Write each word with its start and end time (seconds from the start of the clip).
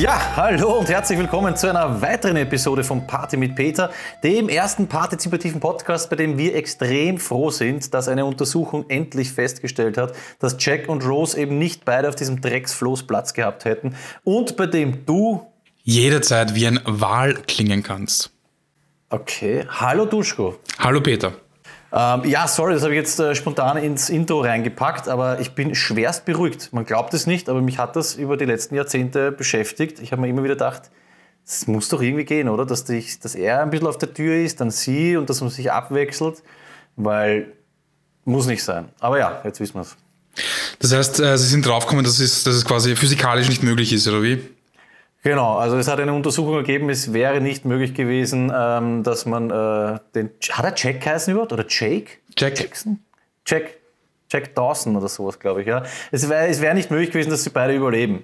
Ja, 0.00 0.34
hallo 0.34 0.78
und 0.78 0.88
herzlich 0.88 1.18
willkommen 1.18 1.56
zu 1.56 1.68
einer 1.68 2.00
weiteren 2.00 2.36
Episode 2.36 2.84
von 2.84 3.06
Party 3.06 3.36
mit 3.36 3.54
Peter, 3.54 3.92
dem 4.24 4.48
ersten 4.48 4.86
partizipativen 4.86 5.60
Podcast, 5.60 6.08
bei 6.08 6.16
dem 6.16 6.38
wir 6.38 6.54
extrem 6.54 7.18
froh 7.18 7.50
sind, 7.50 7.92
dass 7.92 8.08
eine 8.08 8.24
Untersuchung 8.24 8.88
endlich 8.88 9.30
festgestellt 9.30 9.98
hat, 9.98 10.14
dass 10.38 10.56
Jack 10.58 10.88
und 10.88 11.04
Rose 11.04 11.38
eben 11.38 11.58
nicht 11.58 11.84
beide 11.84 12.08
auf 12.08 12.14
diesem 12.14 12.40
Drecksfloß 12.40 13.06
Platz 13.06 13.34
gehabt 13.34 13.66
hätten 13.66 13.94
und 14.24 14.56
bei 14.56 14.64
dem 14.64 15.04
du 15.04 15.46
jederzeit 15.82 16.54
wie 16.54 16.66
ein 16.66 16.80
Wal 16.86 17.34
klingen 17.34 17.82
kannst. 17.82 18.30
Okay, 19.10 19.66
hallo 19.68 20.06
Duschko. 20.06 20.56
Hallo 20.78 21.02
Peter. 21.02 21.34
Ähm, 21.92 22.24
ja, 22.24 22.46
sorry, 22.46 22.74
das 22.74 22.82
habe 22.82 22.92
ich 22.94 22.98
jetzt 22.98 23.18
äh, 23.18 23.34
spontan 23.34 23.76
ins 23.76 24.10
Intro 24.10 24.40
reingepackt, 24.40 25.08
aber 25.08 25.40
ich 25.40 25.52
bin 25.52 25.74
schwerst 25.74 26.24
beruhigt. 26.24 26.72
Man 26.72 26.84
glaubt 26.84 27.14
es 27.14 27.26
nicht, 27.26 27.48
aber 27.48 27.60
mich 27.60 27.78
hat 27.78 27.96
das 27.96 28.14
über 28.14 28.36
die 28.36 28.44
letzten 28.44 28.76
Jahrzehnte 28.76 29.32
beschäftigt. 29.32 29.98
Ich 30.00 30.12
habe 30.12 30.22
mir 30.22 30.28
immer 30.28 30.44
wieder 30.44 30.54
gedacht, 30.54 30.90
es 31.44 31.66
muss 31.66 31.88
doch 31.88 32.00
irgendwie 32.00 32.24
gehen, 32.24 32.48
oder? 32.48 32.64
Dass, 32.64 32.84
dich, 32.84 33.18
dass 33.18 33.34
er 33.34 33.62
ein 33.62 33.70
bisschen 33.70 33.88
auf 33.88 33.98
der 33.98 34.14
Tür 34.14 34.36
ist, 34.36 34.60
dann 34.60 34.70
sie 34.70 35.16
und 35.16 35.28
dass 35.28 35.40
man 35.40 35.50
sich 35.50 35.72
abwechselt, 35.72 36.42
weil 36.94 37.52
muss 38.24 38.46
nicht 38.46 38.62
sein. 38.62 38.90
Aber 39.00 39.18
ja, 39.18 39.40
jetzt 39.42 39.58
wissen 39.58 39.74
wir 39.74 39.82
es. 39.82 39.96
Das 40.78 40.92
heißt, 40.92 41.20
äh, 41.20 41.36
Sie 41.36 41.46
sind 41.46 41.66
draufgekommen, 41.66 42.04
dass 42.04 42.20
es, 42.20 42.44
dass 42.44 42.54
es 42.54 42.64
quasi 42.64 42.94
physikalisch 42.94 43.48
nicht 43.48 43.62
möglich 43.62 43.92
ist, 43.92 44.06
oder 44.06 44.22
wie? 44.22 44.40
Genau, 45.22 45.58
also 45.58 45.76
es 45.76 45.86
hat 45.86 46.00
eine 46.00 46.14
Untersuchung 46.14 46.54
ergeben, 46.54 46.88
es 46.88 47.12
wäre 47.12 47.40
nicht 47.40 47.64
möglich 47.66 47.94
gewesen, 47.94 48.50
ähm, 48.54 49.02
dass 49.02 49.26
man 49.26 49.50
äh, 49.50 49.98
den. 50.14 50.30
Hat 50.50 50.64
er 50.64 50.72
Jack 50.74 51.04
heißen 51.04 51.32
überhaupt? 51.32 51.52
Oder 51.52 51.66
Jake? 51.68 52.12
Jack. 52.36 52.58
Jackson? 52.58 53.00
Jack. 53.46 53.76
Jack 54.32 54.54
Dawson 54.54 54.96
oder 54.96 55.08
sowas, 55.08 55.38
glaube 55.40 55.62
ich, 55.62 55.66
ja. 55.66 55.82
Es 56.12 56.28
wäre 56.28 56.46
es 56.46 56.60
wär 56.60 56.72
nicht 56.72 56.90
möglich 56.90 57.10
gewesen, 57.10 57.30
dass 57.30 57.42
sie 57.42 57.50
beide 57.50 57.74
überleben. 57.74 58.22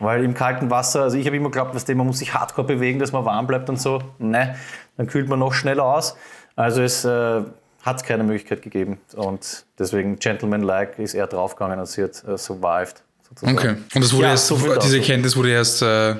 Weil 0.00 0.24
im 0.24 0.34
kalten 0.34 0.70
Wasser, 0.70 1.02
also 1.02 1.16
ich 1.16 1.26
habe 1.26 1.36
immer 1.36 1.50
geglaubt, 1.50 1.74
dass 1.74 1.86
man 1.86 1.98
muss 1.98 2.18
sich 2.18 2.34
hardcore 2.34 2.66
bewegen, 2.66 2.98
dass 2.98 3.12
man 3.12 3.24
warm 3.24 3.46
bleibt 3.46 3.68
und 3.68 3.80
so. 3.80 4.02
Ne, 4.18 4.56
dann 4.96 5.06
kühlt 5.06 5.28
man 5.28 5.38
noch 5.38 5.52
schneller 5.54 5.84
aus. 5.84 6.16
Also 6.56 6.82
es 6.82 7.04
äh, 7.04 7.42
hat 7.82 8.04
keine 8.04 8.24
Möglichkeit 8.24 8.62
gegeben. 8.62 8.98
Und 9.14 9.64
deswegen 9.78 10.16
Gentleman-like 10.16 10.98
ist 10.98 11.14
er 11.14 11.28
draufgegangen 11.28 11.78
und 11.78 11.86
sie 11.86 12.02
hat 12.02 12.24
äh, 12.24 12.36
survived. 12.36 13.04
Sozusagen. 13.28 13.56
Okay. 13.56 13.76
Und 13.94 14.04
das 14.04 14.12
wurde 14.12 14.24
Ja, 14.24 14.30
erst, 14.32 14.48
so 14.48 14.56
diese. 14.82 15.00
Kenntnis 15.00 15.36
wurde 15.36 15.50
erst 15.50 15.82
äh, 15.82 16.16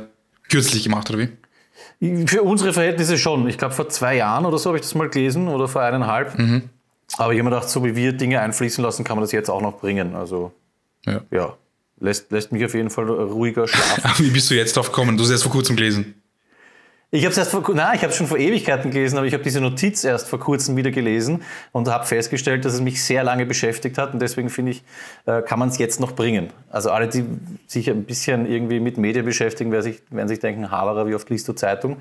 kürzlich 0.55 0.85
gemacht, 0.85 1.11
oder 1.11 1.19
wie? 2.01 2.27
Für 2.27 2.43
unsere 2.43 2.73
Verhältnisse 2.73 3.19
schon. 3.19 3.49
Ich 3.49 3.59
glaube, 3.59 3.75
vor 3.75 3.89
zwei 3.89 4.17
Jahren 4.17 4.45
oder 4.47 4.59
so 4.59 4.71
habe 4.71 4.79
ich 4.79 4.83
das 4.83 4.95
mal 4.95 5.09
gelesen 5.09 5.49
oder 5.49 5.69
vor 5.69 5.83
eineinhalb. 5.83 6.35
Aber 7.17 7.33
ich 7.33 7.39
habe 7.39 7.43
mir 7.45 7.51
gedacht, 7.51 7.69
so 7.69 7.85
wie 7.85 7.95
wir 7.97 8.13
Dinge 8.13 8.41
einfließen 8.41 8.83
lassen, 8.83 9.05
kann 9.05 9.17
man 9.17 9.23
das 9.23 9.33
jetzt 9.33 9.49
auch 9.51 9.61
noch 9.63 9.79
bringen. 9.79 10.15
Also, 10.15 10.53
Ja. 11.07 11.21
ja, 11.31 11.57
lässt, 12.01 12.31
lässt 12.33 12.53
mich 12.53 12.65
auf 12.65 12.75
jeden 12.75 12.91
Fall 12.91 13.09
ruhiger 13.09 13.67
schlafen. 13.69 14.11
Wie 14.25 14.31
bist 14.31 14.51
du 14.51 14.55
jetzt 14.55 14.77
drauf 14.77 14.87
gekommen? 14.89 15.17
Du 15.17 15.23
hast 15.23 15.29
es 15.29 15.33
erst 15.35 15.43
vor 15.45 15.53
kurzem 15.53 15.77
gelesen. 15.77 16.15
Ich 17.15 17.23
habe 17.25 17.31
es 17.31 17.39
erst 17.39 17.53
vor, 17.53 17.63
nein, 17.73 17.95
ich 17.95 18.03
habe 18.03 18.13
schon 18.13 18.27
vor 18.27 18.39
Ewigkeiten 18.39 18.91
gelesen, 18.91 19.19
aber 19.19 19.27
ich 19.29 19.35
habe 19.35 19.45
diese 19.45 19.61
Notiz 19.61 20.03
erst 20.03 20.27
vor 20.27 20.41
kurzem 20.41 20.77
wieder 20.77 20.91
gelesen 20.91 21.43
und 21.71 21.87
habe 21.87 22.05
festgestellt, 22.05 22.65
dass 22.65 22.75
es 22.75 22.81
mich 22.81 23.05
sehr 23.05 23.23
lange 23.23 23.47
beschäftigt 23.47 23.99
hat 23.99 24.15
und 24.15 24.19
deswegen 24.21 24.51
finde 24.51 24.73
ich, 24.73 24.83
äh, 25.27 25.41
kann 25.43 25.61
man 25.61 25.69
es 25.69 25.79
jetzt 25.79 26.01
noch 26.01 26.11
bringen. 26.11 26.51
Also 26.71 26.91
alle, 26.91 27.07
die 27.07 27.25
sich 27.69 27.89
ein 27.89 28.03
bisschen 28.03 28.51
irgendwie 28.51 28.81
mit 28.81 28.99
Medien 28.99 29.25
beschäftigen, 29.25 29.71
werden 29.71 29.85
sich, 29.85 30.03
werden 30.11 30.27
sich 30.27 30.41
denken, 30.41 30.73
Haberer, 30.73 31.07
wie 31.07 31.15
oft 31.15 31.31
liest 31.31 31.47
du 31.47 31.53
Zeitung? 31.53 31.99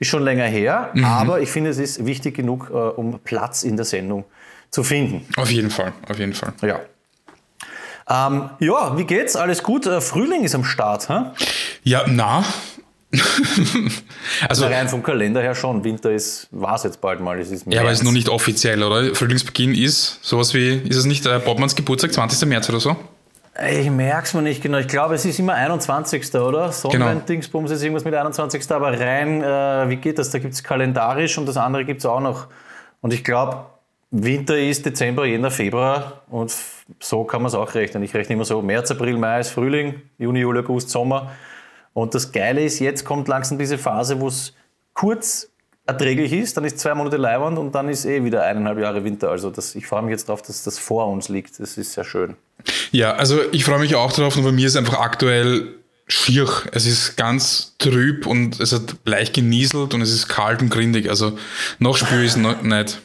Ist 0.00 0.08
schon 0.08 0.24
länger 0.24 0.46
her, 0.46 0.90
aber 1.00 1.40
ich 1.40 1.48
finde, 1.48 1.70
es 1.70 1.78
ist 1.78 2.04
wichtig 2.04 2.34
genug, 2.34 2.70
äh, 2.70 2.74
um 2.74 3.20
Platz 3.20 3.62
in 3.62 3.76
der 3.76 3.84
Sendung 3.84 4.24
zu 4.70 4.82
finden. 4.82 5.24
Auf 5.36 5.52
jeden 5.52 5.70
Fall, 5.70 5.92
auf 6.08 6.18
jeden 6.18 6.34
Fall. 6.34 6.54
Ja. 6.62 6.80
Ähm, 8.08 8.50
ja, 8.58 8.98
wie 8.98 9.04
geht's? 9.04 9.36
Alles 9.36 9.62
gut? 9.62 9.86
Äh, 9.86 10.00
Frühling 10.00 10.42
ist 10.42 10.56
am 10.56 10.64
Start, 10.64 11.08
hä? 11.08 11.26
Ja, 11.84 12.02
na. 12.08 12.42
also, 14.48 14.66
Rein 14.66 14.88
vom 14.88 15.02
Kalender 15.02 15.42
her 15.42 15.54
schon. 15.54 15.82
Winter 15.84 16.10
ist, 16.10 16.48
war 16.50 16.74
es 16.74 16.84
jetzt 16.84 17.00
bald 17.00 17.20
mal. 17.20 17.38
Es 17.38 17.50
ist 17.50 17.66
ja, 17.66 17.80
aber 17.80 17.90
es 17.90 17.98
ist 17.98 18.04
noch 18.04 18.12
nicht 18.12 18.28
offiziell, 18.28 18.82
oder? 18.82 19.14
Frühlingsbeginn 19.14 19.74
ist 19.74 20.18
sowas 20.22 20.54
wie, 20.54 20.74
ist 20.74 20.96
es 20.96 21.04
nicht 21.04 21.26
äh, 21.26 21.38
Bobmanns 21.38 21.76
Geburtstag, 21.76 22.12
20. 22.12 22.48
März 22.48 22.68
oder 22.68 22.80
so? 22.80 22.96
Ich 23.70 23.90
merke 23.90 24.24
es 24.24 24.34
mir 24.34 24.42
nicht 24.42 24.62
genau. 24.62 24.78
Ich 24.78 24.88
glaube, 24.88 25.14
es 25.14 25.24
ist 25.24 25.38
immer 25.38 25.54
21. 25.54 26.34
oder? 26.34 26.72
Sonnendingsbums 26.72 27.70
ist 27.70 27.82
irgendwas 27.82 28.04
mit 28.04 28.14
21. 28.14 28.70
Aber 28.70 28.98
rein, 28.98 29.42
äh, 29.42 29.88
wie 29.88 29.96
geht 29.96 30.18
das? 30.18 30.30
Da 30.30 30.38
gibt 30.38 30.52
es 30.52 30.62
kalendarisch 30.62 31.38
und 31.38 31.46
das 31.46 31.56
andere 31.56 31.84
gibt 31.84 32.00
es 32.00 32.06
auch 32.06 32.20
noch. 32.20 32.48
Und 33.00 33.14
ich 33.14 33.24
glaube, 33.24 33.64
Winter 34.10 34.58
ist 34.58 34.84
Dezember, 34.84 35.26
Jänner, 35.26 35.50
Februar 35.50 36.22
und 36.28 36.54
so 37.00 37.24
kann 37.24 37.42
man 37.42 37.48
es 37.48 37.54
auch 37.54 37.74
rechnen. 37.74 38.02
Ich 38.02 38.14
rechne 38.14 38.34
immer 38.34 38.44
so, 38.44 38.62
März, 38.62 38.90
April, 38.90 39.16
Mai 39.16 39.40
ist 39.40 39.50
Frühling, 39.50 40.02
Juni, 40.18 40.40
Juli, 40.40 40.60
August, 40.60 40.90
Sommer. 40.90 41.32
Und 41.96 42.14
das 42.14 42.30
Geile 42.30 42.62
ist, 42.62 42.78
jetzt 42.78 43.06
kommt 43.06 43.26
langsam 43.26 43.56
diese 43.58 43.78
Phase, 43.78 44.20
wo 44.20 44.28
es 44.28 44.52
kurz 44.92 45.48
erträglich 45.86 46.30
ist, 46.30 46.54
dann 46.54 46.66
ist 46.66 46.78
zwei 46.78 46.94
Monate 46.94 47.16
Leihwand 47.16 47.56
und 47.56 47.74
dann 47.74 47.88
ist 47.88 48.04
eh 48.04 48.22
wieder 48.22 48.42
eineinhalb 48.42 48.78
Jahre 48.78 49.02
Winter. 49.02 49.30
Also 49.30 49.48
das, 49.48 49.74
ich 49.74 49.86
freue 49.86 50.02
mich 50.02 50.10
jetzt 50.10 50.28
darauf, 50.28 50.42
dass 50.42 50.62
das 50.62 50.78
vor 50.78 51.06
uns 51.06 51.30
liegt. 51.30 51.58
Das 51.58 51.78
ist 51.78 51.94
sehr 51.94 52.04
schön. 52.04 52.36
Ja, 52.92 53.14
also 53.14 53.40
ich 53.50 53.64
freue 53.64 53.78
mich 53.78 53.94
auch 53.94 54.12
drauf, 54.12 54.36
nur 54.36 54.44
bei 54.44 54.52
mir 54.52 54.66
ist 54.66 54.76
einfach 54.76 54.98
aktuell 54.98 55.68
schier. 56.06 56.46
Es 56.72 56.84
ist 56.84 57.16
ganz 57.16 57.74
trüb 57.78 58.26
und 58.26 58.60
es 58.60 58.74
hat 58.74 58.96
leicht 59.06 59.32
genieselt 59.32 59.94
und 59.94 60.02
es 60.02 60.12
ist 60.12 60.28
kalt 60.28 60.60
und 60.60 60.68
grindig. 60.68 61.08
Also 61.08 61.38
noch 61.78 61.96
spüre 61.96 62.22
ich 62.22 62.32
es 62.32 62.36
nicht. 62.36 63.00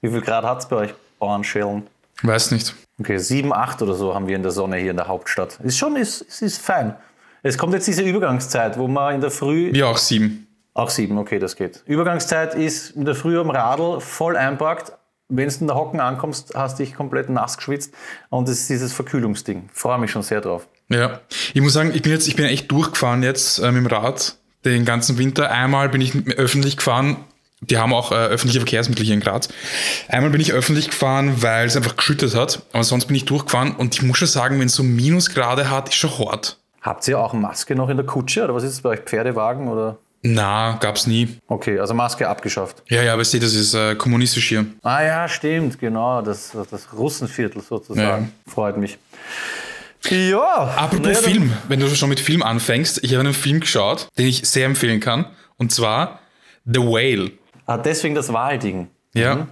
Wie 0.00 0.08
viel 0.08 0.22
Grad 0.22 0.44
hat 0.44 0.60
es 0.60 0.68
bei 0.70 0.76
euch, 0.76 0.94
Bauernschellen? 1.18 1.86
Weiß 2.22 2.50
nicht. 2.50 2.74
Okay, 2.98 3.18
7, 3.18 3.52
8 3.52 3.82
oder 3.82 3.92
so 3.92 4.14
haben 4.14 4.26
wir 4.26 4.36
in 4.36 4.42
der 4.42 4.52
Sonne 4.52 4.78
hier 4.78 4.92
in 4.92 4.96
der 4.96 5.06
Hauptstadt. 5.06 5.58
Ist 5.62 5.76
schon, 5.76 5.96
ist, 5.96 6.22
ist, 6.22 6.40
ist 6.40 6.62
fein. 6.62 6.96
Es 7.46 7.56
kommt 7.56 7.74
jetzt 7.74 7.86
diese 7.86 8.02
Übergangszeit, 8.02 8.76
wo 8.76 8.88
man 8.88 9.14
in 9.14 9.20
der 9.20 9.30
Früh. 9.30 9.72
Wir 9.72 9.86
auch 9.86 9.98
sieben. 9.98 10.48
Auch 10.74 10.90
7, 10.90 11.16
okay, 11.16 11.38
das 11.38 11.54
geht. 11.54 11.84
Übergangszeit 11.86 12.56
ist 12.56 12.90
in 12.90 13.04
der 13.04 13.14
Früh 13.14 13.38
am 13.38 13.50
Radl 13.50 14.00
voll 14.00 14.36
einpackt. 14.36 14.92
Wenn 15.28 15.48
du 15.48 15.54
in 15.60 15.66
der 15.68 15.76
Hocken 15.76 16.00
ankommst, 16.00 16.54
hast 16.56 16.78
du 16.78 16.82
dich 16.82 16.94
komplett 16.94 17.30
nass 17.30 17.56
geschwitzt. 17.56 17.94
Und 18.30 18.48
das 18.48 18.58
ist 18.58 18.70
dieses 18.70 18.92
Verkühlungsding. 18.92 19.68
Freue 19.72 19.98
mich 19.98 20.10
schon 20.10 20.22
sehr 20.22 20.40
drauf. 20.40 20.66
Ja. 20.88 21.20
Ich 21.54 21.60
muss 21.60 21.72
sagen, 21.72 21.92
ich 21.94 22.02
bin 22.02 22.10
jetzt, 22.10 22.26
ich 22.26 22.34
bin 22.34 22.46
echt 22.46 22.70
durchgefahren 22.72 23.22
jetzt 23.22 23.58
äh, 23.60 23.70
mit 23.70 23.84
dem 23.84 23.86
Rad 23.86 24.36
den 24.64 24.84
ganzen 24.84 25.16
Winter. 25.16 25.52
Einmal 25.52 25.88
bin 25.88 26.00
ich 26.00 26.14
öffentlich 26.36 26.76
gefahren. 26.76 27.18
Die 27.60 27.78
haben 27.78 27.94
auch 27.94 28.10
äh, 28.10 28.16
öffentliche 28.16 28.58
Verkehrsmittel 28.58 29.04
hier 29.04 29.14
in 29.14 29.20
Graz. 29.20 29.48
Einmal 30.08 30.30
bin 30.30 30.40
ich 30.40 30.52
öffentlich 30.52 30.90
gefahren, 30.90 31.42
weil 31.42 31.68
es 31.68 31.76
einfach 31.76 31.96
geschüttet 31.96 32.34
hat. 32.34 32.62
Aber 32.72 32.82
sonst 32.82 33.06
bin 33.06 33.14
ich 33.14 33.24
durchgefahren 33.24 33.76
und 33.76 33.94
ich 33.94 34.02
muss 34.02 34.18
schon 34.18 34.26
sagen, 34.26 34.58
wenn 34.58 34.66
es 34.66 34.74
so 34.74 34.82
Minusgrade 34.82 35.70
hat, 35.70 35.90
ist 35.90 35.94
schon 35.94 36.10
hart. 36.18 36.58
Habt 36.86 37.08
ihr 37.08 37.18
auch 37.18 37.32
Maske 37.32 37.74
noch 37.74 37.88
in 37.88 37.96
der 37.96 38.06
Kutsche? 38.06 38.44
Oder 38.44 38.54
was 38.54 38.62
ist 38.62 38.74
es 38.74 38.80
bei 38.80 38.90
euch? 38.90 39.00
Pferdewagen? 39.00 39.66
Oder? 39.66 39.98
Na, 40.22 40.76
gab's 40.80 41.08
nie. 41.08 41.36
Okay, 41.48 41.80
also 41.80 41.94
Maske 41.94 42.28
abgeschafft. 42.28 42.84
Ja, 42.86 43.02
ja, 43.02 43.12
aber 43.12 43.22
ich 43.22 43.28
sehe, 43.28 43.40
das 43.40 43.54
ist 43.54 43.74
äh, 43.74 43.96
kommunistisch 43.96 44.48
hier. 44.48 44.66
Ah 44.84 45.02
ja, 45.02 45.28
stimmt, 45.28 45.80
genau. 45.80 46.22
Das, 46.22 46.52
das 46.70 46.92
Russenviertel 46.92 47.60
sozusagen. 47.60 48.32
Freut 48.46 48.76
mich. 48.76 48.98
Ja. 50.08 50.74
Apropos 50.76 51.06
naja, 51.06 51.18
Film, 51.18 51.52
wenn 51.66 51.80
du 51.80 51.88
schon 51.88 52.08
mit 52.08 52.20
Film 52.20 52.44
anfängst, 52.44 53.02
ich 53.02 53.14
habe 53.14 53.22
einen 53.22 53.34
Film 53.34 53.58
geschaut, 53.58 54.08
den 54.16 54.28
ich 54.28 54.48
sehr 54.48 54.66
empfehlen 54.66 55.00
kann. 55.00 55.26
Und 55.56 55.72
zwar 55.72 56.20
The 56.66 56.78
Whale. 56.78 57.32
Ah, 57.66 57.78
deswegen 57.78 58.14
das 58.14 58.32
Wahlding. 58.32 58.86
Ja. 59.12 59.48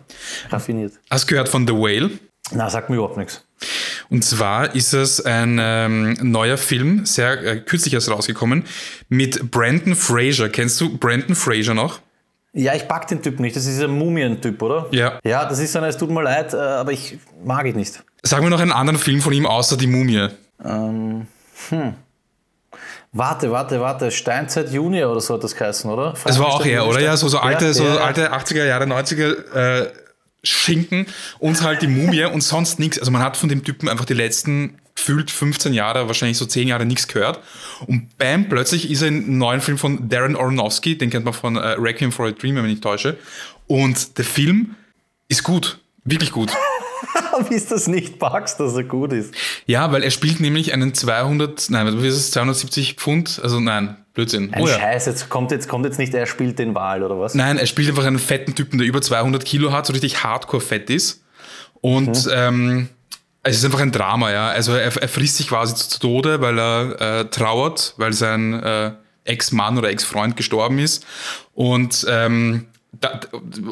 Raffiniert. 0.50 0.92
Hast 1.10 1.24
du 1.24 1.30
gehört 1.30 1.48
von 1.48 1.66
The 1.66 1.74
Whale? 1.74 2.10
Na, 2.52 2.70
sagt 2.70 2.90
mir 2.90 2.96
überhaupt 2.96 3.16
nichts. 3.16 3.44
Und 4.10 4.24
zwar 4.24 4.74
ist 4.74 4.92
es 4.92 5.24
ein 5.24 5.58
ähm, 5.60 6.16
neuer 6.20 6.56
Film, 6.56 7.06
sehr 7.06 7.42
äh, 7.42 7.60
kürzlich 7.60 7.94
erst 7.94 8.10
rausgekommen, 8.10 8.64
mit 9.08 9.50
Brandon 9.50 9.94
Fraser. 9.94 10.48
Kennst 10.48 10.80
du 10.80 10.96
Brandon 10.96 11.34
Fraser 11.34 11.74
noch? 11.74 12.00
Ja, 12.52 12.74
ich 12.74 12.86
pack 12.86 13.08
den 13.08 13.20
Typ 13.20 13.40
nicht. 13.40 13.56
Das 13.56 13.66
ist 13.66 13.82
ein 13.82 13.90
Mumien-Typ, 13.90 14.62
oder? 14.62 14.86
Ja. 14.92 15.18
Ja, 15.24 15.44
das 15.44 15.58
ist 15.58 15.72
so, 15.72 15.80
ein, 15.80 15.84
es 15.84 15.96
tut 15.96 16.10
mir 16.10 16.22
leid, 16.22 16.54
äh, 16.54 16.56
aber 16.56 16.92
ich 16.92 17.18
mag 17.44 17.66
ihn 17.66 17.76
nicht. 17.76 18.02
Sag 18.22 18.42
mir 18.42 18.50
noch 18.50 18.60
einen 18.60 18.72
anderen 18.72 18.98
Film 18.98 19.20
von 19.20 19.32
ihm 19.32 19.44
außer 19.44 19.76
Die 19.76 19.88
Mumie. 19.88 20.28
Ähm, 20.64 21.26
hm. 21.68 21.94
Warte, 23.16 23.50
warte, 23.50 23.80
warte. 23.80 24.10
Steinzeit 24.10 24.70
Junior 24.70 25.10
oder 25.10 25.20
so 25.20 25.34
hat 25.34 25.44
das 25.44 25.54
geheißen, 25.54 25.88
oder? 25.88 26.14
Es 26.24 26.38
war 26.38 26.46
auch 26.46 26.66
er, 26.66 26.86
oder? 26.86 27.00
Ja, 27.00 27.16
so, 27.16 27.28
so 27.28 27.38
alte, 27.38 27.72
so 27.72 27.84
ja, 27.84 27.94
ja. 27.94 28.00
alte 28.00 28.32
80er 28.32 28.64
Jahre, 28.64 28.84
90er 28.86 29.54
äh, 29.54 29.92
Schinken 30.44 31.06
und 31.38 31.62
halt 31.62 31.82
die 31.82 31.86
Mumie 31.86 32.24
und 32.24 32.42
sonst 32.42 32.78
nichts. 32.78 32.98
Also 32.98 33.10
man 33.10 33.22
hat 33.22 33.36
von 33.36 33.48
dem 33.48 33.64
Typen 33.64 33.88
einfach 33.88 34.04
die 34.04 34.14
letzten 34.14 34.78
gefühlt 34.94 35.30
15 35.30 35.74
Jahre, 35.74 36.06
wahrscheinlich 36.06 36.38
so 36.38 36.46
10 36.46 36.68
Jahre 36.68 36.86
nichts 36.86 37.08
gehört. 37.08 37.40
Und 37.86 38.16
bam, 38.16 38.48
plötzlich 38.48 38.90
ist 38.90 39.02
er 39.02 39.08
in 39.08 39.24
einem 39.24 39.38
neuen 39.38 39.60
Film 39.60 39.76
von 39.76 40.08
Darren 40.08 40.36
Aronofsky, 40.36 40.96
den 40.96 41.10
kennt 41.10 41.24
man 41.24 41.34
von 41.34 41.56
äh, 41.56 41.70
Requiem 41.70 42.12
for 42.12 42.28
a 42.28 42.30
Dream, 42.30 42.56
wenn 42.56 42.66
ich 42.66 42.80
täusche. 42.80 43.16
Und 43.66 44.18
der 44.18 44.24
Film 44.24 44.76
ist 45.28 45.42
gut. 45.42 45.80
Wirklich 46.04 46.32
gut. 46.32 46.52
Wie 47.48 47.54
ist 47.54 47.70
das 47.70 47.88
nicht 47.88 48.18
packst, 48.18 48.60
dass 48.60 48.74
er 48.74 48.84
gut 48.84 49.12
ist? 49.12 49.34
Ja, 49.66 49.90
weil 49.90 50.02
er 50.02 50.10
spielt 50.10 50.40
nämlich 50.40 50.72
einen 50.72 50.94
200, 50.94 51.70
nein, 51.70 52.02
wie 52.02 52.06
ist 52.06 52.14
es, 52.14 52.30
270 52.30 52.94
Pfund, 52.94 53.40
also 53.42 53.60
nein, 53.60 53.96
Blödsinn. 54.14 54.54
Ein 54.54 54.62
Oh 54.62 54.68
ja. 54.68 54.78
Scheiß, 54.78 55.06
jetzt 55.06 55.28
kommt, 55.28 55.50
jetzt 55.50 55.68
kommt 55.68 55.84
jetzt 55.84 55.98
nicht, 55.98 56.14
er 56.14 56.26
spielt 56.26 56.58
den 56.58 56.74
Wahl, 56.74 57.02
oder 57.02 57.18
was? 57.18 57.34
Nein, 57.34 57.58
er 57.58 57.66
spielt 57.66 57.88
einfach 57.88 58.06
einen 58.06 58.20
fetten 58.20 58.54
Typen, 58.54 58.78
der 58.78 58.86
über 58.86 59.02
200 59.02 59.44
Kilo 59.44 59.72
hat, 59.72 59.86
so 59.86 59.92
richtig 59.92 60.22
hardcore 60.22 60.62
fett 60.62 60.88
ist. 60.88 61.24
Und 61.80 62.28
ähm, 62.32 62.88
es 63.42 63.58
ist 63.58 63.64
einfach 63.64 63.80
ein 63.80 63.92
Drama, 63.92 64.30
ja. 64.30 64.48
Also 64.48 64.72
er, 64.72 64.96
er 64.96 65.08
frisst 65.08 65.36
sich 65.36 65.48
quasi 65.48 65.74
zu 65.74 65.98
Tode, 65.98 66.40
weil 66.40 66.58
er 66.58 67.00
äh, 67.00 67.24
trauert, 67.26 67.94
weil 67.96 68.12
sein 68.12 68.54
äh, 68.54 68.92
Ex-Mann 69.24 69.78
oder 69.78 69.90
Ex-Freund 69.90 70.36
gestorben 70.36 70.78
ist. 70.78 71.04
Und, 71.52 72.06
ähm, 72.08 72.66
da, 72.92 73.20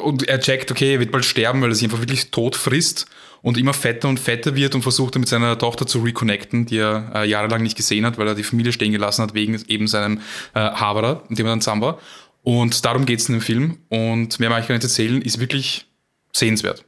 und 0.01 0.27
er 0.27 0.39
checkt, 0.41 0.69
okay, 0.71 0.95
er 0.95 0.99
wird 0.99 1.11
bald 1.11 1.25
sterben, 1.25 1.61
weil 1.61 1.69
er 1.69 1.75
sich 1.75 1.85
einfach 1.85 2.01
wirklich 2.01 2.31
tot 2.31 2.55
frisst 2.57 3.07
und 3.43 3.57
immer 3.57 3.73
fetter 3.73 4.07
und 4.07 4.19
fetter 4.19 4.55
wird 4.55 4.73
und 4.73 4.81
versucht 4.81 5.15
mit 5.19 5.27
seiner 5.27 5.55
Tochter 5.59 5.85
zu 5.85 5.99
reconnecten, 5.99 6.65
die 6.65 6.77
er 6.77 7.11
äh, 7.13 7.29
jahrelang 7.29 7.61
nicht 7.61 7.77
gesehen 7.77 8.05
hat, 8.05 8.17
weil 8.17 8.27
er 8.27 8.35
die 8.35 8.43
Familie 8.43 8.71
stehen 8.71 8.91
gelassen 8.91 9.21
hat 9.21 9.35
wegen 9.35 9.61
eben 9.67 9.87
seinem 9.87 10.21
äh, 10.55 10.59
Haberer, 10.59 11.23
mit 11.27 11.37
dem 11.37 11.45
er 11.45 11.51
dann 11.51 11.61
zusammen 11.61 11.81
war. 11.81 11.99
Und 12.41 12.83
darum 12.83 13.05
geht 13.05 13.19
es 13.19 13.29
in 13.29 13.35
dem 13.35 13.41
Film. 13.41 13.77
Und 13.89 14.39
mehr 14.39 14.49
mache 14.49 14.61
ich 14.61 14.67
gar 14.67 14.75
nicht 14.75 14.83
erzählen, 14.83 15.21
ist 15.21 15.39
wirklich 15.39 15.85
sehenswert. 16.31 16.85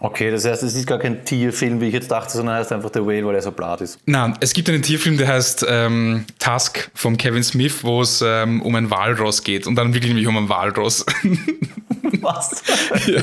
Okay, 0.00 0.30
das 0.30 0.44
heißt, 0.44 0.64
es 0.64 0.74
ist 0.74 0.86
gar 0.86 0.98
kein 0.98 1.24
Tierfilm, 1.24 1.80
wie 1.80 1.86
ich 1.86 1.94
jetzt 1.94 2.10
dachte, 2.10 2.32
sondern 2.32 2.56
heißt 2.56 2.72
einfach 2.72 2.90
The 2.92 3.00
Whale, 3.00 3.24
weil 3.24 3.36
er 3.36 3.42
so 3.42 3.52
blatt 3.52 3.80
ist. 3.80 3.98
Nein, 4.06 4.36
es 4.40 4.52
gibt 4.52 4.68
einen 4.68 4.82
Tierfilm, 4.82 5.16
der 5.16 5.28
heißt 5.28 5.64
ähm, 5.68 6.26
Tusk 6.40 6.90
von 6.94 7.16
Kevin 7.16 7.44
Smith, 7.44 7.84
wo 7.84 8.02
es 8.02 8.20
ähm, 8.20 8.60
um 8.62 8.74
ein 8.74 8.90
Walross 8.90 9.44
geht 9.44 9.66
und 9.66 9.76
dann 9.76 9.94
wirklich 9.94 10.08
nämlich 10.08 10.26
um 10.26 10.36
ein 10.36 10.48
Walross. 10.48 11.06
Was? 12.22 12.62
ja, 13.06 13.22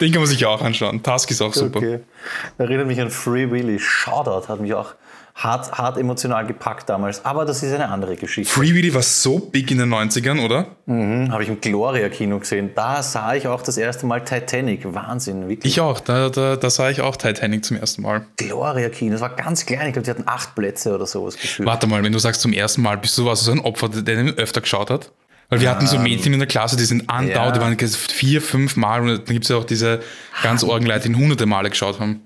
den 0.00 0.12
kann 0.12 0.20
man 0.20 0.28
sich 0.28 0.44
auch 0.46 0.62
anschauen. 0.62 1.02
Tusk 1.02 1.30
ist 1.30 1.42
auch 1.42 1.54
super. 1.54 1.78
Okay. 1.78 2.00
Erinnert 2.58 2.86
mich 2.86 3.00
an 3.00 3.10
Free 3.10 3.50
Willy. 3.50 3.78
Shoutout 3.78 4.48
hat 4.48 4.60
mich 4.60 4.74
auch 4.74 4.94
hart, 5.38 5.72
hart 5.72 5.96
emotional 5.96 6.46
gepackt 6.46 6.88
damals. 6.88 7.24
Aber 7.24 7.44
das 7.44 7.62
ist 7.62 7.72
eine 7.72 7.88
andere 7.88 8.16
Geschichte. 8.16 8.52
Free 8.52 8.74
Willy 8.74 8.92
war 8.92 9.02
so 9.02 9.38
big 9.38 9.70
in 9.70 9.78
den 9.78 9.92
90ern, 9.92 10.44
oder? 10.44 10.66
Mhm, 10.86 11.30
habe 11.30 11.42
ich 11.42 11.48
im 11.48 11.60
Gloria-Kino 11.60 12.38
gesehen. 12.40 12.70
Da 12.74 13.02
sah 13.02 13.34
ich 13.34 13.46
auch 13.46 13.62
das 13.62 13.76
erste 13.78 14.06
Mal 14.06 14.24
Titanic. 14.24 14.92
Wahnsinn, 14.92 15.48
wirklich. 15.48 15.72
Ich 15.72 15.80
auch. 15.80 16.00
Da, 16.00 16.28
da, 16.28 16.56
da 16.56 16.70
sah 16.70 16.90
ich 16.90 17.00
auch 17.00 17.16
Titanic 17.16 17.64
zum 17.64 17.76
ersten 17.76 18.02
Mal. 18.02 18.26
Gloria-Kino. 18.36 19.12
Das 19.12 19.20
war 19.20 19.34
ganz 19.34 19.64
klein. 19.64 19.86
Ich 19.86 19.92
glaube, 19.92 20.04
die 20.04 20.10
hatten 20.10 20.24
acht 20.26 20.54
Plätze 20.54 20.94
oder 20.94 21.06
sowas 21.06 21.36
gefühlt. 21.36 21.66
Warte 21.66 21.86
mal, 21.86 22.02
wenn 22.02 22.12
du 22.12 22.18
sagst 22.18 22.40
zum 22.40 22.52
ersten 22.52 22.82
Mal, 22.82 22.98
bist 22.98 23.16
du 23.16 23.26
was 23.26 23.40
so 23.40 23.52
ein 23.52 23.60
Opfer, 23.60 23.88
der 23.88 24.02
den 24.02 24.36
öfter 24.36 24.60
geschaut 24.60 24.90
hat? 24.90 25.12
Weil 25.50 25.60
wir 25.62 25.70
hatten 25.70 25.86
so 25.86 25.98
Mädchen 25.98 26.34
in 26.34 26.40
der 26.40 26.48
Klasse, 26.48 26.76
die 26.76 26.84
sind 26.84 27.08
andauernd, 27.08 27.56
ja. 27.56 27.70
die 27.74 27.80
waren 27.80 27.88
vier, 27.88 28.42
fünf 28.42 28.76
Mal 28.76 29.00
und 29.00 29.08
dann 29.08 29.24
gibt 29.24 29.44
es 29.44 29.48
ja 29.48 29.56
auch 29.56 29.64
diese 29.64 30.00
ganz 30.42 30.62
Orgenleute, 30.62 31.08
die 31.08 31.14
hunderte 31.14 31.46
Male 31.46 31.70
geschaut 31.70 32.00
haben. 32.00 32.20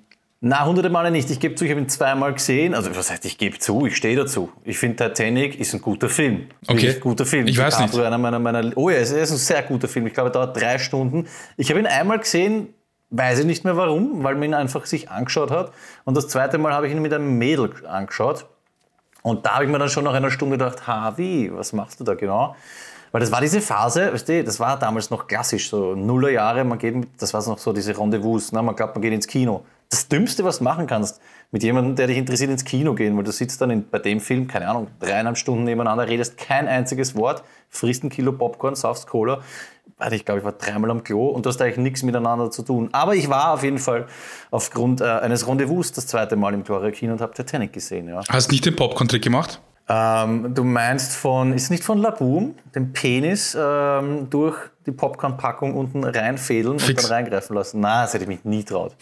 Na, 0.44 0.66
hunderte 0.66 0.90
Male 0.90 1.12
nicht. 1.12 1.30
Ich 1.30 1.38
gebe 1.38 1.54
zu, 1.54 1.64
ich 1.64 1.70
habe 1.70 1.80
ihn 1.80 1.88
zweimal 1.88 2.32
gesehen. 2.32 2.74
Also, 2.74 2.90
was 2.96 3.12
heißt, 3.12 3.24
ich 3.26 3.38
gebe 3.38 3.60
zu, 3.60 3.86
ich 3.86 3.96
stehe 3.96 4.16
dazu. 4.16 4.50
Ich 4.64 4.76
finde, 4.76 4.96
Titanic 4.96 5.60
ist 5.60 5.72
ein 5.72 5.80
guter 5.80 6.08
Film. 6.08 6.48
Okay. 6.66 6.94
Ein 6.94 7.00
guter 7.00 7.24
Film. 7.24 7.46
Ich 7.46 7.56
weiß 7.56 7.78
nicht. 7.78 7.96
Einer 7.96 8.18
meiner, 8.18 8.40
meiner, 8.40 8.76
oh 8.76 8.90
ja, 8.90 8.96
es 8.96 9.12
ist 9.12 9.30
ein 9.30 9.36
sehr 9.36 9.62
guter 9.62 9.86
Film. 9.86 10.08
Ich 10.08 10.14
glaube, 10.14 10.30
er 10.30 10.32
dauert 10.32 10.60
drei 10.60 10.78
Stunden. 10.78 11.28
Ich 11.56 11.70
habe 11.70 11.78
ihn 11.78 11.86
einmal 11.86 12.18
gesehen, 12.18 12.74
weiß 13.10 13.38
ich 13.38 13.46
nicht 13.46 13.64
mehr 13.64 13.76
warum, 13.76 14.24
weil 14.24 14.34
man 14.34 14.42
ihn 14.42 14.54
einfach 14.54 14.84
sich 14.84 15.10
angeschaut 15.10 15.52
hat. 15.52 15.72
Und 16.02 16.16
das 16.16 16.26
zweite 16.26 16.58
Mal 16.58 16.72
habe 16.72 16.88
ich 16.88 16.92
ihn 16.92 17.02
mit 17.02 17.12
einem 17.12 17.38
Mädel 17.38 17.70
angeschaut. 17.86 18.46
Und 19.22 19.46
da 19.46 19.54
habe 19.54 19.66
ich 19.66 19.70
mir 19.70 19.78
dann 19.78 19.90
schon 19.90 20.02
nach 20.02 20.14
einer 20.14 20.32
Stunde 20.32 20.58
gedacht, 20.58 20.88
ha, 20.88 21.16
wie, 21.16 21.52
was 21.54 21.72
machst 21.72 22.00
du 22.00 22.04
da 22.04 22.14
genau? 22.14 22.56
Weil 23.12 23.20
das 23.20 23.30
war 23.30 23.40
diese 23.40 23.60
Phase, 23.60 24.12
weißt 24.12 24.28
du, 24.28 24.44
das 24.44 24.58
war 24.58 24.78
damals 24.78 25.10
noch 25.10 25.26
klassisch, 25.26 25.68
so 25.68 25.94
Nullerjahre, 25.94 26.64
man 26.64 26.78
geht, 26.78 27.06
das 27.18 27.32
war 27.34 27.46
noch 27.46 27.58
so 27.58 27.72
diese 27.72 27.96
Rendezvous, 27.96 28.52
ne? 28.52 28.62
man 28.62 28.74
glaubt, 28.74 28.94
man 28.94 29.02
geht 29.02 29.12
ins 29.12 29.26
Kino 29.26 29.62
das 29.92 30.08
Dümmste, 30.08 30.42
was 30.42 30.58
du 30.58 30.64
machen 30.64 30.86
kannst, 30.86 31.20
mit 31.50 31.62
jemandem, 31.62 31.94
der 31.94 32.06
dich 32.06 32.16
interessiert, 32.16 32.50
ins 32.50 32.64
Kino 32.64 32.94
gehen, 32.94 33.14
weil 33.14 33.24
du 33.24 33.30
sitzt 33.30 33.60
dann 33.60 33.68
in, 33.68 33.88
bei 33.88 33.98
dem 33.98 34.20
Film, 34.20 34.48
keine 34.48 34.66
Ahnung, 34.66 34.88
dreieinhalb 35.00 35.36
Stunden 35.36 35.64
nebeneinander, 35.64 36.08
redest 36.08 36.38
kein 36.38 36.66
einziges 36.66 37.14
Wort, 37.14 37.44
frisst 37.68 38.02
ein 38.02 38.08
Kilo 38.08 38.32
Popcorn, 38.32 38.74
saufst 38.74 39.06
Cola. 39.06 39.40
Ich 40.10 40.24
glaube, 40.24 40.40
ich 40.40 40.44
war 40.44 40.52
dreimal 40.52 40.90
am 40.90 41.04
Klo 41.04 41.28
und 41.28 41.44
du 41.44 41.50
hast 41.50 41.60
eigentlich 41.60 41.76
nichts 41.76 42.02
miteinander 42.02 42.50
zu 42.50 42.62
tun. 42.62 42.88
Aber 42.92 43.14
ich 43.14 43.28
war 43.28 43.52
auf 43.52 43.62
jeden 43.62 43.78
Fall 43.78 44.06
aufgrund 44.50 45.02
äh, 45.02 45.04
eines 45.04 45.46
Rendezvous 45.46 45.92
das 45.92 46.06
zweite 46.06 46.36
Mal 46.36 46.54
im 46.54 46.64
Gloria 46.64 46.90
Kino 46.90 47.12
und 47.12 47.20
habe 47.20 47.34
Titanic 47.34 47.74
gesehen. 47.74 48.08
Ja. 48.08 48.22
Hast 48.28 48.48
du 48.48 48.52
nicht 48.52 48.64
den 48.64 48.74
Popcorn-Trick 48.74 49.22
gemacht? 49.22 49.60
Ähm, 49.88 50.54
du 50.54 50.64
meinst 50.64 51.12
von, 51.14 51.52
ist 51.52 51.70
nicht 51.70 51.82
von 51.82 51.98
Laboom, 51.98 52.54
den 52.74 52.92
Penis 52.92 53.56
ähm, 53.58 54.28
durch 54.30 54.56
die 54.86 54.92
Popcorn-Packung 54.92 55.74
unten 55.74 56.04
reinfädeln 56.04 56.78
Fix. 56.78 57.02
und 57.02 57.10
dann 57.10 57.16
reingreifen 57.16 57.54
lassen? 57.54 57.80
Nein, 57.80 58.04
das 58.04 58.14
hätte 58.14 58.24
ich 58.24 58.28
mich 58.28 58.44
nie 58.44 58.64
traut. 58.64 58.96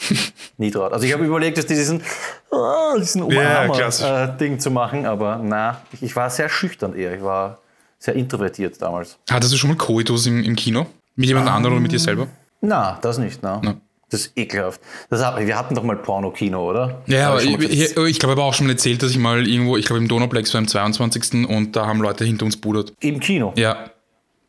nie 0.56 0.70
traut. 0.70 0.92
Also 0.92 1.06
ich 1.06 1.12
habe 1.12 1.24
überlegt, 1.24 1.58
dass 1.58 1.66
die 1.66 1.74
diesen, 1.74 2.02
oh, 2.50 2.96
diesen 2.98 3.22
Umarmer-Ding 3.22 4.54
äh, 4.54 4.58
zu 4.58 4.70
machen, 4.70 5.06
aber 5.06 5.40
na, 5.42 5.82
ich, 5.92 6.02
ich, 6.02 6.16
war 6.16 6.30
sehr 6.30 6.48
schüchtern 6.48 6.94
eher. 6.94 7.14
Ich 7.14 7.22
war 7.22 7.58
sehr 7.98 8.14
introvertiert 8.14 8.80
damals. 8.80 9.18
Hattest 9.30 9.52
du 9.52 9.56
schon 9.56 9.70
mal 9.70 9.76
Koitus 9.76 10.26
im, 10.26 10.42
im 10.42 10.56
Kino? 10.56 10.86
Mit 11.14 11.28
jemand 11.28 11.48
um, 11.48 11.54
anderem 11.54 11.74
oder 11.74 11.82
mit 11.82 11.92
dir 11.92 11.98
selber? 11.98 12.26
Na, 12.62 12.98
das 13.02 13.18
nicht, 13.18 13.42
na. 13.42 13.60
No. 13.62 13.74
Das 14.10 14.22
ist 14.22 14.32
ekelhaft. 14.36 14.80
Das, 15.08 15.20
wir 15.20 15.58
hatten 15.58 15.74
doch 15.74 15.84
mal 15.84 15.96
Porno-Kino, 15.96 16.68
oder? 16.68 17.00
Ja, 17.06 17.30
aber 17.30 17.42
ich, 17.42 17.58
ich, 17.58 17.96
ich 17.96 18.18
glaube 18.18 18.32
aber 18.32 18.44
auch 18.44 18.54
schon 18.54 18.66
mal 18.66 18.72
erzählt, 18.72 19.02
dass 19.02 19.12
ich 19.12 19.18
mal 19.18 19.46
irgendwo, 19.46 19.76
ich 19.76 19.86
glaube 19.86 20.00
im 20.00 20.08
Donauplex 20.08 20.52
war 20.52 20.58
am 20.58 20.68
22. 20.68 21.48
und 21.48 21.76
da 21.76 21.86
haben 21.86 22.00
Leute 22.00 22.24
hinter 22.24 22.44
uns 22.44 22.56
budert. 22.56 22.92
Im 23.00 23.20
Kino? 23.20 23.52
Ja. 23.56 23.90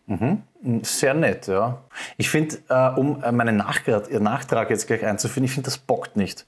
Mhm. 0.08 0.42
Sehr 0.84 1.13
nett, 1.13 1.48
ja. 1.48 1.81
Ich 2.18 2.30
finde, 2.30 2.58
äh, 2.69 2.90
um 3.00 3.19
meinen 3.31 3.58
Nachtrag, 3.58 4.12
Nachtrag 4.19 4.69
jetzt 4.69 4.88
gleich 4.88 5.06
einzuführen, 5.06 5.46
ich 5.46 5.52
finde, 5.52 5.66
das 5.66 5.78
bockt 5.78 6.18
nicht. 6.18 6.46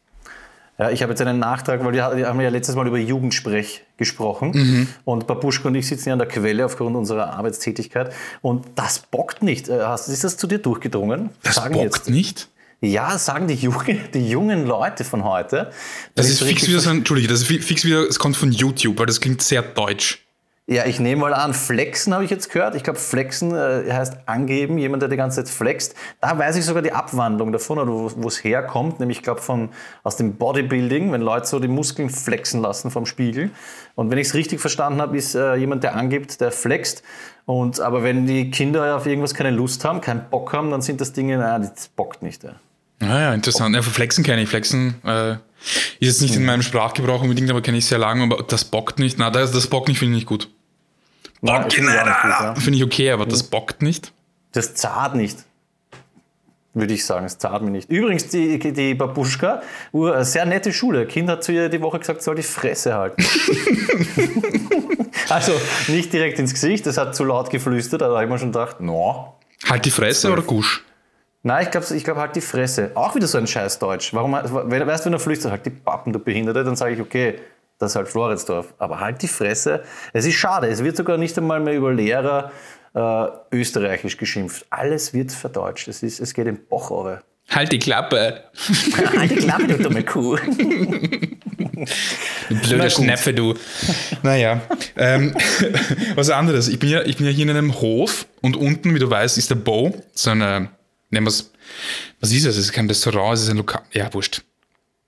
Ja, 0.80 0.90
ich 0.90 1.04
habe 1.04 1.12
jetzt 1.12 1.22
einen 1.22 1.38
Nachtrag, 1.38 1.84
weil 1.86 1.94
wir 1.94 2.04
haben 2.04 2.42
ja 2.42 2.50
letztes 2.50 2.76
Mal 2.76 2.88
über 2.88 2.98
Jugendsprech 2.98 3.86
gesprochen 3.98 4.52
mhm. 4.54 4.88
und 5.06 5.28
Babuschka 5.28 5.68
und 5.68 5.76
ich 5.76 5.88
sitzen 5.88 6.10
ja 6.10 6.14
an 6.14 6.20
der 6.20 6.28
Quelle 6.28 6.66
aufgrund 6.66 6.96
unserer 6.96 7.34
Arbeitstätigkeit 7.34 8.12
und 8.42 8.66
das 8.76 9.00
bockt 9.00 9.44
nicht. 9.44 9.70
Äh, 9.70 9.94
ist 9.94 10.24
das 10.24 10.36
zu 10.36 10.48
dir 10.48 10.58
durchgedrungen? 10.58 11.30
Das 11.44 11.56
Sagen 11.56 11.76
bockt 11.76 11.84
jetzt. 11.84 12.10
nicht? 12.10 12.50
Ja, 12.84 13.18
sagen 13.18 13.48
die, 13.48 13.54
Junge, 13.54 13.98
die 14.14 14.28
jungen 14.28 14.68
Leute 14.68 15.06
von 15.06 15.24
heute. 15.24 15.72
Das, 16.16 16.28
das 16.28 16.30
ist 16.30 16.44
fix 16.44 16.68
wieder 16.68 16.82
so 16.82 16.90
ein, 16.90 16.98
Entschuldige, 16.98 17.30
das 17.30 17.40
ist 17.40 17.48
fix 17.48 17.86
wieder, 17.86 18.02
es 18.10 18.20
kommt 18.20 18.36
von 18.36 18.52
YouTube, 18.52 19.00
weil 19.00 19.06
das 19.06 19.22
klingt 19.22 19.42
sehr 19.42 19.62
deutsch. 19.62 20.28
Ja, 20.68 20.86
ich 20.86 21.00
nehme 21.00 21.22
mal 21.22 21.34
an, 21.34 21.54
Flexen 21.54 22.14
habe 22.14 22.26
ich 22.26 22.30
jetzt 22.30 22.52
gehört. 22.52 22.76
Ich 22.76 22.84
glaube, 22.84 23.00
Flexen 23.00 23.56
äh, 23.56 23.90
heißt 23.90 24.18
angeben, 24.26 24.78
jemand, 24.78 25.02
der 25.02 25.08
die 25.08 25.16
ganze 25.16 25.42
Zeit 25.44 25.54
flext. 25.54 25.96
Da 26.20 26.38
weiß 26.38 26.58
ich 26.58 26.66
sogar 26.66 26.82
die 26.82 26.92
Abwandlung 26.92 27.54
davon 27.54 27.80
oder 27.80 27.92
wo 27.92 28.28
es 28.28 28.44
herkommt, 28.44 29.00
nämlich 29.00 29.20
ich 29.20 29.24
glaube 29.24 29.40
von 29.40 29.70
aus 30.04 30.18
dem 30.18 30.36
Bodybuilding, 30.36 31.10
wenn 31.14 31.22
Leute 31.22 31.48
so 31.48 31.60
die 31.60 31.70
Muskeln 31.70 32.10
flexen 32.10 32.62
lassen 32.62 32.92
vom 32.92 33.06
Spiegel. 33.06 33.52
Und 33.96 34.12
wenn 34.12 34.18
ich 34.18 34.28
es 34.28 34.34
richtig 34.34 34.60
verstanden 34.60 35.02
habe, 35.02 35.18
ist 35.18 35.36
äh, 35.36 35.56
jemand, 35.56 35.86
der 35.86 35.96
angibt, 35.96 36.42
der 36.42 36.52
flext. 36.52 37.02
Und 37.46 37.80
aber 37.80 38.04
wenn 38.04 38.28
die 38.28 38.52
Kinder 38.52 38.98
auf 38.98 39.06
irgendwas 39.06 39.34
keine 39.34 39.52
Lust 39.52 39.86
haben, 39.86 40.02
keinen 40.02 40.30
Bock 40.30 40.52
haben, 40.52 40.70
dann 40.70 40.82
sind 40.82 41.00
das 41.00 41.14
Dinge, 41.14 41.38
naja, 41.38 41.60
das 41.60 41.88
bockt 41.88 42.22
nicht. 42.22 42.44
Ja. 42.44 42.56
Ah 43.04 43.22
ja, 43.22 43.34
interessant. 43.34 43.76
Ja, 43.76 43.82
Flexen 43.82 44.24
kenne 44.24 44.44
ich. 44.44 44.50
Flexen 44.50 44.96
äh, 45.06 45.34
ist 46.00 46.02
jetzt 46.02 46.22
nicht 46.22 46.36
in 46.36 46.46
meinem 46.46 46.62
Sprachgebrauch 46.62 47.22
unbedingt, 47.22 47.50
aber 47.50 47.62
kenne 47.62 47.78
ich 47.78 47.86
sehr 47.86 47.98
lange. 47.98 48.24
Aber 48.24 48.44
das 48.44 48.66
bockt 48.66 49.00
nicht. 49.00 49.18
Na, 49.18 49.30
das, 49.30 49.52
das 49.52 49.68
bockt 49.68 49.88
nicht, 49.88 50.00
finde 50.00 50.14
ich 50.14 50.22
nicht 50.22 50.28
gut. 50.28 50.50
Bockt 51.42 51.78
nicht, 51.78 51.94
ja. 51.94 52.56
Finde 52.56 52.78
ich 52.78 52.84
okay, 52.84 53.12
aber 53.12 53.26
das 53.26 53.44
bockt 53.44 53.82
nicht. 53.82 54.14
Das 54.54 54.76
zart 54.76 55.16
nicht. 55.16 55.40
Würde 56.76 56.94
ich 56.94 57.06
sagen, 57.06 57.26
es 57.26 57.38
zahlt 57.38 57.62
mir 57.62 57.70
nicht. 57.70 57.92
Übrigens, 57.92 58.30
die, 58.30 58.58
die 58.58 58.96
Babuschka, 58.96 59.62
eine 59.94 60.26
sehr 60.26 60.46
nette 60.46 60.74
Schule. 60.74 61.06
Kind 61.06 61.30
hat 61.30 61.44
zu 61.44 61.52
ihr 61.52 61.70
die 61.70 61.82
Woche 61.82 62.00
gesagt, 62.00 62.24
soll 62.24 62.34
die 62.34 62.42
Fresse 62.42 62.96
halten. 62.96 63.24
also 65.30 65.52
nicht 65.88 66.12
direkt 66.12 66.40
ins 66.40 66.54
Gesicht, 66.54 66.88
das 66.88 66.98
hat 66.98 67.16
zu 67.16 67.26
laut 67.26 67.52
geflüstert, 67.52 68.02
da 68.02 68.10
habe 68.10 68.24
ich 68.24 68.30
mir 68.30 68.40
schon 68.40 68.52
gedacht, 68.52 68.82
no. 68.82 69.36
Halt 69.70 69.86
die 69.86 69.92
Fresse 69.92 70.32
oder 70.32 70.42
Gusch? 70.42 70.84
Nein, 71.46 71.66
ich 71.66 71.72
glaube 71.72 71.86
ich 71.94 72.04
glaub, 72.06 72.18
halt 72.18 72.36
die 72.38 72.42
Fresse. 72.42 72.92
Auch 72.96 73.16
wieder 73.16 73.28
so 73.28 73.38
ein 73.38 73.46
scheiß 73.46 73.78
Deutsch. 73.78 74.14
Warum, 74.14 74.32
weißt 74.32 74.50
du, 74.50 74.70
wenn 74.70 75.14
er 75.14 75.20
flüstert, 75.20 75.52
halt 75.52 75.66
die 75.66 75.72
Pappen, 75.72 76.14
du 76.14 76.20
Behinderte, 76.20 76.64
dann 76.64 76.78
sage 76.78 76.94
ich, 76.94 77.02
okay, 77.02 77.36
das 77.80 77.92
ist 77.92 77.96
halt 77.98 78.08
Floridsdorf. 78.08 78.74
Aber 78.78 79.02
halt 79.02 79.22
die 79.22 79.28
Fresse. 79.28 79.84
Es 80.14 80.26
ist 80.26 80.36
schade, 80.36 80.68
es 80.68 80.82
wird 80.84 80.96
sogar 80.96 81.18
nicht 81.18 81.38
einmal 81.38 81.60
mehr 81.60 81.74
über 81.74 81.94
Lehrer 81.94 82.52
äh, 82.96 83.28
österreichisch 83.52 84.16
geschimpft. 84.16 84.66
Alles 84.70 85.14
wird 85.14 85.34
verdeutscht. 85.34 85.90
Es, 85.90 86.02
ist, 86.02 86.22
es 86.22 86.34
geht 86.34 86.48
im 86.48 86.60
Bach 86.70 86.90
runter. 86.90 87.22
Halt 87.50 87.74
die 87.74 87.80
Klappe. 87.80 88.46
halt 89.18 89.32
die 89.32 89.36
Klappe, 89.36 89.68
du 89.68 89.84
dumme 89.84 90.04
Kuh. 90.04 90.38
Du 92.48 92.56
blöder 92.56 92.90
Schnepfe, 92.90 93.34
du. 93.34 93.56
Naja. 94.22 94.62
Ähm, 94.96 95.36
was 96.16 96.30
anderes. 96.30 96.70
Ich 96.70 96.80
bin, 96.80 96.88
ja, 96.88 97.02
ich 97.02 97.18
bin 97.18 97.26
ja 97.26 97.34
hier 97.34 97.44
in 97.44 97.50
einem 97.50 97.82
Hof 97.82 98.28
und 98.42 98.56
unten, 98.56 98.96
wie 98.96 99.00
du 99.00 99.10
weißt, 99.10 99.38
ist 99.38 99.50
der 99.50 99.56
Bo, 99.56 99.94
so 100.14 100.30
eine 100.30 100.70
nennen 101.14 101.26
wir 101.26 101.30
es, 101.30 101.52
was 102.20 102.32
ist 102.32 102.46
es? 102.46 102.58
Es 102.58 102.66
ist 102.66 102.74
kein 102.74 102.88
Restaurant, 102.88 103.36
es 103.36 103.44
ist 103.44 103.50
ein 103.50 103.58
Lokal. 103.58 103.84
Ja, 103.94 104.14
wurscht. 104.14 104.42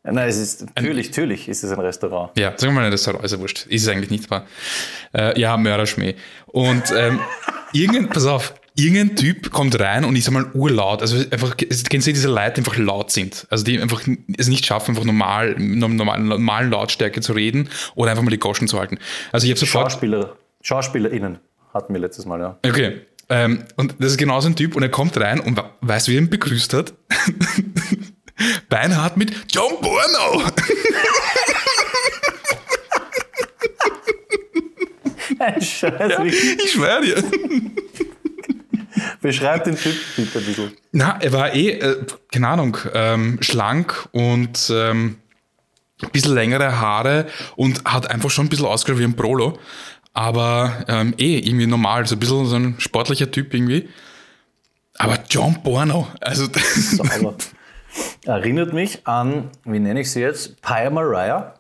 Nein, 0.04 0.30
es 0.30 0.38
ist 0.38 0.62
natürlich, 0.76 1.10
natürlich 1.10 1.50
ist 1.50 1.64
es 1.64 1.72
ein 1.72 1.80
Restaurant. 1.80 2.38
Ja, 2.38 2.52
sagen 2.52 2.74
wir 2.74 2.82
mal 2.82 2.86
ein 2.86 2.92
Restaurant, 2.92 3.26
ist 3.26 3.32
ja 3.32 3.40
wurscht. 3.40 3.66
Ist 3.66 3.82
es 3.82 3.88
eigentlich 3.88 4.12
nicht, 4.12 4.32
aber 4.32 4.46
äh, 5.14 5.40
ja, 5.40 5.58
Mörderschmäh. 5.58 6.14
Und 6.46 6.84
ähm, 6.96 7.20
irgendein, 7.74 8.10
pass 8.10 8.26
auf, 8.28 8.54
irgendein 8.76 9.16
Typ 9.16 9.52
kommt 9.52 9.80
rein 9.80 10.06
und 10.06 10.16
ist 10.16 10.28
einmal 10.28 10.52
urlaut. 10.54 11.02
Also 11.02 11.18
einfach, 11.32 11.58
kennst 11.58 12.08
du 12.08 12.14
diese 12.14 12.28
Leute, 12.28 12.54
die 12.54 12.62
einfach 12.62 12.78
laut 12.78 13.12
sind? 13.12 13.48
Also 13.50 13.64
die 13.64 13.80
einfach 13.80 14.04
es 14.38 14.48
nicht 14.48 14.66
schaffen, 14.66 14.92
einfach 14.92 15.06
normal, 15.06 15.56
normal, 15.58 16.20
normalen 16.20 16.70
Lautstärke 16.70 17.22
zu 17.22 17.34
reden 17.34 17.70
oder 17.96 18.12
einfach 18.12 18.24
mal 18.24 18.30
die 18.30 18.38
Goschen 18.38 18.68
zu 18.68 18.78
halten. 18.80 19.00
Also 19.32 19.46
ich 19.46 19.52
habe 19.52 19.60
sofort. 19.60 19.92
Schauspieler, 19.92 20.36
SchauspielerInnen 20.62 21.40
hatten 21.74 21.94
wir 21.94 22.00
letztes 22.00 22.26
Mal, 22.26 22.40
ja. 22.40 22.60
Okay. 22.64 23.02
Ähm, 23.30 23.66
und 23.76 23.96
das 24.00 24.12
ist 24.12 24.18
genau 24.18 24.40
so 24.40 24.48
ein 24.48 24.56
Typ 24.56 24.76
und 24.76 24.84
er 24.84 24.90
kommt 24.90 25.18
rein 25.18 25.40
und 25.40 25.60
weißt 25.82 26.08
du, 26.08 26.12
wie 26.12 26.16
er 26.16 26.22
ihn 26.22 26.30
begrüßt 26.30 26.74
hat? 26.74 26.94
Beinhard 28.70 29.18
mit 29.18 29.32
John 29.52 29.80
Borno. 29.82 30.44
Ein 35.40 35.62
Scheiß. 35.62 36.12
Ja, 36.12 36.24
ich 36.24 36.72
schwöre 36.72 37.02
dir. 37.02 37.24
Beschreib 39.22 39.64
den 39.64 39.76
Typ 39.76 39.96
bitte 40.16 40.40
ein 40.40 40.46
bisschen. 40.46 40.72
Na, 40.92 41.18
er 41.20 41.34
war 41.34 41.54
eh, 41.54 41.72
äh, 41.72 42.06
keine 42.32 42.48
Ahnung, 42.48 42.78
ähm, 42.94 43.38
schlank 43.42 44.08
und 44.12 44.72
ähm, 44.74 45.18
ein 46.02 46.12
bisschen 46.12 46.34
längere 46.34 46.80
Haare 46.80 47.28
und 47.56 47.84
hat 47.86 48.10
einfach 48.10 48.30
schon 48.30 48.46
ein 48.46 48.50
bisschen 48.50 48.66
ausgeschaut 48.66 49.00
wie 49.00 49.06
ein 49.06 49.16
Prolo. 49.16 49.58
Aber 50.16 50.86
ähm, 50.88 51.14
eh 51.18 51.38
irgendwie 51.40 51.68
normal, 51.68 52.08
so 52.08 52.16
ein 52.16 52.20
bisschen 52.20 52.46
so 52.46 52.56
ein 52.56 52.76
sportlicher 52.80 53.30
Typ 53.30 53.54
irgendwie. 53.54 53.90
Aber 54.98 55.20
John 55.30 55.62
Porno, 55.62 56.08
also. 56.22 56.46
Sauber. 56.56 57.36
Erinnert 58.26 58.74
mich 58.74 59.06
an, 59.06 59.50
wie 59.66 59.80
nenne 59.80 60.02
ich 60.02 60.12
sie 60.12 60.22
jetzt? 60.22 60.62
Pia 60.62 60.90
Mariah. 60.90 61.54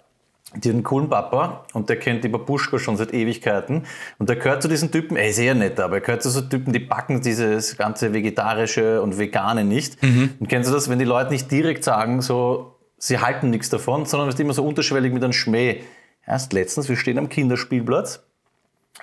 Die 0.56 0.70
hat 0.70 0.76
einen 0.76 0.84
coolen 0.84 1.10
Papa 1.10 1.66
und 1.74 1.90
der 1.90 2.00
kennt 2.00 2.24
die 2.24 2.30
Babuschka 2.30 2.80
schon 2.80 2.96
seit 2.96 3.14
Ewigkeiten. 3.14 3.84
Und 4.20 4.30
der 4.30 4.38
gehört 4.38 4.62
zu 4.62 4.70
diesen 4.70 4.90
Typen, 4.90 5.18
er 5.18 5.28
ist 5.28 5.38
eher 5.38 5.54
nett, 5.54 5.82
aber 5.82 5.96
er 5.96 6.02
gehört 6.02 6.24
zu 6.24 6.30
so 6.30 6.40
Typen, 6.40 6.72
die 6.72 6.80
backen 6.80 7.22
dieses 7.22 7.76
ganze 7.76 8.14
Vegetarische 8.14 9.02
und 9.02 9.18
Vegane 9.18 9.66
nicht. 9.66 10.02
Mhm. 10.02 10.36
Und 10.40 10.48
kennst 10.48 10.70
du 10.70 10.74
das, 10.74 10.90
wenn 10.90 10.98
die 10.98 11.06
Leute 11.06 11.32
nicht 11.32 11.52
direkt 11.52 11.84
sagen, 11.84 12.22
so, 12.22 12.80
sie 12.98 13.20
halten 13.20 13.50
nichts 13.50 13.70
davon, 13.70 14.06
sondern 14.06 14.30
es 14.30 14.36
ist 14.36 14.40
immer 14.40 14.54
so 14.54 14.66
unterschwellig 14.66 15.12
mit 15.12 15.26
einem 15.26 15.34
Schmäh. 15.34 15.82
Erst 16.26 16.54
letztens, 16.54 16.88
wir 16.88 16.96
stehen 16.96 17.18
am 17.18 17.28
Kinderspielplatz. 17.28 18.24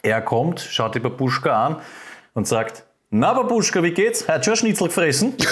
Er 0.04 0.20
kommt, 0.20 0.60
schaut 0.60 0.96
die 0.96 0.98
Babuschka 0.98 1.66
an 1.66 1.76
und 2.34 2.48
sagt, 2.48 2.82
na 3.10 3.32
Babuschka, 3.34 3.84
wie 3.84 3.92
geht's? 3.92 4.26
Hat 4.26 4.44
schon 4.44 4.56
Schnitzel 4.56 4.88
gefressen? 4.88 5.34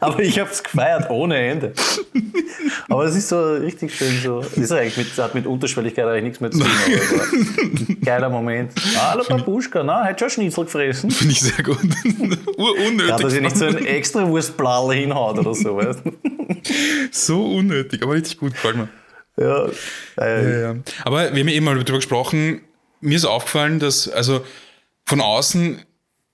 Aber 0.00 0.18
ich 0.20 0.40
habe 0.40 0.50
es 0.50 0.62
gefeiert 0.62 1.08
ohne 1.10 1.36
Ende. 1.38 1.72
Aber 2.88 3.04
es 3.04 3.14
ist 3.14 3.28
so 3.28 3.52
richtig 3.54 3.94
schön 3.94 4.18
so. 4.20 4.40
Das 4.40 4.56
ist 4.56 4.72
eigentlich 4.72 4.96
mit, 4.96 5.18
hat 5.18 5.34
mit 5.36 5.46
Unterschwelligkeit 5.46 6.06
eigentlich 6.06 6.40
nichts 6.40 6.40
mehr 6.40 6.50
zu 6.50 6.58
tun. 6.58 7.98
geiler 8.02 8.30
Moment. 8.30 8.72
Hallo 8.96 9.22
Babuschka, 9.28 9.84
na, 9.84 10.02
hat 10.04 10.18
schon 10.18 10.30
Schnitzel 10.30 10.64
gefressen? 10.64 11.10
Finde 11.12 11.32
ich 11.32 11.40
sehr 11.40 11.62
gut. 11.62 11.78
Unnötig. 12.56 13.08
Ja, 13.08 13.18
dass 13.18 13.32
ich 13.34 13.40
nicht 13.40 13.56
so 13.56 13.66
einen 13.66 13.86
extra 13.86 14.26
Wurstbladel 14.26 14.96
hinhaut 14.96 15.38
oder 15.38 15.54
so. 15.54 15.76
Weißt? 15.76 16.00
so 17.12 17.44
unnötig, 17.44 18.02
aber 18.02 18.14
richtig 18.14 18.38
gut, 18.38 18.52
gefällt 18.52 18.76
mir. 18.76 18.88
Ja, 19.40 19.68
äh, 20.18 20.52
ja, 20.52 20.60
ja. 20.60 20.76
Aber 21.04 21.32
wir 21.32 21.40
haben 21.40 21.48
ja 21.48 21.54
eben 21.54 21.64
mal 21.64 21.74
darüber 21.74 21.98
gesprochen, 21.98 22.60
mir 23.00 23.16
ist 23.16 23.24
aufgefallen, 23.24 23.78
dass 23.78 24.08
also 24.08 24.44
von 25.06 25.20
außen 25.20 25.80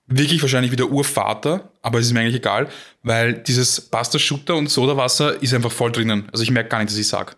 wirklich 0.07 0.41
wahrscheinlich 0.41 0.71
wie 0.71 0.75
der 0.75 0.89
Urvater, 0.89 1.69
aber 1.81 1.99
es 1.99 2.07
ist 2.07 2.13
mir 2.13 2.19
eigentlich 2.19 2.35
egal, 2.35 2.67
weil 3.03 3.33
dieses 3.33 3.81
Pasta 3.81 4.19
Shooter 4.19 4.55
und 4.55 4.69
Sodawasser 4.69 5.41
ist 5.41 5.53
einfach 5.53 5.71
voll 5.71 5.91
drinnen. 5.91 6.27
Also 6.31 6.43
ich 6.43 6.51
merke 6.51 6.69
gar 6.69 6.79
nicht, 6.79 6.91
dass 6.91 6.97
ich 6.97 7.07
sage. 7.07 7.33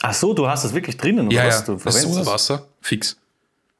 Ach 0.00 0.14
so, 0.14 0.32
du 0.32 0.48
hast 0.48 0.64
das 0.64 0.72
wirklich 0.72 0.96
drinnen 0.96 1.26
oder 1.26 1.36
ja, 1.36 1.46
was? 1.46 1.60
Ja, 1.60 1.66
du 1.66 1.76
das 1.76 2.02
Sodawasser, 2.02 2.66
fix. 2.80 3.16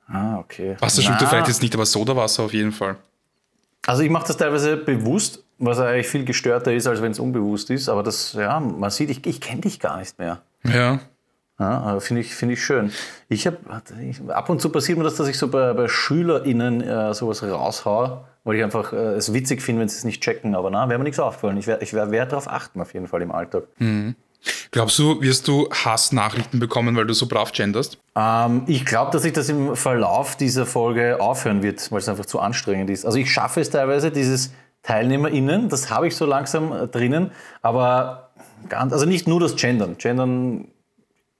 Ah, 0.08 0.38
okay. 0.38 0.76
Pasta 0.80 1.02
Shooter 1.02 1.26
vielleicht 1.26 1.48
jetzt 1.48 1.62
nicht, 1.62 1.74
aber 1.74 1.86
Sodawasser 1.86 2.44
auf 2.44 2.52
jeden 2.52 2.72
Fall. 2.72 2.96
Also 3.86 4.02
ich 4.02 4.10
mache 4.10 4.26
das 4.26 4.36
teilweise 4.36 4.76
bewusst, 4.76 5.44
was 5.58 5.78
eigentlich 5.78 6.08
viel 6.08 6.24
gestörter 6.24 6.72
ist, 6.72 6.86
als 6.86 7.02
wenn 7.02 7.12
es 7.12 7.18
unbewusst 7.18 7.70
ist. 7.70 7.88
Aber 7.88 8.02
das, 8.02 8.32
ja, 8.32 8.58
man 8.58 8.90
sieht, 8.90 9.10
ich, 9.10 9.24
ich 9.26 9.40
kenne 9.40 9.60
dich 9.60 9.80
gar 9.80 9.98
nicht 9.98 10.18
mehr. 10.18 10.42
Ja. 10.72 11.00
Ja, 11.60 11.98
Finde 11.98 12.22
ich, 12.22 12.34
find 12.34 12.52
ich 12.52 12.62
schön. 12.64 12.92
Ich 13.28 13.44
habe 13.46 13.58
ab 14.28 14.48
und 14.48 14.60
zu 14.60 14.70
passiert 14.70 14.96
mir 14.96 15.02
das, 15.02 15.16
dass 15.16 15.26
ich 15.26 15.37
so 15.37 15.48
bei, 15.48 15.72
bei 15.72 15.88
SchülerInnen 15.88 16.80
äh, 16.82 17.12
sowas 17.14 17.42
raushaue, 17.42 18.25
weil 18.44 18.56
ich 18.56 18.62
einfach 18.62 18.92
äh, 18.92 19.14
es 19.14 19.34
witzig 19.34 19.60
finde, 19.60 19.80
wenn 19.80 19.88
sie 19.88 19.96
es 19.96 20.04
nicht 20.04 20.22
checken. 20.22 20.54
Aber 20.54 20.70
na, 20.70 20.88
wäre 20.88 20.98
mir 20.98 21.04
nichts 21.04 21.18
aufgefallen. 21.18 21.56
Ich 21.56 21.66
werde 21.66 21.82
ich 21.82 21.92
werd, 21.92 22.12
werd 22.12 22.30
darauf 22.30 22.48
achten, 22.48 22.80
auf 22.80 22.94
jeden 22.94 23.08
Fall 23.08 23.22
im 23.22 23.32
Alltag. 23.32 23.64
Mhm. 23.78 24.14
Glaubst 24.70 24.98
du, 25.00 25.20
wirst 25.20 25.48
du 25.48 25.68
Hassnachrichten 25.70 26.60
bekommen, 26.60 26.94
weil 26.94 27.06
du 27.06 27.14
so 27.14 27.26
brav 27.26 27.50
genderst? 27.50 27.98
Ähm, 28.14 28.62
ich 28.66 28.84
glaube, 28.87 29.10
dass 29.10 29.22
sich 29.22 29.32
das 29.32 29.48
im 29.48 29.75
Verlauf 29.75 30.37
dieser 30.37 30.64
Folge 30.64 31.20
aufhören 31.20 31.64
wird, 31.64 31.90
weil 31.90 31.98
es 31.98 32.08
einfach 32.08 32.26
zu 32.26 32.38
anstrengend 32.38 32.88
ist. 32.90 33.04
Also 33.04 33.18
ich 33.18 33.32
schaffe 33.32 33.60
es 33.60 33.70
teilweise, 33.70 34.12
dieses 34.12 34.52
TeilnehmerInnen, 34.82 35.68
das 35.68 35.90
habe 35.90 36.06
ich 36.06 36.14
so 36.14 36.25
langsam 36.25 36.72
äh, 36.72 36.87
drinnen, 36.87 37.32
aber 37.62 38.27
ganz, 38.68 38.92
also 38.92 39.06
nicht 39.06 39.26
nur 39.26 39.40
das 39.40 39.56
Gendern. 39.56 39.96
Gendern 39.98 40.68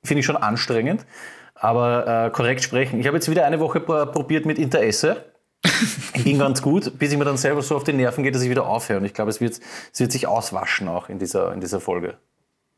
finde 0.02 0.20
ich 0.20 0.26
schon 0.26 0.37
anstrengend, 0.37 1.06
aber 1.54 2.26
äh, 2.26 2.30
korrekt 2.30 2.62
sprechen. 2.62 3.00
Ich 3.00 3.06
habe 3.06 3.16
jetzt 3.16 3.30
wieder 3.30 3.44
eine 3.44 3.61
Woche 3.61 3.80
probiert 3.80 4.47
mit 4.47 4.58
Interesse. 4.58 5.25
Ging 6.14 6.38
ganz 6.38 6.62
gut, 6.62 6.99
bis 6.99 7.12
ich 7.12 7.18
mir 7.18 7.25
dann 7.25 7.37
selber 7.37 7.62
so 7.62 7.76
auf 7.76 7.85
die 7.85 7.92
Nerven 7.92 8.23
geht, 8.23 8.35
dass 8.35 8.42
ich 8.42 8.50
wieder 8.50 8.66
aufhöre. 8.66 9.00
Und 9.00 9.04
ich 9.04 9.14
glaube, 9.14 9.30
es 9.30 9.40
wird, 9.40 9.58
es 9.92 10.00
wird 10.00 10.12
sich 10.12 10.26
auswaschen 10.26 10.88
auch 10.88 11.08
in 11.08 11.18
dieser, 11.18 11.52
in 11.52 11.61
dieser 11.61 11.80
Folge. 11.80 12.16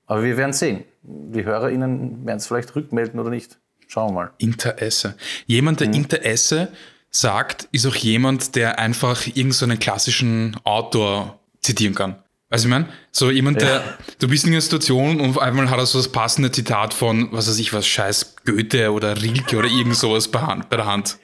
Aber 0.06 0.22
wir 0.24 0.36
werden 0.36 0.52
sehen. 0.52 0.84
Die 1.02 1.44
HörerInnen 1.44 2.26
werden 2.26 2.38
es 2.38 2.46
vielleicht 2.46 2.74
rückmelden 2.74 3.20
oder 3.20 3.30
nicht. 3.30 3.58
Schauen 3.86 4.10
wir 4.10 4.14
mal. 4.14 4.30
Interesse. 4.38 5.14
Jemand, 5.46 5.80
der 5.80 5.88
mhm. 5.88 5.94
Interesse 5.94 6.68
sagt, 7.10 7.68
ist 7.72 7.86
auch 7.86 7.94
jemand, 7.96 8.56
der 8.56 8.78
einfach 8.78 9.26
irgendeinen 9.26 9.52
so 9.52 9.76
klassischen 9.76 10.56
Autor 10.64 11.38
zitieren 11.60 11.94
kann. 11.94 12.16
Also 12.52 12.66
ich 12.66 12.70
meine, 12.70 12.88
so 13.12 13.30
jemand, 13.30 13.60
der, 13.60 13.74
ja. 13.76 13.82
du 14.18 14.28
bist 14.28 14.44
in 14.44 14.50
einer 14.52 14.60
Situation 14.60 15.20
und 15.20 15.30
auf 15.30 15.38
einmal 15.38 15.70
hat 15.70 15.78
er 15.78 15.86
so 15.86 15.98
das 15.98 16.10
passende 16.10 16.50
Zitat 16.50 16.92
von, 16.92 17.28
was 17.30 17.48
weiß 17.48 17.58
ich 17.60 17.72
was, 17.72 17.86
scheiß 17.86 18.34
Goethe 18.44 18.92
oder 18.92 19.22
Rilke 19.22 19.56
oder 19.56 19.68
irgend 19.68 19.96
sowas 19.96 20.26
bei, 20.26 20.40
Hand, 20.40 20.68
bei 20.68 20.76
der 20.76 20.86
Hand. 20.86 21.18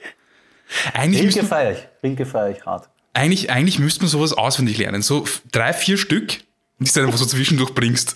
Eigentlich 0.93 1.35
Rilke 1.35 1.43
feiere 1.45 1.71
ich, 1.73 1.87
Rilke 2.01 2.25
feiere 2.25 2.51
ich 2.51 2.65
hart. 2.65 2.89
Eigentlich, 3.13 3.51
eigentlich 3.51 3.77
müsste 3.77 4.01
man 4.01 4.09
sowas 4.09 4.31
auswendig 4.31 4.77
lernen, 4.77 5.01
so 5.01 5.25
drei, 5.51 5.73
vier 5.73 5.97
Stück, 5.97 6.39
die 6.79 6.91
du 6.91 7.01
einfach 7.01 7.17
so 7.17 7.25
zwischendurch 7.25 7.73
bringst. 7.73 8.15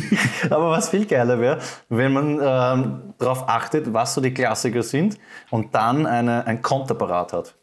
Aber 0.50 0.70
was 0.70 0.90
viel 0.90 1.06
geiler 1.06 1.40
wäre, 1.40 1.58
wenn 1.88 2.12
man 2.12 2.38
ähm, 2.40 3.14
darauf 3.18 3.48
achtet, 3.48 3.92
was 3.92 4.14
so 4.14 4.20
die 4.20 4.32
Klassiker 4.32 4.84
sind 4.84 5.18
und 5.50 5.74
dann 5.74 6.06
eine, 6.06 6.46
ein 6.46 6.62
Konterparat 6.62 7.32
hat. 7.32 7.54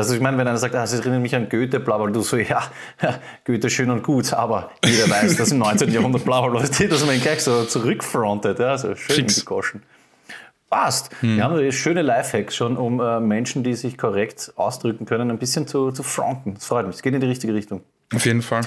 Also 0.00 0.14
ich 0.14 0.20
meine, 0.20 0.38
wenn 0.38 0.48
einer 0.48 0.56
sagt, 0.56 0.74
ah, 0.74 0.80
das 0.80 0.94
erinnert 0.94 1.20
mich 1.20 1.34
an 1.36 1.48
Goethe, 1.48 1.78
bla 1.78 1.98
bla, 1.98 2.10
du 2.10 2.22
so, 2.22 2.36
ja, 2.36 2.62
Goethe 3.44 3.68
schön 3.68 3.90
und 3.90 4.02
gut, 4.02 4.32
aber 4.32 4.70
jeder 4.84 5.08
weiß, 5.10 5.36
dass 5.36 5.52
im 5.52 5.58
19. 5.60 5.92
Jahrhundert 5.92 6.24
bla 6.24 6.40
bla 6.46 6.60
dass 6.62 7.06
man 7.06 7.14
ihn 7.14 7.20
gleich 7.20 7.42
so 7.42 7.64
zurückfrontet, 7.64 8.58
ja, 8.58 8.78
so 8.78 8.94
schön 8.94 9.26
gegoschen. 9.26 9.82
Passt. 10.70 11.10
Hm. 11.20 11.36
Wir 11.36 11.44
haben 11.44 11.72
schöne 11.72 12.02
Lifehacks 12.02 12.54
schon, 12.54 12.76
um 12.76 13.00
äh, 13.00 13.18
Menschen, 13.20 13.64
die 13.64 13.74
sich 13.74 13.98
korrekt 13.98 14.52
ausdrücken 14.56 15.04
können, 15.04 15.30
ein 15.30 15.38
bisschen 15.38 15.66
zu, 15.66 15.90
zu 15.90 16.04
fronten. 16.04 16.54
Das 16.54 16.64
freut 16.64 16.86
mich. 16.86 16.96
Es 16.96 17.02
geht 17.02 17.12
in 17.12 17.20
die 17.20 17.26
richtige 17.26 17.52
Richtung. 17.52 17.82
Auf 18.14 18.24
jeden 18.24 18.40
Fall. 18.40 18.62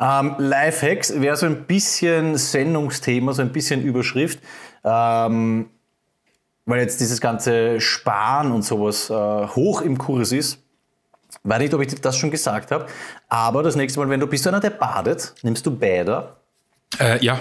Ähm, 0.00 0.34
Lifehacks 0.38 1.20
wäre 1.20 1.36
so 1.36 1.46
ein 1.46 1.64
bisschen 1.64 2.36
Sendungsthema, 2.36 3.32
so 3.32 3.42
ein 3.42 3.52
bisschen 3.52 3.82
Überschrift. 3.82 4.40
Ähm, 4.82 5.66
weil 6.66 6.80
jetzt 6.80 7.00
dieses 7.00 7.20
ganze 7.20 7.80
Sparen 7.80 8.52
und 8.52 8.62
sowas 8.62 9.10
äh, 9.10 9.12
hoch 9.12 9.82
im 9.82 9.98
Kurs 9.98 10.32
ist. 10.32 10.58
Weiß 11.42 11.58
nicht, 11.58 11.74
ob 11.74 11.80
ich 11.80 11.94
das 12.00 12.16
schon 12.16 12.30
gesagt 12.30 12.70
habe, 12.70 12.86
aber 13.28 13.62
das 13.62 13.76
nächste 13.76 14.00
Mal, 14.00 14.08
wenn 14.08 14.20
du 14.20 14.26
bist 14.26 14.46
du 14.46 14.50
einer, 14.50 14.60
der 14.60 14.70
badet, 14.70 15.34
nimmst 15.42 15.66
du 15.66 15.76
Bäder? 15.76 16.36
Äh, 16.98 17.22
ja. 17.24 17.40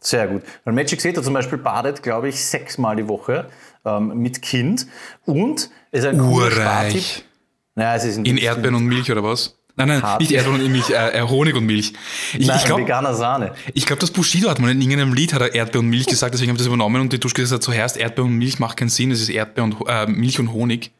Sehr 0.00 0.28
gut. 0.28 0.42
Weil 0.64 0.74
Magic 0.74 1.00
Zeta 1.00 1.22
zum 1.22 1.34
Beispiel 1.34 1.58
badet, 1.58 2.02
glaube 2.02 2.28
ich, 2.28 2.42
sechsmal 2.44 2.94
die 2.94 3.08
Woche 3.08 3.46
ähm, 3.84 4.16
mit 4.18 4.40
Kind 4.40 4.86
und 5.26 5.70
ist 5.90 6.06
ein 6.06 6.20
Urreich. 6.20 7.24
Naja, 7.74 7.96
es 7.96 8.04
ist 8.04 8.18
in 8.18 8.38
Erdbeeren 8.38 8.76
und 8.76 8.84
Milch 8.84 9.10
oder 9.10 9.24
was? 9.24 9.57
Nein, 9.78 9.88
nein, 9.88 10.02
Hart. 10.02 10.20
nicht 10.20 10.32
Erdbeeren 10.32 10.60
und 10.60 10.72
Milch, 10.72 10.90
äh, 10.90 11.18
äh, 11.18 11.22
Honig 11.22 11.54
und 11.54 11.64
Milch. 11.64 11.92
Ich, 12.36 12.46
nein, 12.46 12.58
ich 12.58 12.64
glaub, 12.64 12.80
veganer 12.80 13.14
Sahne. 13.14 13.52
Ich 13.74 13.86
glaube, 13.86 14.00
das 14.00 14.10
Bushido 14.10 14.50
hat 14.50 14.58
mal 14.58 14.70
in 14.70 14.80
irgendeinem 14.80 15.14
Lied 15.14 15.32
hat 15.32 15.40
er 15.40 15.54
Erdbeer 15.54 15.80
und 15.80 15.88
Milch 15.88 16.06
gesagt, 16.06 16.34
deswegen 16.34 16.50
habe 16.50 16.56
ich 16.56 16.62
das 16.62 16.66
übernommen 16.66 17.00
und 17.00 17.12
die 17.12 17.20
Duschke 17.20 17.42
gesagt, 17.42 17.62
zuerst 17.62 17.96
Erdbeer 17.96 18.24
und 18.24 18.36
Milch 18.36 18.58
macht 18.58 18.76
keinen 18.76 18.88
Sinn, 18.88 19.12
es 19.12 19.20
ist 19.20 19.28
Erdbeer 19.28 19.64
und 19.64 19.76
äh, 19.86 20.06
Milch 20.06 20.40
und 20.40 20.52
Honig. 20.52 20.90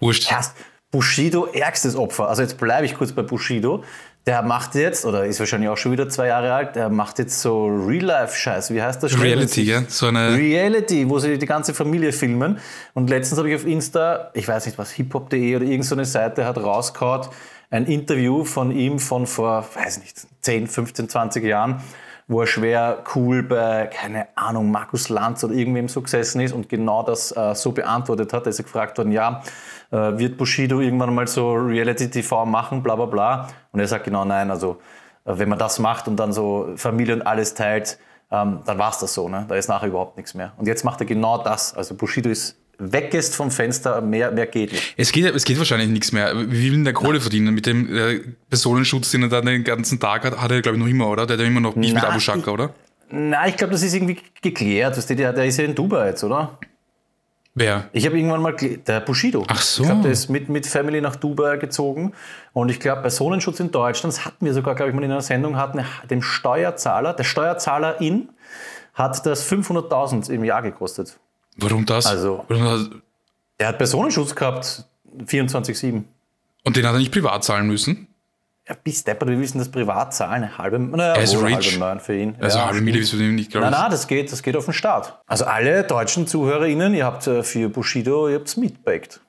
Wurscht. 0.00 0.30
Erst 0.30 0.56
Bushido, 0.90 1.46
ärgstes 1.46 1.96
Opfer. 1.96 2.28
Also 2.28 2.42
jetzt 2.42 2.58
bleibe 2.58 2.86
ich 2.86 2.94
kurz 2.94 3.12
bei 3.12 3.22
Bushido. 3.22 3.82
Der 4.26 4.42
macht 4.42 4.74
jetzt, 4.74 5.04
oder 5.04 5.26
ist 5.26 5.38
wahrscheinlich 5.38 5.68
auch 5.68 5.76
schon 5.76 5.92
wieder 5.92 6.08
zwei 6.08 6.28
Jahre 6.28 6.54
alt, 6.54 6.76
der 6.76 6.88
macht 6.88 7.18
jetzt 7.18 7.42
so 7.42 7.66
Real-Life-Scheiß. 7.66 8.72
Wie 8.72 8.80
heißt 8.80 9.02
das? 9.02 9.20
Reality, 9.20 9.62
ja. 9.62 9.82
So 9.86 10.06
eine 10.06 10.34
Reality, 10.34 11.08
wo 11.10 11.18
sie 11.18 11.36
die 11.36 11.46
ganze 11.46 11.74
Familie 11.74 12.12
filmen. 12.12 12.58
Und 12.94 13.10
letztens 13.10 13.38
habe 13.38 13.50
ich 13.50 13.56
auf 13.56 13.66
Insta, 13.66 14.30
ich 14.32 14.48
weiß 14.48 14.66
nicht 14.66 14.78
was, 14.78 14.92
hiphop.de 14.92 15.56
oder 15.56 15.64
irgendeine 15.64 16.04
so 16.04 16.12
Seite 16.12 16.46
hat 16.46 16.56
rausgehauen, 16.56 17.28
ein 17.74 17.86
Interview 17.86 18.44
von 18.44 18.70
ihm 18.70 19.00
von 19.00 19.26
vor, 19.26 19.64
weiß 19.74 19.98
nicht, 19.98 20.26
10, 20.42 20.68
15, 20.68 21.08
20 21.08 21.44
Jahren, 21.44 21.82
wo 22.28 22.40
er 22.40 22.46
schwer 22.46 23.02
cool 23.14 23.42
bei, 23.42 23.90
keine 23.92 24.28
Ahnung, 24.36 24.70
Markus 24.70 25.08
Lanz 25.08 25.42
oder 25.42 25.54
irgendwem 25.54 25.88
so 25.88 26.00
gesessen 26.00 26.40
ist 26.40 26.52
und 26.52 26.68
genau 26.68 27.02
das 27.02 27.36
äh, 27.36 27.54
so 27.56 27.72
beantwortet 27.72 28.32
hat. 28.32 28.46
Da 28.46 28.50
ist 28.50 28.60
er 28.60 28.62
gefragt 28.62 28.96
worden, 28.96 29.10
ja, 29.10 29.42
äh, 29.90 29.96
wird 29.96 30.36
Bushido 30.36 30.80
irgendwann 30.80 31.12
mal 31.12 31.26
so 31.26 31.52
Reality-TV 31.52 32.46
machen, 32.46 32.80
bla 32.80 32.94
bla 32.94 33.06
bla. 33.06 33.48
Und 33.72 33.80
er 33.80 33.88
sagt 33.88 34.04
genau 34.04 34.24
nein, 34.24 34.52
also 34.52 34.78
äh, 35.24 35.36
wenn 35.36 35.48
man 35.48 35.58
das 35.58 35.80
macht 35.80 36.06
und 36.06 36.16
dann 36.16 36.32
so 36.32 36.74
Familie 36.76 37.14
und 37.14 37.22
alles 37.22 37.54
teilt, 37.54 37.98
ähm, 38.30 38.60
dann 38.64 38.78
war 38.78 38.90
es 38.90 38.98
das 38.98 39.14
so. 39.14 39.28
Ne? 39.28 39.46
Da 39.48 39.56
ist 39.56 39.68
nachher 39.68 39.88
überhaupt 39.88 40.16
nichts 40.16 40.34
mehr. 40.34 40.52
Und 40.58 40.68
jetzt 40.68 40.84
macht 40.84 41.00
er 41.00 41.06
genau 41.06 41.42
das. 41.42 41.74
Also 41.74 41.96
Bushido 41.96 42.30
ist 42.30 42.56
weggehst 42.78 43.34
vom 43.34 43.50
Fenster, 43.50 44.00
mehr, 44.00 44.30
mehr 44.30 44.46
geht 44.46 44.72
nicht. 44.72 44.94
Es 44.96 45.12
geht, 45.12 45.24
es 45.34 45.44
geht 45.44 45.58
wahrscheinlich 45.58 45.88
nichts 45.88 46.12
mehr. 46.12 46.34
Wie 46.34 46.64
will 46.64 46.72
denn 46.72 46.84
der 46.84 46.92
Kohle 46.92 47.20
verdienen? 47.20 47.54
Mit 47.54 47.66
dem 47.66 47.94
äh, 47.94 48.20
Personenschutz, 48.48 49.10
den 49.10 49.22
er 49.22 49.28
da 49.28 49.40
den 49.40 49.64
ganzen 49.64 50.00
Tag 50.00 50.24
hat, 50.24 50.40
hat 50.40 50.50
er, 50.50 50.62
glaube 50.62 50.76
ich, 50.76 50.82
noch 50.82 50.90
immer, 50.90 51.08
oder? 51.08 51.26
Der 51.26 51.36
hat 51.36 51.42
ja 51.42 51.46
immer 51.46 51.60
noch 51.60 51.76
nicht 51.76 51.94
mit 51.94 52.04
Abu 52.04 52.20
Shaka, 52.20 52.50
oder? 52.50 52.74
Nein, 53.10 53.50
ich 53.50 53.56
glaube, 53.56 53.72
das 53.72 53.82
ist 53.82 53.94
irgendwie 53.94 54.18
geklärt. 54.42 55.08
Der, 55.08 55.32
der 55.32 55.44
ist 55.44 55.58
ja 55.58 55.64
in 55.64 55.74
Dubai 55.74 56.08
jetzt, 56.08 56.24
oder? 56.24 56.58
Wer? 57.56 57.88
Ich 57.92 58.04
habe 58.04 58.18
irgendwann 58.18 58.42
mal, 58.42 58.56
der 58.56 59.00
Bushido. 59.00 59.44
Ach 59.46 59.62
so. 59.62 59.82
Ich 59.82 59.88
glaube, 59.88 60.02
der 60.02 60.10
ist 60.10 60.28
mit, 60.28 60.48
mit 60.48 60.66
Family 60.66 61.00
nach 61.00 61.14
Dubai 61.14 61.56
gezogen. 61.56 62.12
Und 62.52 62.68
ich 62.68 62.80
glaube, 62.80 63.02
Personenschutz 63.02 63.60
in 63.60 63.70
Deutschland, 63.70 64.12
das 64.12 64.24
hatten 64.24 64.44
wir 64.44 64.52
sogar, 64.52 64.74
glaube 64.74 64.90
ich, 64.90 64.96
mal 64.96 65.04
in 65.04 65.12
einer 65.12 65.20
Sendung, 65.20 65.56
hatten 65.56 65.84
dem 66.10 66.20
Steuerzahler, 66.20 67.12
der 67.12 67.22
Steuerzahler 67.22 68.00
in, 68.00 68.28
hat 68.94 69.24
das 69.24 69.48
500.000 69.48 70.30
im 70.30 70.42
Jahr 70.42 70.62
gekostet. 70.62 71.18
Warum 71.56 71.86
das? 71.86 72.06
Also, 72.06 72.44
Warum 72.48 73.02
er 73.58 73.68
hat 73.68 73.78
Personenschutz 73.78 74.34
gehabt, 74.34 74.84
24-7. 75.26 76.02
Und 76.64 76.76
den 76.76 76.86
hat 76.86 76.94
er 76.94 76.98
nicht 76.98 77.12
privat 77.12 77.44
zahlen 77.44 77.66
müssen? 77.66 78.08
Ja, 78.68 78.74
bis 78.82 79.04
deppert, 79.04 79.28
wir 79.28 79.38
wissen 79.38 79.58
das 79.58 79.70
privat 79.70 80.14
zahlen. 80.14 80.56
Halbe, 80.56 80.78
naja, 80.78 81.12
er 81.14 81.22
ist 81.22 81.36
rich. 81.40 81.78
halbe 81.80 82.00
für 82.00 82.16
ihn. 82.16 82.34
Also 82.40 82.58
ja, 82.58 82.66
halbe 82.66 82.84
wirst 82.86 83.12
du 83.12 83.18
ihm 83.18 83.34
nicht, 83.34 83.50
glaube 83.50 83.66
Nein, 83.66 83.74
ich. 83.74 83.80
nein, 83.80 83.90
das 83.90 84.06
geht, 84.06 84.32
das 84.32 84.42
geht 84.42 84.56
auf 84.56 84.64
den 84.64 84.72
Staat. 84.72 85.20
Also 85.26 85.44
alle 85.44 85.84
deutschen 85.84 86.26
ZuhörerInnen, 86.26 86.94
ihr 86.94 87.04
habt 87.04 87.26
äh, 87.26 87.42
für 87.42 87.68
Bushido, 87.68 88.28
ihr 88.28 88.36
habt's 88.36 88.56
mitbackt. 88.56 89.20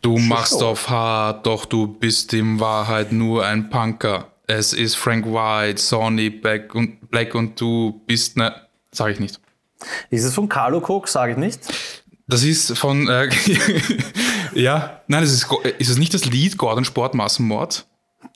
Du 0.00 0.16
Schon 0.16 0.28
machst 0.28 0.62
auf 0.62 0.88
hart, 0.88 1.44
doch 1.44 1.66
du 1.66 1.86
bist 1.88 2.32
in 2.32 2.58
Wahrheit 2.58 3.12
nur 3.12 3.44
ein 3.44 3.68
Punker. 3.68 4.28
Es 4.46 4.72
ist 4.72 4.94
Frank 4.94 5.26
White, 5.26 5.78
Sonny 5.80 6.30
Black 6.30 6.74
und, 6.74 7.10
Black 7.10 7.34
und 7.34 7.60
du 7.60 8.00
bist 8.06 8.38
ne. 8.38 8.54
Sag 8.92 9.10
ich 9.12 9.20
nicht. 9.20 9.40
Ist 10.10 10.24
es 10.24 10.34
von 10.34 10.48
Carlo 10.48 10.78
Cook, 10.78 11.08
sage 11.08 11.32
ich 11.32 11.38
nicht. 11.38 11.60
Das 12.26 12.44
ist 12.44 12.76
von. 12.78 13.08
Äh, 13.08 13.28
ja, 14.54 15.00
nein, 15.08 15.22
das 15.22 15.32
ist, 15.32 15.46
ist 15.78 15.88
es 15.90 15.98
nicht 15.98 16.14
das 16.14 16.24
Lied 16.26 16.56
Gordon 16.58 16.84
Sport 16.84 17.14
Massenmord? 17.14 17.86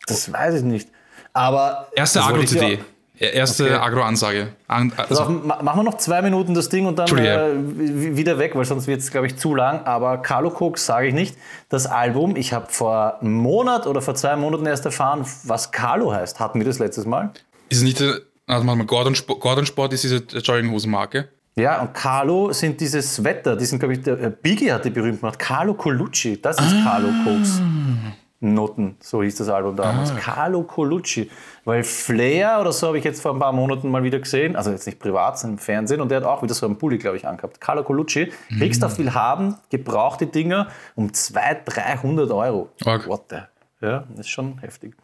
Das 0.06 0.32
weiß 0.32 0.56
ich 0.56 0.62
nicht. 0.62 0.88
Aber. 1.32 1.88
Erste 1.94 2.22
Agro-CD. 2.22 2.78
Erste 3.16 3.64
Okay. 3.66 3.74
Agro-Ansage. 3.74 4.48
An, 4.66 4.92
also, 4.96 5.28
ma- 5.30 5.62
machen 5.62 5.78
wir 5.78 5.82
noch 5.84 5.98
zwei 5.98 6.20
Minuten 6.20 6.52
das 6.52 6.68
Ding 6.68 6.86
und 6.86 6.98
dann 6.98 7.06
äh, 7.16 8.16
wieder 8.16 8.38
weg, 8.38 8.56
weil 8.56 8.64
sonst 8.64 8.88
wird 8.88 9.00
es, 9.00 9.10
glaube 9.12 9.28
ich, 9.28 9.36
zu 9.36 9.54
lang. 9.54 9.84
Aber 9.84 10.18
Carlo 10.18 10.50
Cox 10.50 10.84
sage 10.84 11.06
ich 11.08 11.14
nicht. 11.14 11.36
Das 11.68 11.86
Album, 11.86 12.34
ich 12.34 12.52
habe 12.52 12.66
vor 12.70 13.20
einem 13.20 13.34
Monat 13.34 13.86
oder 13.86 14.02
vor 14.02 14.16
zwei 14.16 14.34
Monaten 14.34 14.66
erst 14.66 14.84
erfahren, 14.84 15.24
was 15.44 15.70
Carlo 15.70 16.12
heißt. 16.12 16.40
Hatten 16.40 16.58
wir 16.58 16.66
das 16.66 16.80
letztes 16.80 17.06
Mal? 17.06 17.30
ist 17.68 17.78
es 17.78 17.82
nicht. 17.84 18.02
Also, 18.46 18.66
warte 18.66 18.78
mal, 18.78 18.86
Gordon, 18.86 19.14
Sp 19.16 19.38
Gordon 19.40 19.66
Sport 19.66 19.92
ist 19.94 20.04
diese 20.04 20.16
Jogginghosenmarke. 20.16 21.28
Ja, 21.56 21.80
und 21.82 21.94
Carlo 21.94 22.52
sind 22.52 22.80
diese 22.80 23.00
Sweater, 23.00 23.56
die 23.56 23.64
sind, 23.64 23.78
glaube 23.78 23.94
ich, 23.94 24.02
der 24.02 24.20
äh, 24.20 24.30
Biggie 24.30 24.72
hat 24.72 24.84
die 24.84 24.90
berühmt 24.90 25.20
gemacht. 25.20 25.38
Carlo 25.38 25.74
Colucci, 25.74 26.40
das 26.42 26.58
ist 26.58 26.82
Carlo 26.82 27.08
Cox. 27.24 27.60
Noten, 28.40 28.96
so 29.00 29.22
hieß 29.22 29.36
das 29.36 29.48
Album 29.48 29.76
damals. 29.76 30.14
Carlo 30.16 30.64
Colucci. 30.64 31.30
Weil 31.64 31.82
Flair 31.84 32.58
oder 32.60 32.72
so 32.72 32.88
habe 32.88 32.98
ich 32.98 33.04
jetzt 33.04 33.22
vor 33.22 33.32
ein 33.32 33.38
paar 33.38 33.52
Monaten 33.52 33.88
mal 33.90 34.02
wieder 34.02 34.18
gesehen, 34.18 34.56
also 34.56 34.70
jetzt 34.70 34.86
nicht 34.86 34.98
privat, 34.98 35.38
sondern 35.38 35.58
im 35.58 35.62
Fernsehen, 35.62 36.00
und 36.00 36.10
der 36.10 36.18
hat 36.18 36.24
auch 36.24 36.42
wieder 36.42 36.54
so 36.54 36.66
einen 36.66 36.76
Pulli, 36.76 36.98
glaube 36.98 37.16
ich, 37.16 37.26
angehabt. 37.26 37.60
Carlo 37.60 37.84
Colucci, 37.84 38.32
kriegst 38.58 38.82
du 38.82 38.88
viel 38.90 39.14
haben, 39.14 39.56
gebrauchte 39.70 40.26
Dinger 40.26 40.68
um 40.94 41.12
200, 41.12 41.62
300 41.64 42.30
Euro. 42.32 42.68
Arg. 42.84 43.06
What 43.06 43.26
the? 43.30 43.36
Ja, 43.80 44.04
das 44.10 44.26
ist 44.26 44.28
schon 44.30 44.58
heftig. 44.58 44.94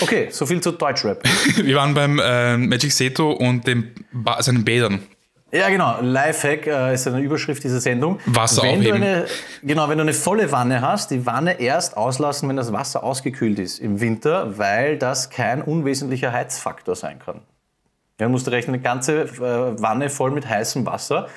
Okay, 0.00 0.28
so 0.30 0.46
viel 0.46 0.60
zu 0.60 0.72
Deutschrap. 0.72 1.22
Wir 1.56 1.76
waren 1.76 1.94
beim 1.94 2.18
äh, 2.18 2.56
Magic 2.56 2.92
Seto 2.92 3.32
und 3.32 3.66
dem 3.66 3.92
ba 4.12 4.42
seinen 4.42 4.64
Bädern. 4.64 5.02
Ja, 5.50 5.70
genau. 5.70 6.00
Lifehack 6.02 6.66
äh, 6.66 6.94
ist 6.94 7.06
eine 7.06 7.20
Überschrift 7.20 7.64
dieser 7.64 7.80
Sendung. 7.80 8.20
Wasser 8.26 8.62
wenn 8.62 8.82
du 8.82 8.90
aufheben. 8.90 9.02
eine, 9.02 9.26
Genau, 9.62 9.88
wenn 9.88 9.96
du 9.96 10.02
eine 10.02 10.12
volle 10.12 10.52
Wanne 10.52 10.82
hast, 10.82 11.10
die 11.10 11.24
Wanne 11.24 11.58
erst 11.58 11.96
auslassen, 11.96 12.48
wenn 12.50 12.56
das 12.56 12.72
Wasser 12.72 13.02
ausgekühlt 13.02 13.58
ist 13.58 13.78
im 13.78 14.00
Winter, 14.00 14.58
weil 14.58 14.98
das 14.98 15.30
kein 15.30 15.62
unwesentlicher 15.62 16.32
Heizfaktor 16.32 16.94
sein 16.96 17.18
kann. 17.18 17.40
Ja, 18.20 18.26
du 18.26 18.32
musst 18.32 18.46
du 18.46 18.50
rechnen, 18.50 18.74
eine 18.74 18.82
ganze 18.82 19.22
äh, 19.22 19.80
Wanne 19.80 20.10
voll 20.10 20.32
mit 20.32 20.46
heißem 20.46 20.84
Wasser. 20.84 21.28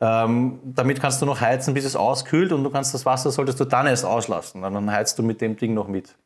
Ähm, 0.00 0.58
damit 0.64 1.00
kannst 1.00 1.22
du 1.22 1.26
noch 1.26 1.40
heizen, 1.40 1.74
bis 1.74 1.84
es 1.84 1.94
auskühlt 1.94 2.50
und 2.50 2.64
du 2.64 2.70
kannst 2.70 2.92
das 2.92 3.06
Wasser, 3.06 3.30
solltest 3.30 3.60
du 3.60 3.64
dann 3.64 3.86
erst 3.86 4.04
auslassen. 4.04 4.64
Und 4.64 4.74
dann 4.74 4.90
heizt 4.90 5.16
du 5.20 5.22
mit 5.22 5.40
dem 5.40 5.56
Ding 5.56 5.74
noch 5.74 5.86
mit. 5.86 6.16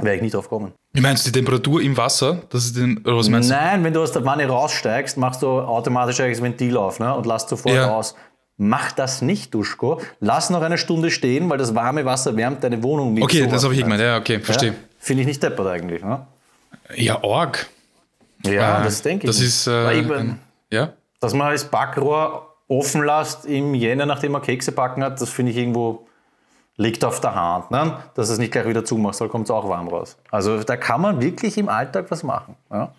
Wäre 0.00 0.16
ich 0.16 0.22
nicht 0.22 0.34
drauf 0.34 0.44
gekommen. 0.44 0.72
Wie 0.92 1.00
meinst 1.00 1.26
du 1.26 1.30
die 1.32 1.38
Temperatur 1.40 1.80
im 1.82 1.96
Wasser? 1.96 2.38
Das 2.50 2.64
ist 2.64 2.76
den, 2.76 2.98
oder 2.98 3.16
was 3.16 3.28
meinst 3.28 3.50
Nein, 3.50 3.82
wenn 3.84 3.92
du 3.92 4.00
aus 4.02 4.12
der 4.12 4.24
Wanne 4.24 4.46
raussteigst, 4.46 5.16
machst 5.16 5.42
du 5.42 5.46
automatisch 5.48 6.20
eigentlich 6.20 6.38
das 6.38 6.44
Ventil 6.44 6.76
auf 6.76 7.00
ne? 7.00 7.14
und 7.14 7.26
lässt 7.26 7.48
sofort 7.48 7.74
Ja. 7.74 7.90
aus. 7.94 8.14
Mach 8.56 8.92
das 8.92 9.22
nicht, 9.22 9.54
Duschko. 9.54 10.00
Lass 10.20 10.50
noch 10.50 10.62
eine 10.62 10.78
Stunde 10.78 11.10
stehen, 11.10 11.48
weil 11.50 11.58
das 11.58 11.74
warme 11.74 12.04
Wasser 12.04 12.36
wärmt 12.36 12.64
deine 12.64 12.82
Wohnung 12.82 13.08
du? 13.08 13.14
mit. 13.14 13.24
Okay, 13.24 13.38
sowas. 13.40 13.52
das 13.52 13.64
habe 13.64 13.74
ich 13.74 13.80
gemeint. 13.82 14.00
Ja, 14.00 14.18
okay, 14.18 14.40
verstehe. 14.40 14.70
Ja? 14.70 14.74
Finde 14.98 15.20
ich 15.22 15.26
nicht 15.28 15.42
deppert 15.42 15.66
eigentlich. 15.68 16.02
Ne? 16.02 16.26
Ja, 16.96 17.22
Org. 17.22 17.66
Ja, 18.44 18.80
Äh, 18.80 18.84
das 18.84 19.02
denke 19.02 19.26
ich. 19.26 19.30
Das 19.30 19.38
nicht. 19.38 19.48
ist. 19.48 19.66
Äh, 19.68 19.86
ein, 19.86 20.38
ja? 20.72 20.92
dass 21.20 21.34
man 21.34 21.52
das 21.52 21.64
Backrohr 21.64 22.54
offen 22.68 23.04
lässt 23.04 23.46
im 23.46 23.74
Jänner, 23.74 24.06
nachdem 24.06 24.32
man 24.32 24.42
Kekse 24.42 24.72
backen 24.72 25.02
hat, 25.04 25.20
das 25.20 25.30
finde 25.30 25.52
ich 25.52 25.58
irgendwo 25.58 26.06
liegt 26.78 27.04
auf 27.04 27.20
der 27.20 27.34
Hand. 27.34 27.70
Ne? 27.70 27.98
Dass 28.14 28.30
es 28.30 28.38
nicht 28.38 28.52
gleich 28.52 28.66
wieder 28.66 28.84
zumachst, 28.84 29.20
dann 29.20 29.28
kommt 29.28 29.46
es 29.46 29.50
auch 29.50 29.68
warm 29.68 29.88
raus. 29.88 30.16
Also 30.30 30.62
da 30.62 30.76
kann 30.76 31.02
man 31.02 31.20
wirklich 31.20 31.58
im 31.58 31.68
Alltag 31.68 32.06
was 32.08 32.22
machen. 32.22 32.54
Ja? 32.72 32.92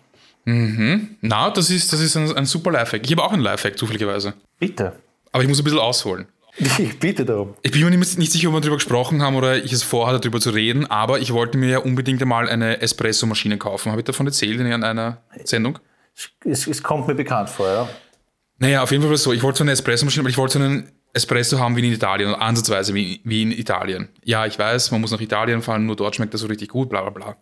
Na, 0.44 1.50
das 1.50 1.70
ist, 1.70 1.92
das 1.92 2.00
ist 2.00 2.16
ein, 2.16 2.36
ein 2.36 2.46
super 2.46 2.70
Lifehack. 2.70 3.02
Ich 3.04 3.12
habe 3.12 3.22
auch 3.22 3.32
einen 3.32 3.42
Lifehack, 3.42 3.78
zufälligerweise. 3.78 4.34
Bitte. 4.58 4.92
Aber 5.32 5.42
ich 5.42 5.48
muss 5.48 5.58
ein 5.58 5.64
bisschen 5.64 5.78
ausholen. 5.78 6.26
Ich 6.56 6.98
bitte 6.98 7.24
darum. 7.24 7.54
Ich 7.62 7.70
bin 7.70 7.82
mir 7.82 7.90
nicht 7.90 8.18
nicht 8.18 8.32
sicher, 8.32 8.48
ob 8.48 8.54
wir 8.54 8.60
darüber 8.60 8.76
gesprochen 8.76 9.22
haben 9.22 9.36
oder 9.36 9.56
ich 9.56 9.72
es 9.72 9.82
vorhatte, 9.82 10.20
darüber 10.20 10.40
zu 10.40 10.50
reden, 10.50 10.86
aber 10.86 11.20
ich 11.20 11.32
wollte 11.32 11.56
mir 11.56 11.70
ja 11.70 11.78
unbedingt 11.78 12.20
einmal 12.20 12.48
eine 12.48 12.82
Espresso-Maschine 12.82 13.56
kaufen. 13.56 13.92
Habe 13.92 14.00
ich 14.00 14.04
davon 14.04 14.26
erzählt 14.26 14.60
in 14.60 14.84
einer 14.84 15.18
Sendung? 15.44 15.78
Es, 16.44 16.66
es 16.66 16.82
kommt 16.82 17.06
mir 17.06 17.14
bekannt 17.14 17.48
vor, 17.48 17.66
ja. 17.66 17.88
Naja, 18.58 18.82
auf 18.82 18.90
jeden 18.90 19.02
Fall 19.02 19.10
war 19.10 19.14
es 19.14 19.22
so. 19.22 19.32
Ich 19.32 19.42
wollte 19.42 19.58
so 19.58 19.64
eine 19.64 19.72
Espresso-Maschine, 19.72 20.22
aber 20.22 20.28
ich 20.28 20.36
wollte 20.36 20.54
so 20.54 20.58
einen 20.58 20.90
Espresso 21.12 21.58
haben 21.58 21.76
wie 21.76 21.86
in 21.86 21.92
Italien, 21.92 22.34
ansatzweise 22.34 22.94
wie, 22.94 23.20
wie 23.24 23.42
in 23.42 23.52
Italien. 23.52 24.08
Ja, 24.24 24.46
ich 24.46 24.58
weiß, 24.58 24.90
man 24.90 25.00
muss 25.00 25.10
nach 25.10 25.20
Italien 25.20 25.62
fahren, 25.62 25.86
nur 25.86 25.96
dort 25.96 26.16
schmeckt 26.16 26.34
das 26.34 26.40
so 26.42 26.46
richtig 26.46 26.68
gut, 26.68 26.88
bla 26.88 27.02
bla 27.02 27.10
bla. 27.10 27.36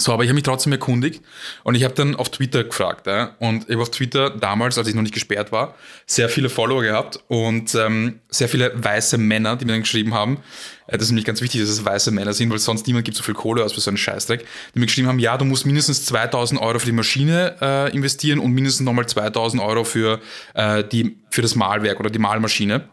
So, 0.00 0.12
aber 0.12 0.24
ich 0.24 0.30
habe 0.30 0.34
mich 0.34 0.44
trotzdem 0.44 0.72
erkundigt 0.72 1.22
und 1.62 1.74
ich 1.74 1.84
habe 1.84 1.94
dann 1.94 2.16
auf 2.16 2.30
Twitter 2.30 2.64
gefragt. 2.64 3.06
Ja, 3.06 3.36
und 3.38 3.64
ich 3.64 3.72
habe 3.72 3.82
auf 3.82 3.90
Twitter 3.90 4.30
damals, 4.30 4.78
als 4.78 4.88
ich 4.88 4.94
noch 4.94 5.02
nicht 5.02 5.14
gesperrt 5.14 5.52
war, 5.52 5.74
sehr 6.06 6.28
viele 6.28 6.48
Follower 6.48 6.82
gehabt 6.82 7.20
und 7.28 7.74
ähm, 7.74 8.20
sehr 8.30 8.48
viele 8.48 8.72
weiße 8.74 9.18
Männer, 9.18 9.56
die 9.56 9.64
mir 9.66 9.72
dann 9.72 9.82
geschrieben 9.82 10.14
haben, 10.14 10.38
äh, 10.86 10.96
das 10.96 11.02
ist 11.02 11.10
nämlich 11.10 11.26
ganz 11.26 11.40
wichtig, 11.42 11.60
dass 11.60 11.70
es 11.70 11.84
weiße 11.84 12.10
Männer 12.10 12.32
sind, 12.32 12.50
weil 12.50 12.58
sonst 12.58 12.86
niemand 12.86 13.04
gibt 13.04 13.16
so 13.16 13.22
viel 13.22 13.34
Kohle 13.34 13.62
aus 13.64 13.72
für 13.72 13.80
so 13.80 13.90
einen 13.90 13.98
Scheißdreck, 13.98 14.46
die 14.74 14.78
mir 14.78 14.86
geschrieben 14.86 15.08
haben, 15.08 15.18
ja, 15.18 15.36
du 15.36 15.44
musst 15.44 15.66
mindestens 15.66 16.06
2000 16.06 16.60
Euro 16.60 16.78
für 16.78 16.86
die 16.86 16.92
Maschine 16.92 17.56
äh, 17.60 17.94
investieren 17.94 18.38
und 18.38 18.52
mindestens 18.52 18.84
nochmal 18.86 19.06
2000 19.06 19.62
Euro 19.62 19.84
für, 19.84 20.20
äh, 20.54 20.82
die, 20.82 21.18
für 21.30 21.42
das 21.42 21.54
Malwerk 21.54 22.00
oder 22.00 22.10
die 22.10 22.18
Malmaschine. 22.18 22.88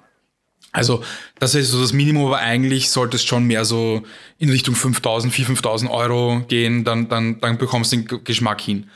Also, 0.78 1.04
das 1.40 1.56
ist 1.56 1.72
so 1.72 1.82
das 1.82 1.92
Minimum, 1.92 2.28
aber 2.28 2.38
eigentlich 2.38 2.90
sollte 2.90 3.18
es 3.18 3.24
schon 3.24 3.46
mehr 3.46 3.66
so 3.66 4.04
in 4.38 4.50
Richtung 4.50 4.76
5000, 4.76 5.34
4.000, 5.34 5.62
5.000 5.62 5.90
Euro 5.90 6.42
gehen, 6.48 6.84
dann, 6.84 7.10
dann, 7.10 7.40
dann 7.40 7.58
bekommst 7.58 7.92
du 7.92 7.98
den 7.98 8.24
Geschmack 8.24 8.62
hin. 8.62 8.90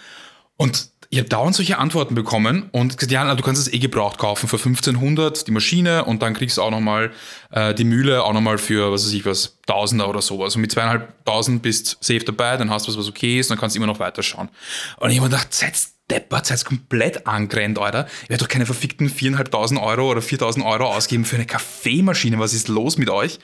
Und 0.57 0.91
ich 1.09 1.17
habe 1.17 1.27
dauernd 1.27 1.55
solche 1.55 1.77
Antworten 1.77 2.15
bekommen 2.15 2.69
und 2.71 2.97
gesagt, 2.97 3.11
ja, 3.11 3.35
du 3.35 3.43
kannst 3.43 3.59
es 3.59 3.73
eh 3.73 3.79
gebraucht 3.79 4.17
kaufen 4.17 4.47
für 4.47 4.55
1500 4.55 5.45
die 5.45 5.51
Maschine 5.51 6.05
und 6.05 6.21
dann 6.21 6.33
kriegst 6.33 6.57
du 6.57 6.61
auch 6.61 6.71
nochmal 6.71 7.11
äh, 7.49 7.73
die 7.73 7.83
Mühle 7.83 8.23
auch 8.23 8.31
nochmal 8.31 8.57
für, 8.57 8.93
was 8.93 9.05
weiß 9.05 9.13
ich 9.13 9.25
was, 9.25 9.57
Tausender 9.65 10.07
oder 10.07 10.21
sowas. 10.21 10.55
Und 10.55 10.61
mit 10.61 10.71
zweieinhalbtausend 10.71 11.61
bist 11.63 11.97
safe 11.99 12.23
dabei, 12.23 12.55
dann 12.55 12.69
hast 12.69 12.87
du 12.87 12.91
was, 12.91 12.97
was 12.97 13.09
okay 13.09 13.39
ist, 13.39 13.51
dann 13.51 13.57
kannst 13.57 13.75
du 13.75 13.79
immer 13.79 13.87
noch 13.87 13.99
weiterschauen. 13.99 14.49
Und 14.97 15.09
ich 15.09 15.17
habe 15.17 15.27
mir 15.27 15.35
gedacht, 15.35 15.53
seid 15.53 15.75
deppert, 16.11 16.45
seid 16.45 16.63
komplett 16.65 17.25
angrennt, 17.25 17.79
Alter. 17.79 18.07
Ich 18.23 18.29
werde 18.29 18.43
doch 18.43 18.49
keine 18.49 18.65
verfickten 18.65 19.09
4.500 19.09 19.81
Euro 19.81 20.11
oder 20.11 20.21
4.000 20.21 20.65
Euro 20.65 20.85
ausgeben 20.85 21.25
für 21.25 21.37
eine 21.37 21.45
Kaffeemaschine. 21.45 22.37
Was 22.37 22.53
ist 22.53 22.67
los 22.67 22.97
mit 22.97 23.09
euch? 23.09 23.39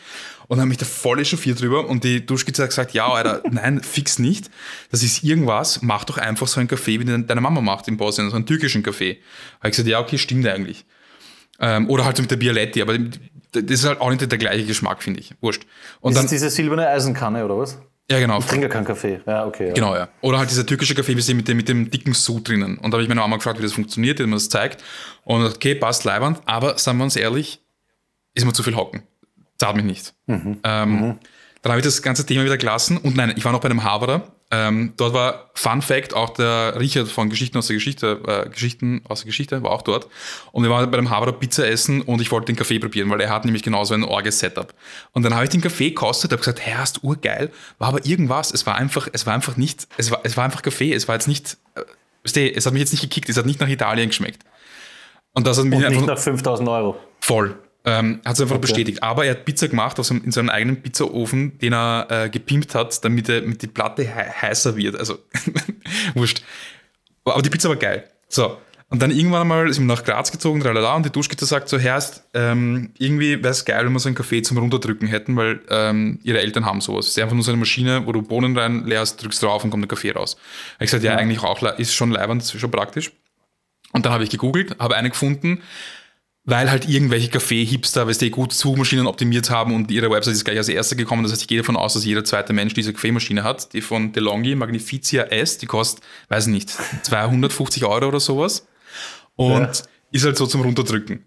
Und 0.47 0.58
dann 0.58 0.62
habe 0.62 0.69
mich 0.69 0.77
da 0.77 0.86
voll 0.86 1.19
echauffiert 1.19 1.60
drüber 1.60 1.88
und 1.88 2.03
die 2.03 2.25
Duschkizze 2.25 2.63
hat 2.63 2.69
gesagt, 2.69 2.93
ja, 2.93 3.08
Alter, 3.08 3.41
nein, 3.51 3.82
fix 3.82 4.19
nicht. 4.19 4.49
Das 4.91 5.03
ist 5.03 5.23
irgendwas, 5.23 5.82
mach 5.82 6.03
doch 6.06 6.17
einfach 6.17 6.47
so 6.47 6.60
einen 6.60 6.69
Kaffee, 6.69 6.99
wie 6.99 7.06
deine 7.06 7.41
Mama 7.41 7.62
macht 7.62 7.88
in 7.88 7.97
Bosnien, 7.97 8.30
so 8.30 8.36
einen 8.36 8.45
türkischen 8.45 8.84
Kaffee. 8.84 9.19
Habe 9.60 9.69
ich 9.69 9.71
gesagt, 9.71 9.89
ja, 9.89 9.99
okay, 9.99 10.17
stimmt 10.17 10.47
eigentlich. 10.47 10.86
Ähm, 11.60 11.89
oder 11.89 12.06
halt 12.06 12.17
so 12.17 12.21
mit 12.21 12.32
der 12.32 12.38
Bialetti, 12.38 12.82
aber 12.82 12.97
das 13.51 13.63
ist 13.63 13.86
halt 13.86 13.99
auch 13.99 14.10
nicht 14.10 14.30
der 14.30 14.38
gleiche 14.38 14.65
Geschmack, 14.65 15.01
finde 15.01 15.19
ich. 15.19 15.34
Wurscht. 15.41 15.65
Und 16.01 16.12
Ist 16.12 16.17
dann, 16.17 16.25
es 16.25 16.32
diese 16.32 16.49
silberne 16.49 16.88
Eisenkanne 16.88 17.43
oder 17.43 17.58
was? 17.58 17.80
Ja, 18.10 18.20
genau. 18.20 18.39
Ich 18.39 18.46
trinke 18.46 18.70
keinen 18.70 18.86
Kaffee. 18.86 19.20
Ja, 19.26 19.46
okay. 19.46 19.70
Ja. 19.70 19.74
Genau, 19.74 19.96
ja. 19.96 20.08
Oder 20.22 20.39
halt 20.39 20.50
dieser 20.50 20.65
türkische 20.65 20.96
Kaffee, 20.96 21.17
wie 21.17 21.22
sie 21.22 21.34
mit 21.34 21.48
dem, 21.48 21.58
mit 21.58 21.67
dem 21.67 21.91
dicken 21.91 22.13
Sud 22.13 22.48
drinnen. 22.48 22.78
Und 22.78 22.91
da 22.91 22.96
habe 22.96 23.04
ich 23.04 23.10
meine 23.10 23.22
Mama 23.22 23.36
gefragt, 23.38 23.60
wie 23.60 23.63
das 23.63 23.74
funktioniert, 23.74 24.20
hat 24.20 24.28
mir 24.28 24.34
das 24.36 24.50
zeigt. 24.50 24.84
Und 25.24 25.39
gesagt, 25.39 25.58
okay, 25.58 25.76
passt 25.76 26.04
leibend, 26.06 26.39
aber 26.46 26.78
seien 26.78 26.98
wir 26.98 27.04
uns 27.04 27.15
ehrlich, 27.15 27.62
ist 28.34 28.46
mir 28.46 28.54
zu 28.54 28.63
viel 28.63 28.76
Hocken. 28.76 29.04
Zahlt 29.58 29.76
mich 29.76 29.86
nicht. 29.86 30.13
Ähm, 30.28 31.20
Dann 31.62 31.72
habe 31.72 31.80
ich 31.80 31.86
das 31.86 32.02
ganze 32.02 32.26
Thema 32.26 32.46
wieder 32.46 32.58
gelassen 32.58 32.98
und 32.98 33.15
nein, 33.15 33.34
ich 33.36 33.43
war 33.43 33.52
noch 33.52 33.60
bei 33.60 33.70
einem 33.70 33.84
Haberer. 33.84 34.36
Ähm, 34.49 34.93
dort 34.95 35.13
war 35.13 35.51
Fun 35.55 35.81
Fact, 35.81 36.13
auch 36.13 36.29
der 36.29 36.79
Richard 36.79 37.10
von 37.10 37.29
Geschichten 37.29 37.57
aus 37.57 37.67
der 37.67 37.75
Geschichte, 37.75 38.21
äh, 38.25 38.49
Geschichten 38.49 39.01
aus 39.10 39.19
der 39.19 39.25
Geschichte 39.25 39.62
war 39.62 39.71
auch 39.71 39.81
dort. 39.81 40.07
Und 40.53 40.63
wir 40.63 40.69
waren 40.69 40.89
bei 40.89 40.95
dem 40.95 41.10
Haberer 41.10 41.33
Pizza 41.33 41.67
essen 41.67 42.01
und 42.01 42.21
ich 42.21 42.31
wollte 42.31 42.45
den 42.45 42.55
Kaffee 42.55 42.79
probieren, 42.79 43.10
weil 43.10 43.19
er 43.19 43.29
hat 43.29 43.43
nämlich 43.43 43.63
genauso 43.63 43.93
ein 43.93 44.05
Orge-Setup. 44.05 44.73
Und 45.12 45.23
dann 45.23 45.33
habe 45.33 45.43
ich 45.43 45.49
den 45.49 45.60
Kaffee 45.60 45.89
gekostet, 45.89 46.31
habe 46.31 46.39
gesagt, 46.39 46.62
hey, 46.62 46.75
hast 46.77 47.03
urgeil, 47.03 47.51
war 47.77 47.89
aber 47.89 48.05
irgendwas, 48.05 48.53
es 48.53 48.65
war 48.65 48.75
einfach, 48.75 49.10
es 49.12 49.25
war 49.25 49.33
einfach 49.33 49.57
nicht, 49.57 49.86
es 49.97 50.12
war, 50.12 50.21
es 50.23 50.38
war 50.38 50.45
einfach 50.45 50.62
Kaffee, 50.62 50.93
es 50.93 51.10
war 51.10 51.15
jetzt 51.15 51.27
nicht 51.27 51.57
äh, 51.75 51.81
es 52.23 52.65
hat 52.65 52.73
mich 52.73 52.81
jetzt 52.81 52.91
nicht 52.91 53.01
gekickt, 53.01 53.29
es 53.29 53.38
hat 53.38 53.45
nicht 53.45 53.60
nach 53.60 53.69
Italien 53.69 54.10
geschmeckt. 54.10 54.43
Und 55.33 55.45
das 55.45 55.57
hat 55.57 55.65
mich 55.65 55.77
Und 55.77 55.86
einfach 55.86 56.01
nicht 56.01 56.07
nach 56.07 56.17
5000 56.17 56.67
Euro. 56.69 56.97
voll. 57.21 57.57
Ähm, 57.88 58.19
hat 58.26 58.36
es 58.36 58.41
einfach 58.41 58.56
Okay. 58.56 58.62
bestätigt. 58.62 59.02
Aber 59.02 59.23
er 59.23 59.32
hat 59.32 59.45
Pizza 59.45 59.69
gemacht 59.69 59.97
aus 59.97 60.12
in 60.12 60.32
seinem 60.32 60.50
eigenen 60.50 60.82
Pizzaofen, 60.82 61.58
den 61.60 61.73
er 61.73 62.08
äh, 62.10 62.30
gepimpt 62.30 62.76
hat, 62.76 63.04
damit, 63.06 63.30
er, 63.30 63.41
damit 63.41 63.62
die 63.62 63.67
Platte 63.67 64.04
hei 64.13 64.26
heißer 64.30 64.76
wird. 64.76 65.00
Also, 65.00 65.19
wurscht. 66.13 66.41
Aber 67.23 67.41
die 67.41 67.50
Pizza 67.50 67.69
war 67.69 67.78
geil. 67.78 68.04
So. 68.28 68.58
Und 68.89 69.02
dann 69.02 69.12
irgendwann 69.12 69.41
einmal 69.41 69.71
sind 69.73 69.86
wir 69.86 69.95
nach 69.95 70.04
Graz 70.04 70.32
gezogen, 70.32 70.62
tralala, 70.62 70.95
und 70.95 71.06
die 71.06 71.10
Duschkette 71.12 71.45
sagt 71.45 71.67
so, 71.67 71.78
Herrst, 71.78 72.23
ähm, 72.34 72.91
irgendwie 72.97 73.43
wäre 73.43 73.50
es 73.50 73.65
geil, 73.65 73.86
wenn 73.86 73.91
wir 73.91 74.00
so 74.00 74.08
einen 74.08 74.15
Kaffee 74.15 74.41
zum 74.41 74.58
Runterdrücken 74.58 75.10
hätten, 75.10 75.36
weil 75.36 75.60
ähm, 75.69 76.19
ihre 76.23 76.39
Eltern 76.39 76.65
haben 76.65 76.80
sowas. 76.80 77.06
Es 77.08 77.12
ist 77.12 77.19
einfach 77.19 77.36
nur 77.36 77.43
so 77.43 77.52
eine 77.52 77.60
Maschine, 77.60 78.06
wo 78.06 78.13
du 78.13 78.21
Bohnen 78.21 78.58
rein 78.58 78.86
leerst, 78.86 79.21
drückst 79.21 79.43
drauf 79.43 79.63
und 79.65 79.71
kommt 79.71 79.84
ein 79.84 79.89
Kaffee 79.89 80.12
raus. 80.12 80.38
Hab 80.76 80.82
ich 80.84 80.88
gesagt, 80.88 81.04
ja, 81.04 81.15
eigentlich 81.15 81.43
auch, 81.43 81.62
ist 81.78 81.95
schon 81.95 82.12
leibend, 82.12 82.41
ist 82.41 82.58
schon 82.58 82.71
praktisch. 82.71 83.12
Und 83.91 84.06
dann 84.06 84.13
habe 84.13 84.23
ich 84.23 84.30
gegoogelt, 84.30 84.78
habe 84.80 84.95
eine 84.95 85.10
gefunden, 85.10 85.62
weil 86.49 86.71
halt 86.71 86.88
irgendwelche 86.88 87.27
Kaffee-Hipster, 87.29 88.07
weißt 88.07 88.21
du, 88.21 88.29
gut 88.29 88.53
Suchmaschinen 88.53 89.05
optimiert 89.05 89.49
haben 89.49 89.75
und 89.75 89.91
ihre 89.91 90.10
Website 90.10 90.33
ist 90.33 90.45
gleich 90.45 90.57
als 90.57 90.69
erste 90.69 90.95
gekommen. 90.95 91.23
Das 91.23 91.33
heißt, 91.33 91.41
ich 91.41 91.47
gehe 91.49 91.57
davon 91.57 91.75
aus, 91.75 91.93
dass 91.93 92.05
jeder 92.05 92.23
zweite 92.23 92.53
Mensch 92.53 92.73
diese 92.73 92.93
Kaffeemaschine 92.93 93.43
hat. 93.43 93.73
Die 93.73 93.81
von 93.81 94.13
DeLonghi, 94.13 94.55
Magnificia 94.55 95.23
S, 95.23 95.57
die 95.57 95.65
kostet, 95.65 96.03
weiß 96.29 96.47
ich 96.47 96.53
nicht, 96.53 96.69
250 97.03 97.83
Euro 97.83 98.07
oder 98.07 98.21
sowas. 98.21 98.65
Und 99.36 99.60
Ja. 99.60 99.71
ist 100.12 100.23
halt 100.23 100.38
so 100.38 100.47
zum 100.47 100.62
Runterdrücken. 100.62 101.25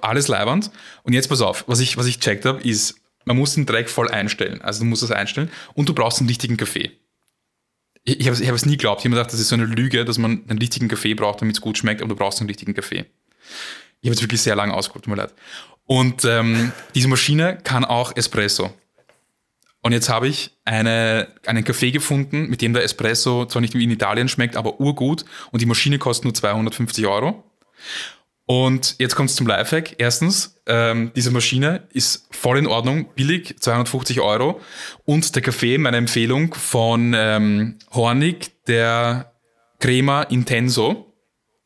Alles 0.00 0.28
leibend. 0.28 0.70
Und 1.02 1.12
jetzt 1.12 1.28
pass 1.28 1.42
auf, 1.42 1.64
was 1.68 1.80
ich, 1.80 1.98
was 1.98 2.06
ich 2.06 2.18
checkt 2.18 2.46
habe, 2.46 2.62
ist, 2.62 2.94
man 3.26 3.36
muss 3.36 3.54
den 3.54 3.66
Dreck 3.66 3.90
voll 3.90 4.08
einstellen. 4.10 4.62
Also 4.62 4.80
du 4.80 4.86
musst 4.86 5.02
das 5.02 5.10
einstellen 5.10 5.50
und 5.74 5.90
du 5.90 5.94
brauchst 5.94 6.20
einen 6.20 6.28
richtigen 6.28 6.56
Kaffee. 6.56 6.90
Ich, 8.04 8.18
ich 8.20 8.26
habe 8.28 8.34
es 8.34 8.40
ich 8.40 8.48
hab 8.48 8.54
es 8.54 8.64
nie 8.64 8.72
geglaubt. 8.78 9.00
Ich 9.00 9.04
habe 9.04 9.10
mir 9.10 9.16
gedacht, 9.16 9.34
das 9.34 9.40
ist 9.40 9.48
so 9.48 9.56
eine 9.56 9.66
Lüge, 9.66 10.06
dass 10.06 10.16
man 10.16 10.42
einen 10.48 10.58
richtigen 10.58 10.88
Kaffee 10.88 11.12
braucht, 11.12 11.42
damit 11.42 11.56
es 11.56 11.60
gut 11.60 11.76
schmeckt, 11.76 12.00
aber 12.00 12.08
du 12.08 12.16
brauchst 12.16 12.40
einen 12.40 12.48
richtigen 12.48 12.72
Kaffee. 12.72 13.04
Ich 14.04 14.08
habe 14.08 14.16
jetzt 14.16 14.22
wirklich 14.22 14.42
sehr 14.42 14.54
lange 14.54 14.74
ausgeholt, 14.74 15.06
tut 15.06 15.10
mir 15.10 15.22
leid. 15.22 15.32
Und 15.86 16.26
ähm, 16.26 16.72
diese 16.94 17.08
Maschine 17.08 17.56
kann 17.64 17.86
auch 17.86 18.14
Espresso. 18.14 18.70
Und 19.80 19.92
jetzt 19.92 20.10
habe 20.10 20.28
ich 20.28 20.50
eine, 20.66 21.28
einen 21.46 21.64
Kaffee 21.64 21.90
gefunden, 21.90 22.50
mit 22.50 22.60
dem 22.60 22.74
der 22.74 22.84
Espresso 22.84 23.46
zwar 23.46 23.62
nicht 23.62 23.72
wie 23.72 23.82
in 23.82 23.90
Italien 23.90 24.28
schmeckt, 24.28 24.56
aber 24.56 24.78
urgut. 24.78 25.24
Und 25.52 25.62
die 25.62 25.66
Maschine 25.66 25.98
kostet 25.98 26.24
nur 26.24 26.34
250 26.34 27.06
Euro. 27.06 27.50
Und 28.44 28.96
jetzt 28.98 29.16
kommt 29.16 29.30
es 29.30 29.36
zum 29.36 29.46
Lifehack. 29.46 29.94
Erstens, 29.96 30.60
ähm, 30.66 31.10
diese 31.16 31.30
Maschine 31.30 31.88
ist 31.90 32.28
voll 32.30 32.58
in 32.58 32.66
Ordnung, 32.66 33.06
billig, 33.14 33.56
250 33.58 34.20
Euro. 34.20 34.60
Und 35.06 35.34
der 35.34 35.40
Kaffee, 35.40 35.78
meine 35.78 35.96
Empfehlung 35.96 36.52
von 36.52 37.14
ähm, 37.16 37.78
Hornig, 37.90 38.52
der 38.66 39.32
Crema 39.80 40.24
Intenso. 40.24 41.13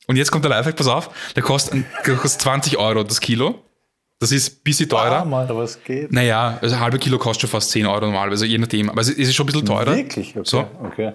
Und 0.08 0.16
jetzt 0.16 0.30
kommt 0.30 0.44
der 0.44 0.50
Lifehack, 0.50 0.74
pass 0.74 0.88
auf, 0.88 1.10
der 1.36 1.42
kostet, 1.42 1.84
der 2.06 2.16
kostet 2.16 2.40
20 2.40 2.78
Euro 2.78 3.04
das 3.04 3.20
Kilo. 3.20 3.62
Das 4.18 4.32
ist 4.32 4.52
ein 4.52 4.62
bisschen 4.64 4.88
teurer. 4.88 5.22
Ah, 5.22 5.24
Mann, 5.24 5.48
aber 5.48 5.62
es 5.62 5.82
geht. 5.84 6.10
Naja, 6.10 6.58
also 6.60 6.74
ein 6.74 6.80
halber 6.80 6.98
Kilo 6.98 7.18
kostet 7.18 7.42
schon 7.42 7.50
fast 7.50 7.70
10 7.70 7.86
Euro 7.86 8.06
normalerweise, 8.06 8.46
je 8.46 8.58
nachdem. 8.58 8.90
Aber 8.90 9.00
es 9.00 9.10
ist 9.10 9.34
schon 9.34 9.44
ein 9.44 9.52
bisschen 9.52 9.66
teurer. 9.66 9.94
Wirklich? 9.94 10.30
Okay. 10.30 10.48
So. 10.48 10.66
okay. 10.82 11.12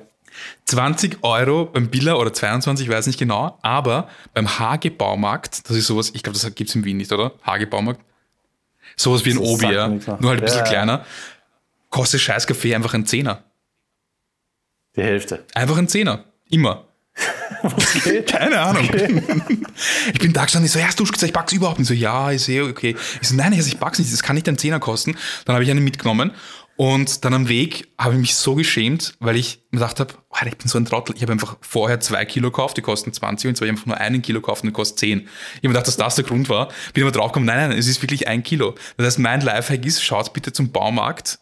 20 0.66 1.24
Euro 1.24 1.66
beim 1.66 1.90
Billa 1.90 2.16
oder 2.16 2.32
22, 2.32 2.88
ich 2.88 2.94
weiß 2.94 3.08
nicht 3.08 3.20
genau, 3.20 3.58
aber 3.62 4.10
beim 4.34 4.60
Hage 4.60 4.90
Baumarkt, 4.90 5.70
das 5.70 5.78
ist 5.78 5.88
sowas, 5.88 6.12
ich 6.14 6.24
glaube, 6.24 6.40
das 6.40 6.56
gibt 6.56 6.70
es 6.70 6.76
in 6.76 6.86
Wien 6.86 6.98
nicht, 6.98 7.12
oder? 7.12 7.34
Hage 7.44 7.68
Baumarkt. 7.68 8.02
Sowas 8.96 9.26
wie 9.26 9.32
ein 9.32 9.38
Obi, 9.38 9.72
ja. 9.72 9.88
Nur 9.88 10.02
halt 10.08 10.24
ein 10.24 10.42
bisschen 10.42 10.60
ja. 10.60 10.64
kleiner. 10.64 11.06
Kostet 11.90 12.22
scheiß 12.22 12.48
Kaffee 12.48 12.74
einfach 12.76 12.94
ein 12.94 13.06
Zehner. 13.06 13.44
Die 14.96 15.04
Hälfte. 15.04 15.46
Einfach 15.54 15.78
ein 15.78 15.88
Zehner. 15.88 16.26
Immer. 16.50 16.86
Okay. 17.64 18.24
Keine 18.24 18.60
Ahnung. 18.60 18.90
Ich 20.14 20.20
bin 20.20 20.34
da 20.34 20.44
gestanden, 20.44 20.66
ich 20.66 20.72
so, 20.72 20.80
ja, 20.80 20.88
hast 20.88 21.00
du 21.00 21.04
gesagt, 21.04 21.24
ich 21.24 21.34
back's 21.34 21.54
überhaupt 21.54 21.80
nicht. 21.80 21.88
So, 21.88 21.94
ja, 21.94 22.32
ich 22.32 22.42
sehe, 22.42 22.66
okay. 22.66 22.96
Ich 23.22 23.28
so, 23.28 23.36
nein, 23.36 23.54
ich 23.54 23.78
back's 23.78 24.00
nicht, 24.00 24.12
das 24.12 24.22
kann 24.22 24.36
nicht 24.36 24.48
einen 24.48 24.58
Zehner 24.58 24.80
kosten. 24.80 25.16
Dann 25.46 25.54
habe 25.56 25.64
ich 25.64 25.72
einen 25.72 25.84
mitgenommen 25.84 26.32
und 26.76 27.24
dann 27.24 27.34
am 27.34 27.50
Weg 27.50 27.88
habe 28.00 28.16
ich 28.16 28.20
mich 28.20 28.36
so 28.36 28.56
geschämt, 28.56 29.14
weil 29.20 29.36
ich 29.36 29.62
mir 29.70 29.80
gedacht 29.80 30.00
habe, 30.00 30.16
oh, 30.30 30.46
ich 30.46 30.58
bin 30.58 30.68
so 30.68 30.80
ein 30.80 30.86
Trottel. 30.86 31.16
Ich 31.16 31.22
habe 31.22 31.32
einfach 31.32 31.58
vorher 31.62 32.00
zwei 32.00 32.26
Kilo 32.26 32.50
gekauft, 32.50 32.78
die 32.78 32.82
kosten 32.82 33.14
20 33.14 33.50
und 33.50 33.56
zwar 33.56 33.68
habe 33.68 33.76
ich 33.76 33.80
einfach 33.80 33.86
nur 33.86 33.98
einen 33.98 34.22
Kilo 34.24 34.42
gekauft 34.42 34.64
und 34.64 34.70
die 34.70 34.74
kostet 34.74 35.00
10. 35.00 35.20
Ich 35.20 35.26
habe 35.26 35.34
mir 35.62 35.70
gedacht, 35.70 35.88
dass 35.88 35.98
das 35.98 36.16
der 36.16 36.24
Grund 36.24 36.50
war. 36.50 36.70
Bin 36.94 37.04
aber 37.04 37.12
draufgekommen, 37.12 37.46
nein, 37.46 37.70
nein, 37.70 37.78
es 37.78 37.88
ist 37.88 38.02
wirklich 38.02 38.28
ein 38.28 38.42
Kilo. 38.42 38.76
Das 38.98 39.06
heißt, 39.06 39.20
mein 39.20 39.42
Lifehack 39.42 39.86
ist, 39.86 40.04
schaut 40.04 40.34
bitte 40.34 40.52
zum 40.52 40.72
Baumarkt 40.72 41.40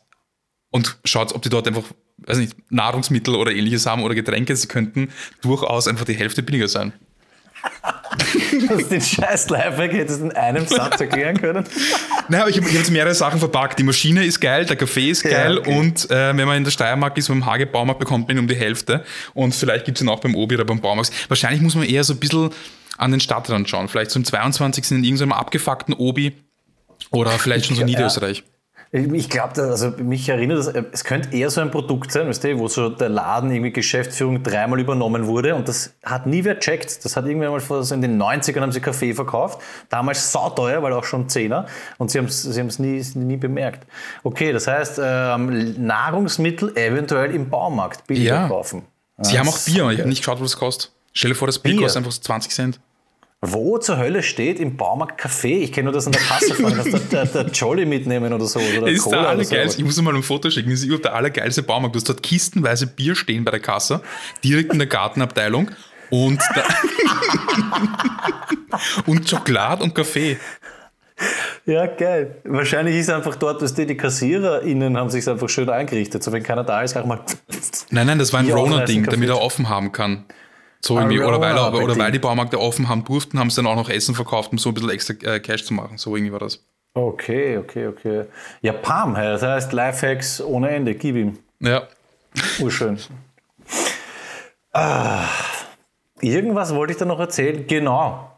und 0.69 0.97
schaut, 1.05 1.34
ob 1.34 1.41
die 1.41 1.49
dort 1.49 1.67
einfach, 1.67 1.84
weiß 2.25 2.38
nicht, 2.38 2.55
Nahrungsmittel 2.69 3.36
oder 3.36 3.51
ähnliches 3.51 3.86
haben 3.86 4.03
oder 4.03 4.15
Getränke. 4.15 4.55
Sie 4.55 4.67
könnten 4.67 5.10
durchaus 5.41 5.88
einfach 5.88 6.05
die 6.05 6.13
Hälfte 6.13 6.43
billiger 6.43 6.67
sein. 6.67 6.93
Dass 8.12 8.77
du 8.77 8.84
den 8.89 9.01
scheiß 9.01 9.49
Lifehack 9.49 9.93
hättest 9.93 10.21
in 10.21 10.31
einem 10.31 10.65
Satz 10.65 10.99
erklären 10.99 11.39
können. 11.39 11.63
Nein, 12.27 12.41
aber 12.41 12.49
ich 12.49 12.57
habe 12.57 12.65
hab 12.65 12.73
jetzt 12.73 12.89
mehrere 12.91 13.13
Sachen 13.13 13.39
verpackt. 13.39 13.77
Die 13.77 13.84
Maschine 13.84 14.25
ist 14.25 14.39
geil, 14.39 14.65
der 14.65 14.75
Kaffee 14.75 15.12
ist 15.12 15.23
Ja, 15.23 15.29
geil 15.31 15.60
okay. 15.60 15.77
und 15.77 16.10
äh, 16.10 16.36
wenn 16.36 16.47
man 16.47 16.57
in 16.57 16.63
der 16.63 16.71
Steiermark 16.71 17.17
ist, 17.17 17.27
beim 17.27 17.45
Hage 17.45 17.67
Baumarkt 17.67 17.99
bekommt 17.99 18.27
man 18.27 18.38
ihn 18.38 18.39
um 18.39 18.47
die 18.47 18.55
Hälfte. 18.55 19.03
Und 19.36 19.53
vielleicht 19.53 19.86
gibt 19.86 19.97
es 19.99 20.01
ihn 20.03 20.10
auch 20.10 20.19
beim 20.19 20.36
Obi 20.36 20.55
oder 20.55 20.65
beim 20.65 20.81
Baumarkt. 20.81 21.12
Wahrscheinlich 21.29 21.62
muss 21.62 21.75
man 21.75 21.86
eher 21.86 22.03
so 22.03 22.13
ein 22.13 22.19
bisschen 22.19 22.49
an 22.97 23.12
den 23.12 23.19
Stadtrand 23.19 23.69
schauen. 23.69 23.88
Vielleicht 23.88 24.15
im 24.15 24.25
22. 24.25 24.91
in 24.91 25.03
irgendeinem 25.03 25.34
abgefuckten 25.34 25.93
Obi 25.93 26.34
oder 27.12 27.31
vielleicht 27.31 27.65
schon 27.67 27.75
so 27.75 27.81
Ja. 27.81 27.86
Niederösterreich. 27.88 28.43
Ich 28.93 29.30
glaube, 29.30 29.54
also 29.62 29.91
mich 29.91 30.27
erinnert 30.27 30.58
das, 30.60 30.67
äh, 30.67 30.84
es 30.91 31.06
könnte 31.06 31.34
eher 31.34 31.49
so 31.49 31.62
ein 31.62 31.71
Produkt 31.71 32.12
sein, 32.12 32.27
weißt 32.27 32.43
du, 32.43 32.60
wo 32.60 32.67
so 32.67 32.89
der 32.89 33.08
Laden 33.08 33.49
irgendwie 33.49 33.71
Geschäftsführung 33.71 34.43
dreimal 34.43 34.82
übernommen 34.82 35.27
wurde 35.27 35.56
und 35.56 35.69
das 35.69 35.93
hat 36.04 36.25
nie 36.27 36.43
wer 36.43 36.60
checkt. 36.60 37.06
Das 37.06 37.15
hat 37.15 37.25
irgendwann 37.25 37.51
mal 37.51 37.62
vor, 37.62 37.84
so 37.84 37.95
in 37.95 38.01
den 38.01 38.21
90ern 38.21 38.60
haben 38.60 38.73
sie 38.73 38.82
Kaffee 38.82 39.13
verkauft, 39.13 39.62
damals 39.88 40.30
sauteuer, 40.34 40.84
weil 40.84 40.91
auch 40.91 41.06
schon 41.06 41.30
Zehner 41.30 41.67
und 41.99 42.12
sie 42.12 42.17
haben 42.17 42.25
es 42.25 42.41
sie 42.43 42.60
haben's 42.60 42.80
nie, 42.80 43.01
nie 43.15 43.38
bemerkt. 43.38 43.88
Okay, 44.23 44.51
das 44.51 44.67
heißt, 44.67 44.99
ähm, 45.01 45.86
Nahrungsmittel 45.88 46.75
eventuell 46.75 47.34
im 47.34 47.49
Baumarkt 47.49 48.06
billiger 48.08 48.36
Ja. 48.41 48.47
kaufen. 48.49 48.82
Sie 49.19 49.36
Ja, 49.36 49.39
haben 49.39 49.47
auch 49.49 49.60
Bier, 49.60 49.89
ich 49.91 49.99
habe 49.99 50.10
nicht 50.10 50.19
geschaut, 50.19 50.41
was 50.41 50.49
es 50.49 50.58
kostet. 50.58 50.91
Stell 51.13 51.32
dir 51.32 51.36
vor, 51.36 51.47
das 51.47 51.60
Bier 51.60 51.73
Bier? 51.75 51.84
kostet 51.84 51.99
einfach 51.99 52.12
so 52.12 52.21
20 52.21 52.51
Cent. 52.51 52.80
Wo 53.43 53.80
zur 53.80 53.97
Hölle 53.97 54.21
steht 54.21 54.60
im 54.60 54.77
Baumarkt 54.77 55.17
Kaffee? 55.17 55.63
Ich 55.63 55.71
kenne 55.71 55.86
nur 55.86 55.93
das 55.93 56.06
an 56.06 56.12
der 56.12 56.21
Kasse 56.21 56.54
fahren, 56.54 56.77
dass 56.77 56.91
der, 56.91 57.25
der, 57.25 57.27
der 57.43 57.51
Jolly 57.51 57.88
mitnehmen 57.88 58.32
oder 58.32 58.45
so. 58.45 58.60
Oder 58.60 58.88
ist 58.88 59.01
Cola 59.01 59.21
der 59.21 59.30
allergeilste. 59.30 59.71
so. 59.71 59.80
Ich 59.80 59.86
muss 59.86 59.99
mal 59.99 60.15
ein 60.15 60.21
Foto 60.21 60.51
schicken. 60.51 60.69
Das 60.69 60.82
ist 60.82 60.86
überhaupt 60.86 61.06
der 61.06 61.15
allergeilste 61.15 61.63
Baumarkt. 61.63 61.95
Du 61.95 61.99
hast 61.99 62.08
dort 62.08 62.21
kistenweise 62.21 62.86
Bier 62.86 63.15
stehen 63.15 63.43
bei 63.43 63.49
der 63.49 63.60
Kasse, 63.60 64.01
direkt 64.43 64.73
in 64.73 64.77
der 64.77 64.88
Gartenabteilung. 64.88 65.71
Und, 66.12 66.39
und 69.08 69.27
Schokolade 69.27 69.86
und 69.86 69.95
Kaffee. 69.95 70.38
Ja, 71.65 71.88
geil. 71.88 72.41
Wahrscheinlich 72.43 72.95
ist 72.95 73.10
einfach 73.10 73.38
dort, 73.38 73.63
dass 73.63 73.73
die, 73.73 73.88
die 73.88 73.97
KassiererInnen 73.97 74.97
haben 74.97 75.10
sich 75.10 75.27
einfach 75.27 75.49
schön 75.49 75.69
eingerichtet. 75.69 76.21
So, 76.21 76.32
wenn 76.32 76.43
keiner 76.43 76.63
da 76.63 76.84
ist, 76.84 76.95
ich 76.95 77.06
mal. 77.06 77.21
Nein, 77.89 78.06
nein, 78.06 78.19
das 78.19 78.34
war 78.34 78.41
ein 78.41 78.51
Rona-Ding, 78.51 79.06
damit 79.06 79.30
er 79.30 79.41
offen 79.41 79.67
haben 79.67 79.91
kann. 79.91 80.25
So 80.84 80.98
irgendwie. 80.98 81.20
Oder, 81.20 81.39
weil, 81.39 81.58
Rona, 81.58 81.78
oder 81.78 81.98
weil 81.98 82.12
die 82.12 82.20
Baumärkte 82.20 82.60
offen 82.60 82.89
haben 82.89 83.04
durften, 83.04 83.39
haben 83.39 83.50
sie 83.50 83.58
dann 83.58 83.67
auch 83.67 83.76
noch 83.76 83.89
Essen 83.89 84.15
verkauft, 84.15 84.52
um 84.52 84.58
so 84.58 84.70
ein 84.70 84.74
bisschen 84.74 84.89
extra 84.89 85.13
äh, 85.24 85.39
Cash 85.39 85.65
zu 85.65 85.74
machen. 85.74 85.98
So 85.98 86.15
irgendwie 86.15 86.32
war 86.32 86.39
das. 86.39 86.63
Okay, 86.94 87.58
okay, 87.58 87.88
okay. 87.88 88.26
Ja, 88.62 88.74
Pam, 88.74 89.15
das 89.15 89.44
heißt 89.44 89.72
Lifehacks 89.74 90.41
ohne 90.41 90.72
Ende. 90.72 90.96
Gib 90.96 91.15
ihm. 91.15 91.38
Ja. 91.60 91.84
Urschön. 92.60 92.98
Ah, 94.74 95.26
irgendwas 96.22 96.74
wollte 96.74 96.94
ich 96.94 97.00
da 97.00 97.06
noch 97.06 97.20
erzählen. 97.20 97.65
Genau. 97.67 98.31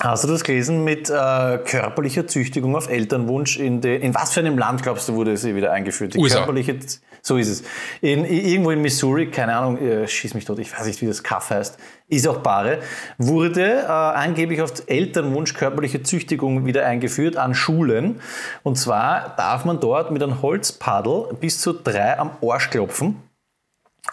Hast 0.00 0.24
du 0.24 0.28
das 0.28 0.42
gelesen 0.42 0.82
mit 0.82 1.08
äh, 1.08 1.58
körperlicher 1.58 2.26
Züchtigung 2.26 2.74
auf 2.74 2.90
Elternwunsch? 2.90 3.58
In, 3.58 3.80
den, 3.80 4.02
in 4.02 4.12
was 4.12 4.32
für 4.32 4.40
einem 4.40 4.58
Land, 4.58 4.82
glaubst 4.82 5.08
du, 5.08 5.14
wurde 5.14 5.36
sie 5.36 5.54
wieder 5.54 5.72
eingeführt? 5.72 6.14
Die 6.14 6.18
USA. 6.18 6.38
Körperliche, 6.38 6.76
so 7.22 7.36
ist 7.36 7.48
es. 7.48 7.62
In, 8.00 8.24
irgendwo 8.24 8.72
in 8.72 8.82
Missouri, 8.82 9.30
keine 9.30 9.54
Ahnung, 9.56 9.78
äh, 9.78 10.08
schieß 10.08 10.34
mich 10.34 10.46
tot, 10.46 10.58
ich 10.58 10.76
weiß 10.76 10.86
nicht, 10.86 11.00
wie 11.00 11.06
das 11.06 11.22
Kaff 11.22 11.50
heißt, 11.50 11.78
ist 12.08 12.26
auch 12.26 12.38
Bare, 12.38 12.80
wurde 13.18 13.82
äh, 13.82 13.86
angeblich 13.86 14.60
auf 14.62 14.72
Elternwunsch 14.88 15.54
körperliche 15.54 16.02
Züchtigung 16.02 16.66
wieder 16.66 16.84
eingeführt 16.84 17.36
an 17.36 17.54
Schulen. 17.54 18.20
Und 18.64 18.76
zwar 18.76 19.36
darf 19.36 19.64
man 19.64 19.78
dort 19.78 20.10
mit 20.10 20.24
einem 20.24 20.42
Holzpaddel 20.42 21.34
bis 21.40 21.60
zu 21.60 21.72
drei 21.72 22.18
am 22.18 22.32
Arsch 22.42 22.68
klopfen. 22.70 23.22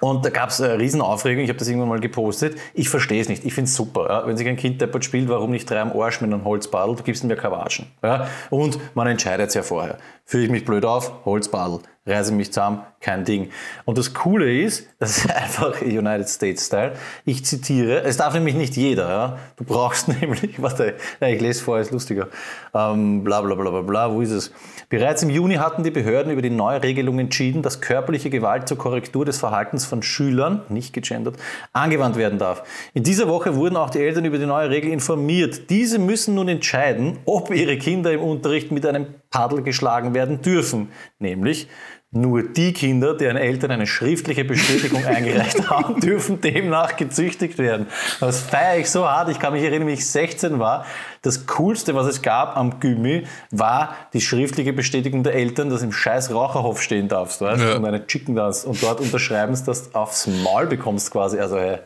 Und 0.02 0.26
da 0.26 0.32
gab 0.32 0.50
es 0.50 0.60
eine 0.60 0.80
Riesenaufregung, 0.80 1.44
ich 1.44 1.50
habe 1.50 1.60
das 1.60 1.68
irgendwann 1.68 1.90
mal 1.90 2.00
gepostet. 2.00 2.58
Ich 2.74 2.90
verstehe 2.90 3.22
es 3.22 3.30
nicht, 3.30 3.46
ich 3.46 3.54
finde 3.54 3.70
es 3.70 3.76
super. 3.76 4.08
Ja? 4.10 4.28
Wenn 4.28 4.36
sich 4.36 4.48
ein 4.48 4.58
Kind 4.58 4.82
deppert 4.82 5.06
spielt, 5.06 5.30
warum 5.30 5.52
nicht 5.52 5.70
drei 5.70 5.80
am 5.80 5.92
Arsch 5.98 6.22
mit 6.22 6.34
einem 6.34 6.44
Holzbadel? 6.44 6.96
Du 6.96 7.04
gibst 7.04 7.24
ihm 7.24 7.30
ja 7.30 7.36
kein 7.36 7.52
Watschen. 7.52 7.86
Ja? 8.04 8.28
Und 8.50 8.80
man 8.96 9.08
entscheidet 9.08 9.50
es 9.50 9.54
ja 9.54 9.62
vorher. 9.62 10.00
Fühle 10.26 10.46
ich 10.46 10.50
mich 10.50 10.66
blöd 10.66 10.86
auf? 10.86 11.24
Holzbadel. 11.24 11.80
Reise 12.06 12.34
mich 12.34 12.52
zusammen, 12.52 12.82
kein 13.00 13.26
Ding. 13.26 13.52
Und 13.86 13.98
das 14.00 14.14
Coole 14.14 14.60
ist, 14.60 14.88
das 14.98 15.20
ist 15.20 15.32
einfach 15.36 15.82
United 15.82 16.28
States 16.28 16.66
Style. 16.66 16.94
Ich 17.26 17.46
zitiere, 17.46 18.04
es 18.04 18.18
darf 18.18 18.34
nämlich 18.34 18.56
nicht 18.56 18.76
jeder, 18.76 19.10
ja. 19.10 19.38
Du 19.56 19.64
brauchst 19.64 20.08
nämlich, 20.22 20.60
warte, 20.62 20.96
ich 21.20 21.42
lese 21.42 21.64
vor, 21.64 21.80
ist 21.80 21.92
lustiger. 21.92 22.28
Ähm, 22.74 23.24
bla 23.24 23.42
bla 23.42 23.54
bla 23.54 23.70
bla 23.70 23.82
bla, 23.82 24.12
wo 24.12 24.22
ist 24.22 24.32
es? 24.32 24.52
Bereits 24.90 25.22
im 25.22 25.30
Juni 25.30 25.56
hatten 25.56 25.84
die 25.84 25.92
Behörden 25.92 26.32
über 26.32 26.42
die 26.42 26.50
neue 26.50 26.82
Regelung 26.82 27.20
entschieden, 27.20 27.62
dass 27.62 27.82
körperliche 27.82 28.30
Gewalt 28.30 28.68
zur 28.68 28.78
Korrektur 28.78 29.24
des 29.24 29.38
Verhaltens 29.38 29.86
von 29.86 30.02
Schülern, 30.02 30.64
nicht 30.70 30.94
gegendert, 30.94 31.36
angewandt 31.72 32.18
werden 32.18 32.40
darf. 32.40 32.64
In 32.94 33.04
dieser 33.04 33.28
Woche 33.28 33.56
wurden 33.56 33.78
auch 33.78 33.92
die 33.92 34.00
Eltern 34.00 34.26
über 34.26 34.40
die 34.40 34.48
neue 34.48 34.70
Regel 34.70 34.92
informiert. 34.92 35.70
Diese 35.70 36.00
müssen 36.00 36.34
nun 36.34 36.48
entscheiden, 36.48 37.20
ob 37.26 37.52
ihre 37.52 37.78
Kinder 37.78 38.12
im 38.12 38.22
Unterricht 38.22 38.72
mit 38.72 38.86
einem 38.86 39.08
Paddel 39.32 39.64
geschlagen 39.64 40.14
werden 40.14 40.42
dürfen. 40.42 40.90
Nämlich 41.20 41.68
nur 42.14 42.44
die 42.44 42.74
Kinder, 42.74 43.14
deren 43.14 43.38
Eltern 43.38 43.72
eine 43.72 43.88
schriftliche 43.88 44.44
Bestätigung 44.44 45.06
eingereicht 45.08 45.70
haben, 45.70 46.02
dürfen 46.02 46.42
demnach 46.42 46.98
gezüchtigt 46.98 47.58
werden. 47.58 47.88
Das 48.20 48.42
feiere 48.42 48.80
ich 48.80 48.90
so 48.90 49.08
hart. 49.08 49.30
Ich 49.30 49.40
kann 49.40 49.54
mich 49.54 49.64
erinnern, 49.64 49.88
wie 49.88 49.94
ich 49.94 50.06
16 50.06 50.60
war. 50.60 50.86
Das 51.22 51.48
Coolste, 51.48 51.96
was 51.96 52.08
es 52.08 52.22
gab 52.22 52.58
am 52.58 52.82
Gummi, 52.82 53.24
war 53.52 53.96
die 54.14 54.20
schriftliche 54.20 54.74
Bestätigung 54.74 55.24
der 55.24 55.36
Eltern, 55.36 55.70
dass 55.70 55.84
im 55.84 55.94
scheiß 55.94 56.34
Raucherhof 56.34 56.82
stehen 56.82 57.08
darfst. 57.08 57.40
Weißt? 57.40 57.64
Ja. 57.64 57.76
Und 57.78 57.86
eine 57.86 58.06
Chicken 58.06 58.36
Dance. 58.36 58.68
Und 58.68 58.84
dort 58.84 59.00
unterschreiben 59.00 59.58
dass 59.66 59.90
du 59.90 59.98
aufs 59.98 60.28
Maul 60.28 60.68
bekommst 60.68 61.12
quasi. 61.12 61.40
Also, 61.40 61.58
hey, 61.58 61.78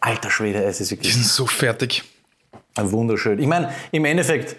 alter 0.00 0.30
Schwede, 0.30 0.64
es 0.64 0.80
ist 0.80 0.90
wirklich... 0.90 1.12
Die 1.12 1.18
sind 1.18 1.26
so 1.26 1.44
fertig. 1.44 2.04
Wunderschön. 2.76 3.38
Ich 3.38 3.46
meine, 3.46 3.70
im 3.90 4.04
Endeffekt 4.06 4.56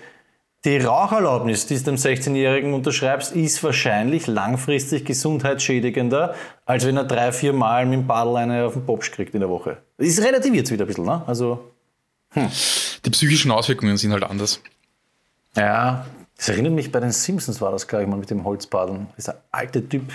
die 0.66 0.78
Raucherlaubnis, 0.78 1.68
die 1.68 1.78
du 1.78 1.84
dem 1.84 1.96
16-Jährigen 1.96 2.74
unterschreibst, 2.74 3.34
ist 3.34 3.64
wahrscheinlich 3.64 4.28
langfristig 4.28 5.06
gesundheitsschädigender, 5.06 6.36
als 6.66 6.86
wenn 6.86 6.98
er 6.98 7.06
drei, 7.06 7.32
vier 7.32 7.54
Mal 7.54 7.86
mit 7.86 8.00
dem 8.00 8.08
Badel 8.08 8.36
eine 8.36 8.66
auf 8.66 8.74
den 8.74 8.86
Popsch 8.86 9.12
kriegt 9.12 9.34
in 9.34 9.40
der 9.40 9.50
Woche. 9.50 9.78
Das 9.98 10.08
ist 10.08 10.22
relativiert 10.22 10.70
wieder 10.70 10.84
ein 10.84 10.88
bisschen, 10.88 11.06
ne? 11.06 11.24
Also, 11.28 11.72
hm. 12.32 12.50
Die 13.06 13.10
psychischen 13.10 13.52
Auswirkungen 13.52 13.98
sind 13.98 14.12
halt 14.12 14.24
anders. 14.24 14.62
Ja, 15.56 16.06
das 16.38 16.50
erinnert 16.50 16.74
mich 16.74 16.92
bei 16.92 17.00
den 17.00 17.12
Simpsons 17.12 17.60
war 17.60 17.72
das, 17.72 17.88
glaube 17.88 18.04
ich 18.04 18.10
mal, 18.10 18.18
mit 18.18 18.30
dem 18.30 18.44
Holzbadeln. 18.44 19.08
Dieser 19.18 19.42
alte 19.52 19.88
Typ, 19.88 20.14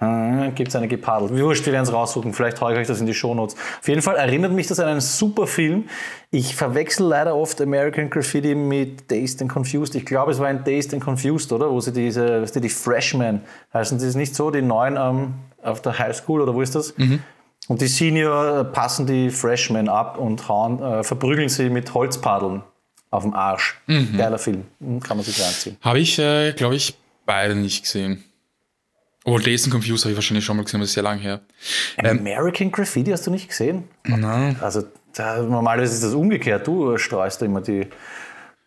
hm, 0.00 0.54
Gibt 0.54 0.68
es 0.68 0.76
eine 0.76 0.86
gepaddelt. 0.86 1.36
Wurscht, 1.36 1.66
wir 1.66 1.72
werden 1.72 1.82
es 1.82 1.92
raussuchen. 1.92 2.32
Vielleicht 2.32 2.60
haue 2.60 2.72
ich 2.72 2.78
euch 2.78 2.86
das 2.86 3.00
in 3.00 3.06
die 3.06 3.14
Shownotes. 3.14 3.56
Auf 3.80 3.88
jeden 3.88 4.00
Fall 4.00 4.14
erinnert 4.14 4.52
mich 4.52 4.68
das 4.68 4.78
an 4.78 4.86
einen 4.86 5.00
super 5.00 5.48
Film. 5.48 5.88
Ich 6.30 6.54
verwechsel 6.54 7.06
leider 7.06 7.34
oft 7.34 7.60
American 7.60 8.08
Graffiti 8.08 8.54
mit 8.54 9.10
Dazed 9.10 9.42
and 9.42 9.52
Confused. 9.52 9.96
Ich 9.96 10.06
glaube, 10.06 10.30
es 10.30 10.38
war 10.38 10.46
ein 10.46 10.62
Dazed 10.62 10.94
and 10.94 11.02
Confused, 11.02 11.52
oder? 11.52 11.70
Wo 11.70 11.80
sie 11.80 11.92
diese, 11.92 12.42
weißt 12.42 12.54
du, 12.54 12.60
die 12.60 12.68
Freshmen 12.68 13.40
heißen. 13.74 13.98
Das 13.98 14.06
ist 14.06 14.14
nicht 14.14 14.36
so, 14.36 14.52
die 14.52 14.62
Neuen 14.62 14.96
ähm, 14.96 15.34
auf 15.62 15.82
der 15.82 15.98
Highschool, 15.98 16.42
oder 16.42 16.54
wo 16.54 16.62
ist 16.62 16.76
das? 16.76 16.96
Mhm. 16.96 17.20
Und 17.66 17.80
die 17.80 17.88
Senior 17.88 18.64
passen 18.64 19.04
die 19.06 19.30
Freshmen 19.30 19.88
ab 19.88 20.16
und 20.16 20.48
hauen, 20.48 20.80
äh, 20.80 21.02
verprügeln 21.02 21.48
sie 21.48 21.70
mit 21.70 21.92
Holzpaddeln 21.92 22.62
auf 23.10 23.24
dem 23.24 23.34
Arsch. 23.34 23.80
Mhm. 23.86 24.16
Geiler 24.16 24.38
Film. 24.38 24.64
Hm, 24.80 25.00
kann 25.00 25.16
man 25.16 25.26
sich 25.26 25.42
reinziehen. 25.42 25.76
Habe 25.80 25.98
ich, 25.98 26.18
äh, 26.18 26.52
glaube 26.52 26.76
ich, 26.76 26.96
beide 27.26 27.54
nicht 27.56 27.82
gesehen. 27.82 28.24
Oh, 29.28 29.36
Lesen 29.36 29.70
Confused 29.70 30.04
habe 30.04 30.12
ich 30.12 30.16
wahrscheinlich 30.16 30.44
schon 30.44 30.56
mal 30.56 30.62
gesehen, 30.62 30.78
aber 30.78 30.84
das 30.84 30.90
ist 30.90 30.94
sehr 30.94 31.02
lang 31.02 31.18
her. 31.18 31.40
Ähm, 31.98 32.20
American 32.20 32.72
Graffiti 32.72 33.10
hast 33.10 33.26
du 33.26 33.30
nicht 33.30 33.48
gesehen? 33.48 33.84
Nein. 34.04 34.56
Also 34.60 34.84
da, 35.12 35.42
normalerweise 35.42 35.92
ist 35.92 36.02
das 36.02 36.14
umgekehrt. 36.14 36.66
Du 36.66 36.96
streust 36.96 37.42
immer 37.42 37.60
die. 37.60 37.88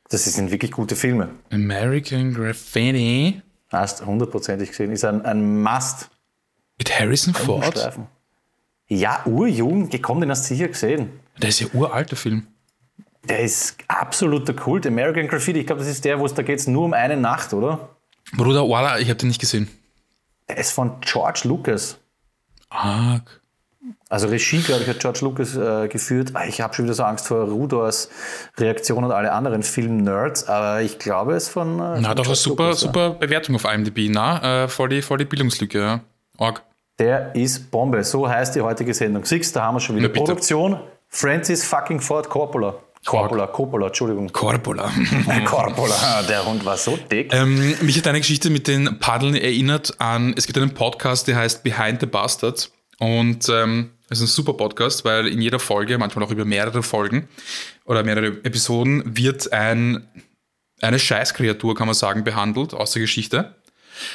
Das 0.09 0.25
sind 0.25 0.51
wirklich 0.51 0.71
gute 0.71 0.95
Filme. 0.95 1.29
American 1.51 2.33
Graffiti. 2.33 3.41
Hast 3.69 4.05
hundertprozentig 4.05 4.69
gesehen. 4.69 4.91
Ist 4.91 5.03
ein, 5.03 5.25
ein 5.25 5.63
Must. 5.63 6.09
Mit 6.77 6.99
Harrison 6.99 7.33
Ford? 7.33 7.97
Ja, 8.87 9.21
urjung. 9.25 9.89
Gekommen, 9.89 10.21
den 10.21 10.29
hast 10.29 10.47
du 10.49 10.53
sicher 10.53 10.67
gesehen. 10.67 11.09
Der 11.41 11.49
ist 11.49 11.61
ja 11.61 11.67
uralter 11.73 12.15
Film. 12.15 12.45
Der 13.27 13.39
ist 13.39 13.77
absoluter 13.87 14.53
Kult. 14.53 14.85
American 14.85 15.27
Graffiti, 15.27 15.61
ich 15.61 15.65
glaube, 15.65 15.79
das 15.81 15.89
ist 15.89 16.05
der, 16.05 16.19
wo 16.19 16.25
es 16.25 16.33
da 16.35 16.43
geht 16.43 16.67
nur 16.67 16.85
um 16.85 16.93
eine 16.93 17.17
Nacht, 17.17 17.53
oder? 17.53 17.89
Bruder, 18.35 18.67
Walla, 18.69 18.99
ich 18.99 19.09
habe 19.09 19.17
den 19.17 19.29
nicht 19.29 19.39
gesehen. 19.39 19.67
Der 20.51 20.57
ist 20.57 20.73
von 20.73 20.99
George 20.99 21.43
Lucas. 21.45 21.97
Arg. 22.67 23.39
Also 24.09 24.27
Regie, 24.27 24.61
glaube 24.61 24.81
ich, 24.81 24.89
hat 24.89 24.99
George 24.99 25.19
Lucas 25.21 25.55
äh, 25.55 25.87
geführt. 25.87 26.31
Ah, 26.33 26.43
ich 26.45 26.59
habe 26.59 26.73
schon 26.73 26.83
wieder 26.83 26.93
so 26.93 27.03
Angst 27.03 27.25
vor 27.25 27.45
Rudors 27.45 28.09
Reaktion 28.57 29.05
und 29.05 29.13
alle 29.13 29.31
anderen 29.31 29.63
Film-Nerds, 29.63 30.49
aber 30.49 30.81
ich 30.81 30.99
glaube, 30.99 31.35
es 31.35 31.47
von. 31.47 31.79
Äh, 31.79 32.01
Na, 32.01 32.13
doch 32.13 32.25
eine 32.25 32.35
super, 32.35 32.65
Lucas, 32.65 32.81
super 32.81 33.11
Bewertung 33.11 33.55
auf 33.55 33.63
IMDb. 33.63 34.09
Na, 34.11 34.65
äh, 34.65 34.67
voll, 34.67 34.89
die, 34.89 35.01
voll 35.01 35.19
die 35.19 35.25
Bildungslücke, 35.25 35.79
ja. 35.79 35.99
Arg. 36.37 36.63
Der 36.99 37.33
ist 37.33 37.71
Bombe. 37.71 38.03
So 38.03 38.27
heißt 38.27 38.53
die 38.53 38.61
heutige 38.61 38.93
Sendung. 38.93 39.23
Siehst 39.23 39.55
da 39.55 39.63
haben 39.63 39.75
wir 39.75 39.79
schon 39.79 39.95
wieder. 39.95 40.09
Produktion 40.09 40.81
Francis 41.07 41.63
fucking 41.63 42.01
Ford 42.01 42.27
Coppola. 42.27 42.75
Coppola, 43.05 43.47
Coppola, 43.47 43.87
Entschuldigung. 43.87 44.31
Coppola. 44.31 44.91
Coppola, 45.45 46.23
der 46.23 46.45
Hund 46.45 46.63
war 46.65 46.77
so 46.77 46.97
dick. 46.97 47.33
Ähm, 47.33 47.75
mich 47.81 47.97
hat 47.97 48.05
deine 48.05 48.19
Geschichte 48.19 48.49
mit 48.49 48.67
den 48.67 48.99
Paddeln 48.99 49.35
erinnert 49.35 49.99
an, 49.99 50.33
es 50.37 50.45
gibt 50.45 50.57
einen 50.57 50.73
Podcast, 50.73 51.27
der 51.27 51.37
heißt 51.37 51.63
Behind 51.63 51.99
the 51.99 52.05
Bastards. 52.05 52.71
Und 52.99 53.49
ähm, 53.49 53.91
es 54.09 54.19
ist 54.19 54.25
ein 54.25 54.27
super 54.27 54.53
Podcast, 54.53 55.03
weil 55.05 55.27
in 55.27 55.41
jeder 55.41 55.57
Folge, 55.57 55.97
manchmal 55.97 56.25
auch 56.25 56.31
über 56.31 56.45
mehrere 56.45 56.83
Folgen 56.83 57.27
oder 57.85 58.03
mehrere 58.03 58.27
Episoden, 58.43 59.17
wird 59.17 59.51
ein, 59.51 60.07
eine 60.81 60.99
Scheißkreatur, 60.99 61.73
kann 61.73 61.87
man 61.87 61.95
sagen, 61.95 62.23
behandelt 62.23 62.75
aus 62.75 62.91
der 62.91 63.01
Geschichte. 63.01 63.55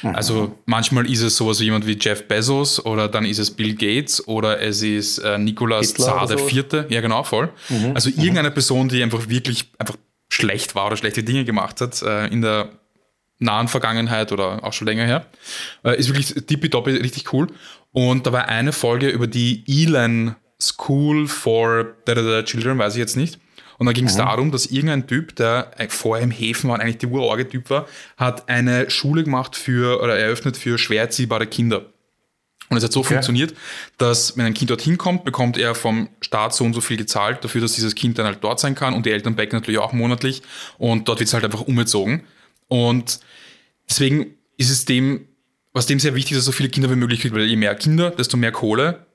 Also 0.03 0.59
manchmal 0.67 1.11
ist 1.11 1.23
es 1.23 1.37
sowas 1.37 1.61
wie 1.61 1.65
jemand 1.65 1.87
wie 1.87 1.97
Jeff 1.99 2.27
Bezos 2.29 2.85
oder 2.85 3.09
dann 3.09 3.25
ist 3.25 3.39
es 3.39 3.51
Bill 3.51 3.75
Gates 3.75 4.27
oder 4.27 4.61
es 4.61 4.83
ist 4.83 5.19
äh, 5.19 5.39
Nikolaus 5.39 5.95
Zar 5.95 6.27
der 6.27 6.39
Vierte. 6.39 6.87
Ja, 6.89 7.01
genau, 7.01 7.23
voll. 7.23 7.51
Mhm. 7.69 7.93
Also 7.95 8.11
mhm. 8.11 8.19
irgendeine 8.19 8.51
Person, 8.51 8.89
die 8.89 9.03
einfach 9.03 9.29
wirklich 9.29 9.71
einfach 9.79 9.97
schlecht 10.29 10.75
war 10.75 10.87
oder 10.87 10.97
schlechte 10.97 11.23
Dinge 11.23 11.45
gemacht 11.45 11.81
hat 11.81 12.03
äh, 12.03 12.27
in 12.27 12.43
der 12.43 12.71
nahen 13.39 13.69
Vergangenheit 13.69 14.33
oder 14.33 14.65
auch 14.65 14.73
schon 14.73 14.87
länger 14.87 15.05
her. 15.05 15.27
Äh, 15.85 15.99
ist 15.99 16.09
wirklich 16.09 16.35
tippitoppi, 16.47 16.91
richtig 16.91 17.33
cool. 17.33 17.49
Und 17.93 18.27
da 18.27 18.33
war 18.33 18.49
eine 18.49 18.73
Folge 18.73 19.09
über 19.09 19.27
die 19.27 19.65
Elan 19.67 20.37
School 20.61 21.29
for 21.29 21.87
Children, 22.07 22.79
weiß 22.79 22.95
ich 22.95 22.99
jetzt 22.99 23.17
nicht. 23.17 23.39
Und 23.79 23.87
da 23.87 23.93
ging 23.93 24.07
es 24.07 24.15
mhm. 24.15 24.19
darum, 24.19 24.53
dass 24.53 24.67
irgendein 24.67 25.07
Typ, 25.07 25.37
der 25.37 25.73
vorher 25.89 26.25
im 26.25 26.31
Häfen 26.31 26.69
war 26.69 26.75
und 26.77 26.81
eigentlich 26.81 26.99
der 26.99 27.11
urorge 27.11 27.49
Typ 27.49 27.71
war, 27.71 27.87
hat 28.17 28.49
eine 28.49 28.91
Schule 28.91 29.25
gemacht 29.25 29.57
für 29.57 30.03
oder 30.03 30.19
eröffnet 30.19 30.57
für 30.57 30.79
schwer 30.79 31.03
erziehbare 31.03 31.47
Kinder. 31.47 31.87
Und 32.69 32.77
es 32.79 32.85
hat 32.85 32.93
so 32.93 33.01
okay. 33.01 33.15
funktioniert, 33.15 33.55
dass 33.97 34.37
wenn 34.37 34.47
ein 34.47 34.55
Kind 34.55 34.71
dorthin 34.71 34.99
kommt, 34.99 35.25
bekommt 35.25 35.57
er 35.57 35.75
vom 35.75 36.09
Staat 36.21 36.53
so 36.55 36.65
und 36.65 36.75
so 36.75 36.81
viel 36.81 36.97
gezahlt 36.97 37.45
dafür, 37.45 37.61
dass 37.61 37.75
dieses 37.75 37.95
Kind 37.95 38.19
dann 38.19 38.27
halt 38.27 38.39
dort 38.43 38.59
sein 38.59 38.75
kann 38.75 38.95
und 38.95 39.07
die 39.07 39.11
Eltern 39.11 39.37
backen 39.37 39.55
natürlich 39.55 39.79
auch 39.79 39.93
monatlich 39.93 40.43
und 40.79 41.07
dort 41.07 41.21
wird 41.21 41.29
es 41.29 41.35
halt 41.35 41.45
einfach 41.45 41.61
umgezogen. 41.61 42.25
Und 42.67 43.21
deswegen 43.89 44.35
ist 44.57 44.71
es 44.71 44.85
dem, 44.85 45.29
was 45.73 45.87
dem 45.87 46.01
sehr 46.01 46.17
wichtig 46.17 46.33
ist, 46.33 46.39
dass 46.39 46.45
so 46.47 46.53
viele 46.53 46.69
Kinder 46.69 46.91
wie 46.91 46.97
möglich 46.97 47.21
kriegt, 47.21 47.35
weil 47.35 47.45
je 47.45 47.57
mehr 47.57 47.75
Kinder, 47.77 48.11
desto 48.11 48.37
mehr 48.37 48.51
Kohle 48.51 49.06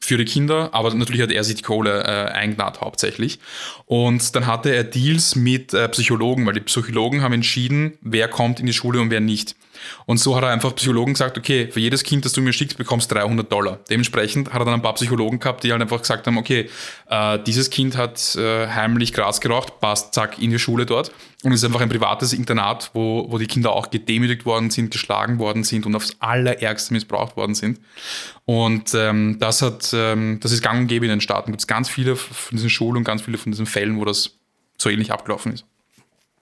für 0.00 0.16
die 0.16 0.24
Kinder, 0.24 0.70
aber 0.72 0.92
natürlich 0.94 1.22
hat 1.22 1.30
er 1.30 1.44
sich 1.44 1.56
die 1.56 1.62
Kohle 1.62 2.02
äh, 2.02 2.32
eingenarrt 2.32 2.80
hauptsächlich. 2.80 3.38
Und 3.86 4.34
dann 4.34 4.46
hatte 4.46 4.74
er 4.74 4.84
Deals 4.84 5.36
mit 5.36 5.74
äh, 5.74 5.88
Psychologen, 5.88 6.46
weil 6.46 6.54
die 6.54 6.60
Psychologen 6.60 7.22
haben 7.22 7.34
entschieden, 7.34 7.98
wer 8.00 8.28
kommt 8.28 8.60
in 8.60 8.66
die 8.66 8.72
Schule 8.72 9.00
und 9.00 9.10
wer 9.10 9.20
nicht. 9.20 9.54
Und 10.06 10.18
so 10.18 10.36
hat 10.36 10.42
er 10.42 10.50
einfach 10.50 10.74
Psychologen 10.74 11.14
gesagt, 11.14 11.38
okay, 11.38 11.68
für 11.70 11.80
jedes 11.80 12.02
Kind, 12.02 12.24
das 12.24 12.32
du 12.32 12.40
mir 12.40 12.52
schickst, 12.52 12.78
bekommst 12.78 13.10
du 13.10 13.14
300 13.14 13.50
Dollar. 13.50 13.80
Dementsprechend 13.88 14.52
hat 14.52 14.60
er 14.60 14.64
dann 14.64 14.74
ein 14.74 14.82
paar 14.82 14.94
Psychologen 14.94 15.38
gehabt, 15.38 15.64
die 15.64 15.72
halt 15.72 15.82
einfach 15.82 16.00
gesagt 16.00 16.26
haben, 16.26 16.38
okay, 16.38 16.68
äh, 17.08 17.38
dieses 17.40 17.70
Kind 17.70 17.96
hat 17.96 18.36
äh, 18.36 18.68
heimlich 18.68 19.12
Gras 19.12 19.40
geraucht, 19.40 19.80
passt, 19.80 20.14
zack, 20.14 20.38
in 20.40 20.50
die 20.50 20.58
Schule 20.58 20.86
dort. 20.86 21.12
Und 21.42 21.52
es 21.52 21.60
ist 21.60 21.64
einfach 21.64 21.80
ein 21.80 21.88
privates 21.88 22.32
Internat, 22.32 22.90
wo, 22.92 23.26
wo 23.30 23.38
die 23.38 23.46
Kinder 23.46 23.72
auch 23.72 23.90
gedemütigt 23.90 24.44
worden 24.44 24.70
sind, 24.70 24.90
geschlagen 24.90 25.38
worden 25.38 25.64
sind 25.64 25.86
und 25.86 25.94
aufs 25.94 26.16
Allerärgste 26.20 26.92
missbraucht 26.92 27.36
worden 27.36 27.54
sind. 27.54 27.80
Und 28.44 28.94
ähm, 28.94 29.38
das 29.38 29.62
hat, 29.62 29.90
ähm, 29.94 30.38
das 30.40 30.52
ist 30.52 30.62
gang 30.62 30.80
und 30.80 30.86
gäbe 30.88 31.06
in 31.06 31.10
den 31.10 31.20
Staaten. 31.22 31.50
Gibt 31.50 31.62
es 31.62 31.66
ganz 31.66 31.88
viele 31.88 32.16
von 32.16 32.56
diesen 32.56 32.68
Schulen 32.68 32.98
und 32.98 33.04
ganz 33.04 33.22
viele 33.22 33.38
von 33.38 33.52
diesen 33.52 33.66
Fällen, 33.66 33.98
wo 33.98 34.04
das 34.04 34.32
so 34.76 34.90
ähnlich 34.90 35.12
abgelaufen 35.12 35.52
ist. 35.52 35.64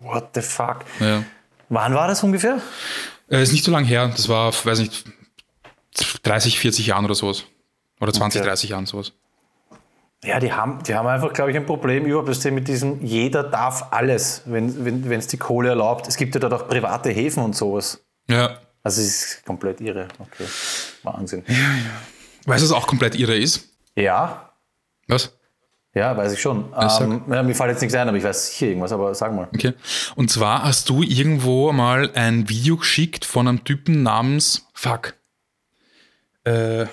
What 0.00 0.30
the 0.34 0.42
fuck? 0.42 0.84
Ja. 1.00 1.24
Wann 1.68 1.94
war 1.94 2.08
das 2.08 2.22
ungefähr? 2.22 2.60
Äh, 3.30 3.42
ist 3.42 3.52
nicht 3.52 3.64
so 3.64 3.70
lange 3.70 3.86
her. 3.86 4.08
Das 4.08 4.28
war, 4.28 4.52
weiß 4.52 4.80
nicht, 4.80 5.04
30, 6.22 6.58
40 6.58 6.86
Jahren 6.86 7.04
oder 7.04 7.14
sowas. 7.14 7.44
Oder 8.00 8.12
20, 8.12 8.40
okay. 8.40 8.48
30 8.48 8.70
Jahren 8.70 8.86
sowas. 8.86 9.12
Ja, 10.24 10.40
die 10.40 10.52
haben, 10.52 10.82
die 10.82 10.94
haben 10.94 11.06
einfach, 11.06 11.32
glaube 11.32 11.52
ich, 11.52 11.56
ein 11.56 11.66
Problem 11.66 12.04
überhaupt 12.04 12.44
mit 12.46 12.66
diesem, 12.66 13.04
jeder 13.04 13.44
darf 13.44 13.92
alles, 13.92 14.42
wenn 14.46 14.66
es 14.66 14.84
wenn, 14.84 15.20
die 15.20 15.36
Kohle 15.36 15.68
erlaubt. 15.70 16.08
Es 16.08 16.16
gibt 16.16 16.34
ja 16.34 16.40
dort 16.40 16.52
auch 16.54 16.68
private 16.68 17.10
Häfen 17.10 17.42
und 17.42 17.54
sowas. 17.54 18.04
Ja. 18.28 18.58
Also 18.82 19.00
es 19.00 19.08
ist 19.08 19.44
komplett 19.44 19.80
irre. 19.80 20.08
Okay. 20.18 20.44
Wahnsinn. 21.04 21.44
Ja, 21.46 21.54
ja. 21.54 21.62
Weißt 22.46 22.64
du, 22.64 22.68
was 22.68 22.72
auch 22.76 22.86
komplett 22.86 23.14
irre 23.14 23.36
ist? 23.36 23.68
Ja. 23.94 24.52
Was? 25.06 25.37
Ja, 25.94 26.16
weiß 26.16 26.32
ich 26.32 26.40
schon. 26.40 26.66
Ähm, 26.78 27.22
ja, 27.28 27.42
mir 27.42 27.54
fällt 27.54 27.70
jetzt 27.70 27.80
nichts 27.80 27.94
ein, 27.96 28.08
aber 28.08 28.16
ich 28.16 28.24
weiß 28.24 28.52
sicher 28.52 28.66
irgendwas, 28.66 28.92
aber 28.92 29.14
sag 29.14 29.34
mal. 29.34 29.48
Okay. 29.54 29.72
Und 30.14 30.30
zwar 30.30 30.62
hast 30.64 30.88
du 30.88 31.02
irgendwo 31.02 31.72
mal 31.72 32.10
ein 32.14 32.48
Video 32.48 32.76
geschickt 32.76 33.24
von 33.24 33.48
einem 33.48 33.64
Typen 33.64 34.02
namens 34.02 34.68
Fuck. 34.74 35.14
Äh, 36.44 36.86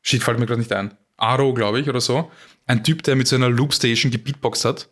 shit, 0.00 0.22
fällt 0.22 0.38
mir 0.38 0.46
gerade 0.46 0.60
nicht 0.60 0.72
ein. 0.72 0.96
Aro, 1.16 1.52
glaube 1.52 1.80
ich, 1.80 1.88
oder 1.88 2.00
so. 2.00 2.30
Ein 2.66 2.84
Typ, 2.84 3.02
der 3.02 3.16
mit 3.16 3.26
so 3.26 3.36
einer 3.36 3.50
Loopstation 3.50 4.12
gebeatboxt 4.12 4.64
hat. 4.64 4.88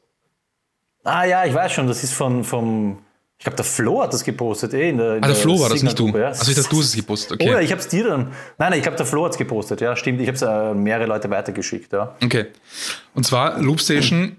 Ah 1.05 1.25
ja, 1.25 1.45
ich 1.45 1.55
weiß 1.55 1.73
schon, 1.73 1.87
das 1.87 2.03
ist 2.03 2.13
von, 2.13 2.43
vom, 2.43 2.99
ich 3.39 3.45
glaube, 3.45 3.57
der 3.57 3.65
Flo 3.65 4.03
hat 4.03 4.13
das 4.13 4.25
gepostet. 4.25 4.73
Eh, 4.73 4.89
in 4.89 4.99
der, 4.99 5.17
in 5.17 5.25
ah, 5.25 5.27
der 5.27 5.37
Flo 5.37 5.61
war 5.61 5.69
das, 5.69 5.83
nicht 5.83 5.99
du. 5.99 6.09
Ja. 6.09 6.29
Also 6.29 6.51
ich 6.51 6.57
dachte, 6.57 6.71
du 6.71 6.79
hast 6.79 6.87
es 6.87 6.97
gepostet. 6.97 7.33
Okay. 7.33 7.51
Ja, 7.51 7.61
ich 7.61 7.71
habe 7.71 7.81
es 7.81 7.89
dir 7.89 8.09
dann. 8.09 8.33
Nein, 8.57 8.71
nein, 8.71 8.75
ich 8.75 8.83
glaube, 8.83 8.97
der 8.97 9.07
Flo 9.07 9.25
hat 9.25 9.33
es 9.33 9.39
gepostet. 9.39 9.81
Ja, 9.83 9.95
stimmt. 9.95 10.21
Ich 10.21 10.29
habe 10.29 10.37
es 10.37 10.43
äh, 10.43 10.75
mehrere 10.75 11.07
Leute 11.07 11.29
weitergeschickt. 11.29 11.93
Ja. 11.93 12.17
Okay. 12.25 12.47
Und 13.15 13.27
zwar 13.27 13.61
Loopstation. 13.61 14.37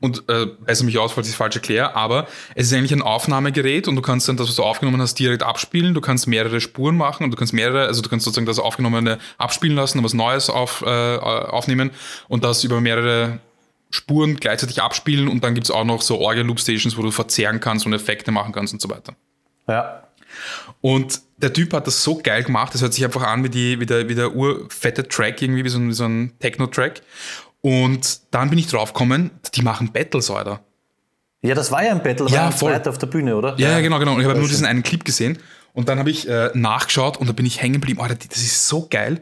Und 0.00 0.22
äh, 0.28 0.46
bessere 0.64 0.86
mich 0.86 0.96
aus, 0.96 1.10
falls 1.10 1.26
ich 1.26 1.32
es 1.32 1.36
falsch 1.36 1.56
erkläre, 1.56 1.96
aber 1.96 2.28
es 2.54 2.68
ist 2.68 2.72
eigentlich 2.72 2.92
ein 2.92 3.02
Aufnahmegerät 3.02 3.88
und 3.88 3.96
du 3.96 4.02
kannst 4.02 4.28
dann 4.28 4.36
das, 4.36 4.46
was 4.46 4.54
du 4.54 4.62
aufgenommen 4.62 5.02
hast, 5.02 5.18
direkt 5.18 5.42
abspielen. 5.42 5.92
Du 5.92 6.00
kannst 6.00 6.28
mehrere 6.28 6.60
Spuren 6.60 6.96
machen 6.96 7.24
und 7.24 7.32
du 7.32 7.36
kannst 7.36 7.52
mehrere, 7.52 7.86
also 7.86 8.00
du 8.00 8.08
kannst 8.08 8.24
sozusagen 8.24 8.46
das 8.46 8.60
Aufgenommene 8.60 9.18
abspielen 9.38 9.74
lassen, 9.74 10.04
was 10.04 10.14
Neues 10.14 10.50
auf, 10.50 10.84
äh, 10.86 11.16
aufnehmen 11.16 11.90
und 12.28 12.44
das 12.44 12.62
über 12.62 12.80
mehrere 12.80 13.40
Spuren 13.90 14.36
gleichzeitig 14.36 14.82
abspielen 14.82 15.28
und 15.28 15.42
dann 15.42 15.54
gibt 15.54 15.66
es 15.66 15.70
auch 15.70 15.84
noch 15.84 16.02
so 16.02 16.18
Orgel-Loop-Stations, 16.20 16.96
wo 16.96 17.02
du 17.02 17.10
verzerren 17.10 17.60
kannst 17.60 17.86
und 17.86 17.92
Effekte 17.92 18.30
machen 18.30 18.52
kannst 18.52 18.72
und 18.72 18.82
so 18.82 18.90
weiter. 18.90 19.14
Ja. 19.66 20.02
Und 20.80 21.22
der 21.38 21.52
Typ 21.52 21.72
hat 21.72 21.86
das 21.86 22.02
so 22.02 22.18
geil 22.22 22.44
gemacht, 22.44 22.74
das 22.74 22.82
hört 22.82 22.92
sich 22.92 23.04
einfach 23.04 23.22
an 23.22 23.44
wie, 23.44 23.48
die, 23.48 23.80
wie, 23.80 23.86
der, 23.86 24.08
wie 24.08 24.14
der 24.14 24.34
urfette 24.34 25.08
Track, 25.08 25.40
irgendwie 25.40 25.64
wie 25.64 25.68
so 25.68 25.78
ein, 25.78 25.88
wie 25.88 25.94
so 25.94 26.04
ein 26.04 26.32
Techno-Track. 26.38 27.02
Und 27.60 28.20
dann 28.30 28.50
bin 28.50 28.58
ich 28.58 28.66
draufgekommen, 28.68 29.30
die 29.54 29.62
machen 29.62 29.90
Battles, 29.92 30.30
Alter. 30.30 30.60
Ja, 31.42 31.54
das 31.54 31.70
war 31.70 31.84
ja 31.84 31.92
ein 31.92 32.02
Battle, 32.02 32.28
ja, 32.28 32.50
voll. 32.50 32.74
auf 32.74 32.98
der 32.98 33.06
Bühne, 33.06 33.36
oder? 33.36 33.54
Ja, 33.58 33.70
ja 33.70 33.80
genau, 33.80 33.98
genau. 33.98 34.14
Und 34.14 34.20
ich 34.20 34.26
habe 34.26 34.38
nur 34.38 34.48
diesen 34.48 34.66
einen 34.66 34.82
Clip 34.82 35.04
gesehen 35.04 35.38
und 35.72 35.88
dann 35.88 35.98
habe 35.98 36.10
ich 36.10 36.28
äh, 36.28 36.50
nachgeschaut 36.54 37.16
und 37.16 37.28
da 37.28 37.32
bin 37.32 37.46
ich 37.46 37.62
hängen 37.62 37.74
geblieben. 37.74 38.00
Alter, 38.00 38.16
das 38.16 38.38
ist 38.38 38.68
so 38.68 38.86
geil 38.90 39.20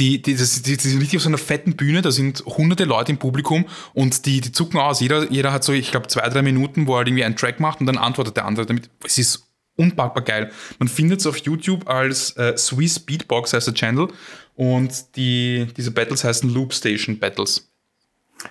die, 0.00 0.20
die, 0.20 0.34
das, 0.34 0.62
die, 0.62 0.76
die 0.76 0.88
sind 0.88 1.00
richtig 1.00 1.18
auf 1.18 1.22
so 1.22 1.28
einer 1.28 1.38
fetten 1.38 1.76
Bühne, 1.76 2.00
da 2.00 2.10
sind 2.10 2.42
hunderte 2.46 2.84
Leute 2.84 3.12
im 3.12 3.18
Publikum 3.18 3.66
und 3.92 4.24
die, 4.26 4.40
die 4.40 4.50
zucken 4.50 4.80
aus. 4.80 5.00
Jeder, 5.00 5.30
jeder 5.30 5.52
hat 5.52 5.62
so, 5.62 5.72
ich 5.72 5.90
glaube, 5.90 6.08
zwei, 6.08 6.26
drei 6.28 6.42
Minuten, 6.42 6.86
wo 6.86 6.96
er 6.96 7.06
irgendwie 7.06 7.24
einen 7.24 7.36
Track 7.36 7.60
macht 7.60 7.80
und 7.80 7.86
dann 7.86 7.98
antwortet 7.98 8.36
der 8.36 8.46
andere 8.46 8.66
damit. 8.66 8.88
Es 9.04 9.18
ist 9.18 9.46
unpackbar 9.76 10.24
geil. 10.24 10.50
Man 10.78 10.88
findet 10.88 11.20
es 11.20 11.26
auf 11.26 11.36
YouTube 11.38 11.88
als 11.88 12.36
äh, 12.36 12.56
Swiss 12.56 12.98
Beatbox 12.98 13.52
heißt 13.52 13.66
der 13.66 13.74
Channel 13.74 14.08
und 14.56 15.16
die, 15.16 15.68
diese 15.76 15.90
Battles 15.90 16.24
heißen 16.24 16.48
Loop 16.52 16.72
Station 16.72 17.18
Battles. 17.18 17.70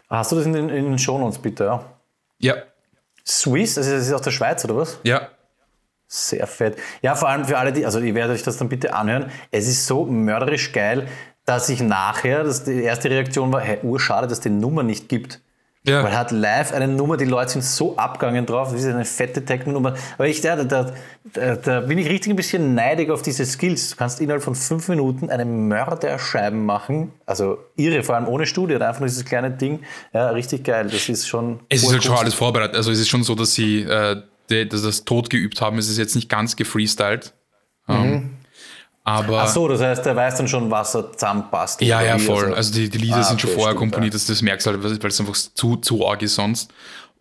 Hast 0.08 0.32
du 0.32 0.36
das 0.36 0.46
in 0.46 0.54
den, 0.54 0.70
in 0.70 0.86
den 0.86 1.00
Shownotes 1.00 1.40
bitte, 1.40 1.66
ja? 1.66 1.86
Ja. 2.40 2.56
Swiss, 3.26 3.78
also 3.78 3.92
das 3.92 4.08
ist 4.08 4.14
aus 4.14 4.22
der 4.22 4.32
Schweiz 4.32 4.64
oder 4.66 4.78
was? 4.78 5.00
Ja. 5.04 5.30
Sehr 6.08 6.48
fett. 6.48 6.76
Ja, 7.04 7.14
vor 7.14 7.30
allem 7.30 7.46
für 7.46 7.58
alle, 7.58 7.72
die, 7.72 7.86
also 7.86 8.00
ihr 8.00 8.16
werdet 8.16 8.36
euch 8.36 8.44
das 8.44 8.58
dann 8.58 8.68
bitte 8.70 8.96
anhören. 8.96 9.32
Es 9.52 9.68
ist 9.68 9.86
so 9.86 10.06
mörderisch 10.06 10.72
geil 10.72 11.08
dass 11.50 11.68
ich 11.68 11.82
nachher, 11.82 12.44
dass 12.44 12.64
die 12.64 12.84
erste 12.84 13.10
Reaktion 13.10 13.52
war, 13.52 13.62
hey, 13.62 13.80
urschade, 13.82 14.28
dass 14.28 14.38
es 14.38 14.44
die 14.44 14.52
Nummer 14.52 14.84
nicht 14.84 15.10
gibt. 15.10 15.42
Ja. 15.84 16.04
Weil 16.04 16.12
er 16.12 16.20
hat 16.20 16.30
live 16.30 16.74
eine 16.74 16.88
Nummer, 16.88 17.18
die 17.18 17.26
Leute 17.26 17.54
sind 17.54 17.64
so 17.64 17.98
abgegangen 17.98 18.46
drauf, 18.46 18.72
das 18.72 18.82
ist 18.82 18.88
eine 18.88 19.04
fette 19.04 19.44
Techno-Nummer. 19.44 19.96
Aber 20.16 20.28
ich, 20.28 20.42
da, 20.42 20.64
da, 20.64 20.94
da, 21.34 21.56
da, 21.56 21.80
bin 21.80 21.98
ich 21.98 22.08
richtig 22.08 22.32
ein 22.32 22.36
bisschen 22.36 22.76
neidig 22.76 23.10
auf 23.10 23.24
diese 23.24 23.46
Skills. 23.48 23.90
Du 23.90 23.96
kannst 23.96 24.22
innerhalb 24.22 24.44
von 24.44 24.54
fünf 24.54 24.90
Minuten 24.90 25.32
eine 25.32 25.46
Mörderscheiben 25.46 26.66
machen. 26.66 27.14
Also 27.26 27.58
irre, 27.76 28.04
vor 28.04 28.16
allem 28.16 28.28
ohne 28.28 28.46
Studie, 28.46 28.76
einfach 28.76 29.00
nur 29.00 29.08
dieses 29.08 29.26
kleine 29.26 29.50
Ding. 29.50 29.80
Ja, 30.14 30.30
richtig 30.30 30.66
geil. 30.66 30.88
Das 30.92 31.10
ist 31.10 31.28
schon. 31.28 31.62
Es 31.70 31.82
ist 31.82 31.92
halt 31.92 32.04
schon 32.04 32.16
alles 32.16 32.36
vorbereitet. 32.36 32.76
Also 32.76 32.92
es 32.92 33.00
ist 33.00 33.10
schon 33.10 33.24
so, 33.24 33.34
dass 33.34 33.56
sie 33.56 33.82
äh, 33.82 34.22
das 34.48 35.06
tot 35.06 35.32
geübt 35.32 35.62
haben. 35.62 35.80
Es 35.80 35.90
ist 35.90 35.98
jetzt 35.98 36.16
nicht 36.16 36.30
ganz 36.30 36.58
gefreestylt. 36.58 37.34
Mhm. 37.88 37.96
Um, 37.96 38.04
ähm, 38.06 38.39
aber 39.10 39.42
Ach 39.44 39.48
so, 39.48 39.68
das 39.68 39.82
heißt, 39.82 40.06
er 40.06 40.16
weiß 40.16 40.36
dann 40.36 40.48
schon, 40.48 40.70
was 40.70 40.96
er 40.96 41.12
zusammenpasst. 41.12 41.82
Ja, 41.82 42.02
ja, 42.02 42.18
voll. 42.18 42.46
Also, 42.46 42.56
also 42.56 42.74
die, 42.74 42.90
die 42.90 42.98
Lieder 42.98 43.18
ah, 43.18 43.24
sind 43.24 43.42
schon 43.42 43.50
vorher 43.50 43.70
stimmt, 43.70 43.80
komponiert, 43.80 44.14
ja. 44.14 44.18
das, 44.18 44.28
das 44.28 44.42
merkst 44.42 44.68
du 44.68 44.72
halt, 44.72 44.84
weil 44.84 45.10
es 45.10 45.20
einfach 45.20 45.36
zu, 45.36 45.78
zu 45.78 46.08
arg 46.08 46.22
ist 46.22 46.36
sonst. 46.36 46.72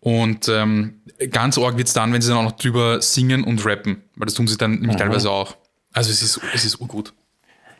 Und 0.01 0.47
ähm, 0.47 1.01
ganz 1.31 1.57
arg 1.57 1.77
wird 1.77 1.87
es 1.87 1.93
dann, 1.93 2.13
wenn 2.13 2.21
sie 2.21 2.29
dann 2.29 2.37
auch 2.37 2.43
noch 2.43 2.51
drüber 2.53 3.01
singen 3.01 3.43
und 3.43 3.65
rappen, 3.65 4.03
weil 4.15 4.25
das 4.25 4.35
tun 4.35 4.47
sie 4.47 4.57
dann 4.57 4.71
nämlich 4.71 4.93
mhm. 4.93 4.99
teilweise 4.99 5.29
auch. 5.29 5.55
Also 5.93 6.11
es 6.11 6.21
ist, 6.21 6.39
es 6.53 6.65
ist 6.65 6.79
urgut. 6.79 7.13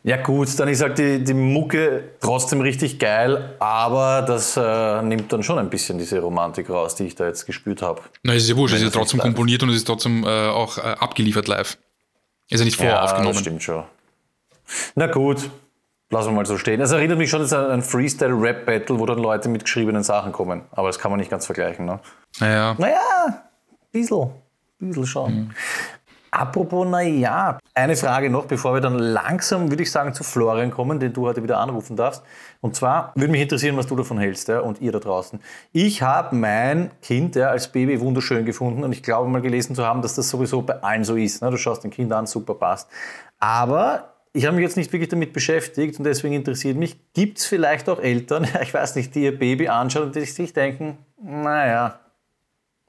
Ja 0.02 0.16
gut, 0.16 0.48
dann 0.58 0.68
ist 0.68 0.80
halt 0.80 0.96
die, 0.98 1.22
die 1.22 1.34
Mucke 1.34 2.04
trotzdem 2.20 2.62
richtig 2.62 2.98
geil, 2.98 3.54
aber 3.58 4.22
das 4.22 4.56
äh, 4.56 5.02
nimmt 5.02 5.30
dann 5.30 5.42
schon 5.42 5.58
ein 5.58 5.68
bisschen 5.68 5.98
diese 5.98 6.20
Romantik 6.20 6.70
raus, 6.70 6.94
die 6.94 7.04
ich 7.04 7.14
da 7.14 7.26
jetzt 7.26 7.44
gespürt 7.44 7.82
habe. 7.82 8.00
Na, 8.22 8.32
ist 8.32 8.48
ja 8.48 8.56
wurscht, 8.56 8.74
es 8.74 8.80
ist 8.80 8.94
ja 8.94 8.98
trotzdem 8.98 9.20
komponiert 9.20 9.62
und 9.62 9.68
es 9.68 9.76
ist 9.76 9.86
trotzdem 9.86 10.24
äh, 10.24 10.48
auch 10.48 10.78
äh, 10.78 10.80
abgeliefert 10.80 11.48
live. 11.48 11.76
Ist 12.48 12.60
ja 12.60 12.64
nicht 12.64 12.76
vorher 12.76 12.94
ja, 12.94 13.02
aufgenommen. 13.02 13.34
Das 13.34 13.40
stimmt 13.40 13.62
schon. 13.62 13.84
Na 14.94 15.06
gut, 15.06 15.50
lassen 16.10 16.28
wir 16.28 16.32
mal 16.32 16.46
so 16.46 16.58
stehen. 16.58 16.80
Es 16.80 16.92
erinnert 16.92 17.18
mich 17.18 17.30
schon 17.30 17.42
an 17.42 17.70
ein 17.70 17.82
Freestyle-Rap-Battle, 17.82 18.98
wo 18.98 19.06
dann 19.06 19.18
Leute 19.18 19.48
mit 19.48 19.64
geschriebenen 19.64 20.02
Sachen 20.02 20.32
kommen. 20.32 20.62
Aber 20.72 20.88
das 20.88 20.98
kann 20.98 21.10
man 21.10 21.20
nicht 21.20 21.30
ganz 21.30 21.46
vergleichen. 21.46 21.86
Ne? 21.86 22.00
Naja. 22.40 22.74
Naja, 22.78 23.00
ein 23.26 23.34
bisschen. 23.92 24.30
bisschen 24.78 25.06
schon. 25.06 25.34
Mhm. 25.34 25.50
Apropos, 26.32 26.86
naja, 26.86 27.58
eine 27.74 27.96
Frage 27.96 28.30
noch, 28.30 28.44
bevor 28.46 28.74
wir 28.74 28.80
dann 28.80 28.98
langsam, 28.98 29.68
würde 29.68 29.82
ich 29.82 29.90
sagen, 29.90 30.14
zu 30.14 30.22
Florian 30.22 30.70
kommen, 30.70 31.00
den 31.00 31.12
du 31.12 31.26
heute 31.26 31.42
wieder 31.42 31.58
anrufen 31.58 31.96
darfst. 31.96 32.22
Und 32.60 32.76
zwar 32.76 33.12
würde 33.16 33.32
mich 33.32 33.40
interessieren, 33.40 33.76
was 33.76 33.88
du 33.88 33.96
davon 33.96 34.18
hältst 34.18 34.46
ja, 34.46 34.60
und 34.60 34.80
ihr 34.80 34.92
da 34.92 35.00
draußen. 35.00 35.40
Ich 35.72 36.02
habe 36.02 36.36
mein 36.36 36.92
Kind 37.02 37.34
ja, 37.34 37.48
als 37.48 37.72
Baby 37.72 38.00
wunderschön 38.00 38.44
gefunden 38.44 38.84
und 38.84 38.92
ich 38.92 39.02
glaube 39.02 39.28
mal 39.28 39.42
gelesen 39.42 39.74
zu 39.74 39.84
haben, 39.84 40.02
dass 40.02 40.14
das 40.14 40.28
sowieso 40.28 40.62
bei 40.62 40.80
allen 40.82 41.02
so 41.02 41.16
ist. 41.16 41.42
Ne? 41.42 41.50
Du 41.50 41.56
schaust 41.56 41.84
ein 41.84 41.90
Kind 41.90 42.12
an, 42.12 42.26
super 42.26 42.54
passt. 42.54 42.88
Aber 43.40 44.09
ich 44.32 44.46
habe 44.46 44.56
mich 44.56 44.62
jetzt 44.62 44.76
nicht 44.76 44.92
wirklich 44.92 45.08
damit 45.08 45.32
beschäftigt 45.32 45.98
und 45.98 46.04
deswegen 46.04 46.34
interessiert 46.34 46.76
mich, 46.76 46.96
gibt 47.14 47.38
es 47.38 47.46
vielleicht 47.46 47.88
auch 47.88 47.98
Eltern, 47.98 48.46
ich 48.62 48.72
weiß 48.72 48.96
nicht, 48.96 49.14
die 49.14 49.24
ihr 49.24 49.38
Baby 49.38 49.68
anschauen 49.68 50.04
und 50.04 50.14
die 50.14 50.24
sich 50.24 50.52
denken, 50.52 50.98
naja, 51.22 51.98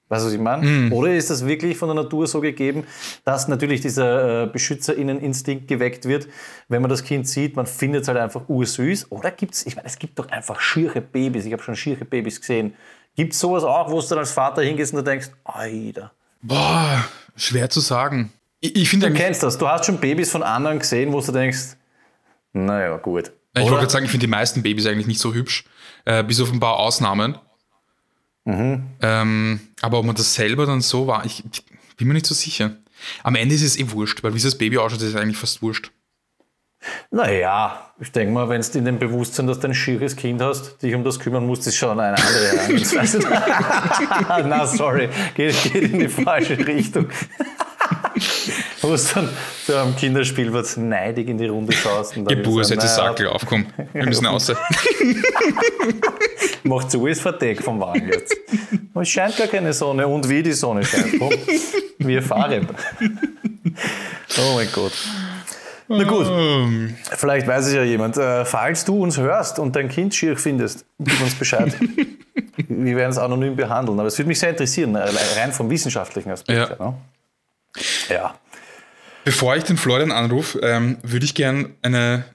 weißt 0.10 0.23
du, 0.23 0.27
was 0.27 0.34
ich 0.34 0.39
meine? 0.39 0.65
Mm. 0.65 0.93
Oder 0.93 1.15
ist 1.15 1.30
das 1.30 1.45
wirklich 1.45 1.77
von 1.77 1.88
der 1.88 2.04
Natur 2.04 2.27
so 2.27 2.41
gegeben, 2.41 2.84
dass 3.23 3.47
natürlich 3.47 3.82
dieser 3.82 4.43
äh, 4.43 4.47
Beschützerinneninstinkt 4.47 5.67
geweckt 5.67 6.06
wird, 6.06 6.27
wenn 6.67 6.82
man 6.82 6.89
das 6.89 7.04
Kind 7.04 7.27
sieht, 7.27 7.56
man 7.56 7.65
findet 7.65 8.04
es 8.04 8.08
halt 8.08 8.19
einfach 8.19 8.47
ursüß? 8.47 9.10
Oder 9.10 9.32
gibt 9.32 9.56
es, 9.56 9.65
ich 9.65 9.75
meine, 9.75 9.88
es 9.88 9.97
gibt 9.97 10.19
doch 10.19 10.30
einfach 10.30 10.60
schiere 10.60 11.01
Babys, 11.01 11.45
ich 11.45 11.54
habe 11.54 11.63
schon 11.63 11.75
schiere 11.75 12.06
Babys 12.06 12.39
gesehen. 12.39 12.75
Gibt 13.15 13.34
es 13.34 13.39
sowas 13.39 13.63
auch, 13.63 13.89
wo 13.89 13.99
du 13.99 14.08
dann 14.08 14.19
als 14.19 14.32
Vater 14.32 14.62
hingehst 14.62 14.93
und 14.93 14.99
du 14.99 15.04
denkst, 15.04 15.32
Alter. 15.43 16.12
Boah, 16.41 17.06
schwer 17.36 17.69
zu 17.69 17.80
sagen. 17.80 18.32
Ich, 18.62 18.76
ich 18.76 18.89
finde, 18.89 19.10
du 19.10 19.13
kennst 19.13 19.43
das. 19.43 19.58
Du 19.58 19.67
hast 19.67 19.86
schon 19.86 20.00
Babys 20.00 20.32
von 20.32 20.43
anderen 20.43 20.80
gesehen, 20.80 21.12
wo 21.12 21.19
du 21.19 21.32
denkst, 21.32 21.76
naja, 22.54 22.95
gut. 22.97 23.32
Ich 23.54 23.63
wollte 23.63 23.76
gerade 23.76 23.89
sagen, 23.89 24.06
ich 24.06 24.12
finde 24.12 24.28
die 24.28 24.32
meisten 24.32 24.63
Babys 24.63 24.86
eigentlich 24.86 25.08
nicht 25.08 25.19
so 25.19 25.34
hübsch, 25.34 25.65
äh, 26.06 26.24
bis 26.24 26.39
auf 26.39 26.54
ein 26.54 26.60
paar 26.60 26.78
Ausnahmen. 26.78 27.38
Mhm. 28.45 28.88
Ähm, 29.02 29.60
aber 29.82 30.00
ob 30.00 30.06
man 30.06 30.15
das 30.15 30.34
selber 30.34 30.65
dann 30.65 30.82
so 30.82 31.08
war, 31.08 31.26
ich, 31.26 31.43
ich, 31.52 31.65
bin 31.97 32.08
mir 32.08 32.13
nicht 32.13 32.26
so 32.26 32.34
sicher. 32.34 32.78
Am 33.24 33.36
Ende 33.36 33.54
ist 33.54 33.62
es 33.62 33.78
eh 33.78 33.91
wurscht, 33.91 34.24
weil 34.24 34.34
wie 34.34 34.39
das 34.39 34.58
Baby 34.58 34.78
ausschaut, 34.78 35.02
ist 35.02 35.10
es 35.10 35.15
eigentlich 35.15 35.38
fast 35.38 35.62
wurscht. 35.62 35.92
Naja, 37.12 37.94
ich 38.00 38.12
denke 38.12 38.33
mal, 38.33 38.50
wenn 38.50 38.62
du 38.62 38.77
in 38.79 38.86
dem 38.86 38.98
Bewusstsein, 38.98 39.46
dass 39.46 39.60
du 39.60 39.67
ein 39.67 39.75
schieres 39.75 40.15
Kind 40.15 40.42
hast, 40.42 40.81
dich 40.81 40.96
um 40.96 41.04
das 41.04 41.19
kümmern 41.19 41.46
musst, 41.46 41.67
ist 41.67 41.75
schon 41.75 42.00
eine 42.00 42.17
andere 42.17 42.48
Herangehensweise. 42.58 43.19
Na, 44.48 44.65
sorry, 44.65 45.10
geht, 45.36 45.56
geht 45.71 45.92
in 45.92 46.00
die 46.00 46.08
falsche 46.08 46.58
Richtung. 46.58 47.08
Wo 48.82 48.96
du 48.96 48.98
dann 49.13 49.29
so 49.67 49.75
am 49.77 49.96
Kinderspielplatz 49.96 50.77
neidig 50.77 51.29
in 51.29 51.38
die 51.38 51.48
Runde 51.48 51.71
schaust. 51.71 52.17
Und 52.17 52.29
jetzt 52.29 52.71
ist 52.71 52.96
Sackel 52.96 53.27
aufkommen. 53.27 53.67
Wir 53.94 54.06
müssen 54.06 54.25
raus. 54.27 54.52
Macht 56.63 56.92
so 56.92 57.06
ist 57.08 57.21
Verdeck 57.21 57.62
vom 57.62 57.79
Wagen 57.79 58.10
jetzt. 58.12 58.36
es 58.96 59.10
scheint 59.10 59.38
gar 59.38 59.48
keine 59.48 59.73
Sonne. 59.73 60.08
Und 60.08 60.27
wie 60.27 60.42
die 60.42 60.54
Sonne 60.54 60.84
scheint. 60.84 61.19
Komm, 61.19 61.32
wir 62.00 62.23
fahren. 62.23 62.67
Oh 64.40 64.56
mein 64.56 64.67
Gott. 64.73 64.94
Na 65.88 66.04
gut, 66.06 66.25
vielleicht 67.17 67.48
weiß 67.48 67.67
es 67.67 67.73
ja 67.73 67.84
jemand. 67.84 68.15
Äh, 68.15 68.46
falls 68.46 68.86
du 68.86 69.04
uns 69.04 69.17
hörst 69.17 69.60
und 69.60 69.75
dein 69.75 69.90
Kind 69.90 70.15
schier 70.15 70.38
findest, 70.38 70.86
gib 71.00 71.21
uns 71.21 71.36
Bescheid. 71.36 71.73
Wir 72.69 72.96
werden 72.96 73.12
es 73.12 73.17
anonym 73.17 73.58
behandeln. 73.58 74.00
Aber 74.00 74.08
es 74.08 74.17
würde 74.17 74.29
mich 74.29 74.40
sehr 74.40 74.52
interessieren, 74.52 74.96
rein 74.96 75.52
vom 75.52 75.69
wissenschaftlichen 75.69 76.32
Aspekt. 76.32 76.79
Ja. 76.79 76.86
Ne? 76.86 76.94
Ja. 78.10 78.36
Bevor 79.24 79.56
ich 79.56 79.63
den 79.63 79.78
Florian 79.78 80.12
anrufe, 80.12 80.60
ähm, 80.60 80.98
würde 81.04 81.26
ich 81.26 81.36
gerne 81.36 81.72
eine 81.82 82.26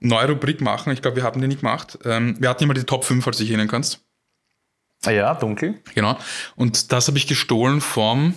neue 0.00 0.28
Rubrik 0.28 0.60
machen. 0.60 0.92
Ich 0.92 1.02
glaube, 1.02 1.16
wir 1.16 1.22
haben 1.22 1.40
die 1.40 1.48
nicht 1.48 1.60
gemacht. 1.60 1.98
Ähm, 2.04 2.36
wir 2.38 2.48
hatten 2.48 2.64
immer 2.64 2.74
die 2.74 2.84
Top 2.84 3.04
5, 3.04 3.24
falls 3.24 3.38
du 3.38 3.42
dich 3.42 3.50
erinnern 3.50 3.68
kannst. 3.68 4.00
Ah 5.04 5.10
ja, 5.10 5.34
dunkel. 5.34 5.80
Genau. 5.94 6.18
Und 6.56 6.92
das 6.92 7.08
habe 7.08 7.18
ich 7.18 7.26
gestohlen 7.26 7.80
vom 7.80 8.34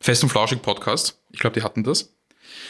Fest 0.00 0.22
und 0.22 0.30
Flauschig 0.30 0.62
Podcast. 0.62 1.20
Ich 1.30 1.40
glaube, 1.40 1.58
die 1.58 1.64
hatten 1.64 1.84
das. 1.84 2.14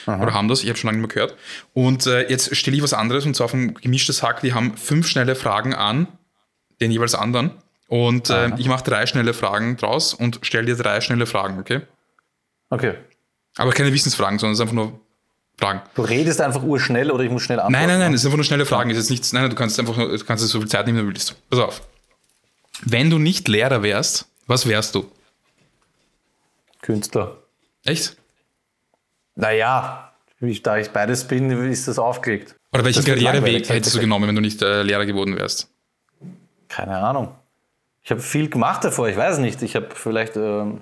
Aha. 0.06 0.22
Oder 0.22 0.34
haben 0.34 0.48
das. 0.48 0.62
Ich 0.62 0.68
habe 0.68 0.78
schon 0.78 0.88
lange 0.88 0.98
nicht 0.98 1.14
mehr 1.14 1.26
gehört. 1.26 1.38
Und 1.72 2.06
äh, 2.06 2.28
jetzt 2.28 2.54
stelle 2.56 2.76
ich 2.76 2.82
was 2.82 2.92
anderes 2.92 3.26
und 3.26 3.36
zwar 3.36 3.48
vom 3.48 3.74
Gemischtes 3.74 4.22
Hack. 4.22 4.40
Die 4.40 4.54
haben 4.54 4.76
fünf 4.76 5.06
schnelle 5.08 5.34
Fragen 5.34 5.74
an 5.74 6.08
den 6.80 6.90
jeweils 6.90 7.14
anderen. 7.14 7.52
Und 7.88 8.30
äh, 8.30 8.52
ich 8.56 8.68
mache 8.68 8.84
drei 8.84 9.06
schnelle 9.06 9.34
Fragen 9.34 9.76
draus 9.76 10.14
und 10.14 10.38
stelle 10.42 10.66
dir 10.66 10.76
drei 10.76 11.00
schnelle 11.00 11.26
Fragen, 11.26 11.58
okay? 11.58 11.80
Okay. 12.70 12.94
Aber 13.60 13.72
keine 13.72 13.92
Wissensfragen, 13.92 14.38
sondern 14.38 14.54
es 14.54 14.58
ist 14.58 14.62
einfach 14.62 14.74
nur 14.74 14.98
Fragen. 15.58 15.82
Du 15.94 16.00
redest 16.00 16.40
einfach 16.40 16.62
urschnell 16.62 17.10
oder 17.10 17.24
ich 17.24 17.30
muss 17.30 17.42
schnell 17.42 17.60
antworten? 17.60 17.72
Nein, 17.74 17.88
nein, 17.88 17.98
nein, 17.98 18.14
es 18.14 18.22
sind 18.22 18.28
einfach 18.30 18.38
nur 18.38 18.44
schnelle 18.44 18.64
Fragen. 18.64 18.88
Es 18.88 18.96
ist 18.96 19.10
nichts, 19.10 19.34
nein, 19.34 19.50
du 19.50 19.54
kannst 19.54 19.78
einfach 19.78 19.98
nur, 19.98 20.16
du 20.16 20.24
kannst 20.24 20.48
so 20.48 20.58
viel 20.58 20.68
Zeit 20.68 20.86
nehmen, 20.86 21.00
wie 21.00 21.02
du 21.02 21.08
willst. 21.08 21.36
Pass 21.50 21.58
auf. 21.58 21.82
Wenn 22.86 23.10
du 23.10 23.18
nicht 23.18 23.48
Lehrer 23.48 23.82
wärst, 23.82 24.26
was 24.46 24.66
wärst 24.66 24.94
du? 24.94 25.10
Künstler. 26.80 27.36
Echt? 27.84 28.16
Naja, 29.34 30.10
da 30.62 30.78
ich 30.78 30.90
beides 30.90 31.28
bin, 31.28 31.50
ist 31.70 31.86
das 31.86 31.98
aufgelegt. 31.98 32.56
Oder 32.72 32.82
welchen 32.86 33.04
Karriereweg 33.04 33.68
hättest 33.68 33.94
du 33.94 34.00
genommen, 34.00 34.26
wenn 34.26 34.36
du 34.36 34.40
nicht 34.40 34.62
äh, 34.62 34.82
Lehrer 34.82 35.04
geworden 35.04 35.36
wärst? 35.36 35.68
Keine 36.68 36.96
Ahnung. 36.96 37.34
Ich 38.02 38.10
habe 38.10 38.22
viel 38.22 38.48
gemacht 38.48 38.84
davor, 38.84 39.06
ich 39.10 39.18
weiß 39.18 39.36
nicht. 39.36 39.60
Ich 39.60 39.76
habe 39.76 39.88
vielleicht, 39.94 40.36
ähm, 40.36 40.80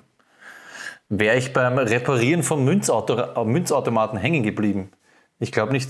wäre 1.09 1.37
ich 1.37 1.53
beim 1.53 1.77
Reparieren 1.77 2.43
von 2.43 2.63
Münzauto 2.63 3.43
Münzautomaten 3.43 4.17
hängen 4.17 4.43
geblieben. 4.43 4.91
Ich 5.39 5.51
glaube 5.51 5.73
nicht. 5.73 5.89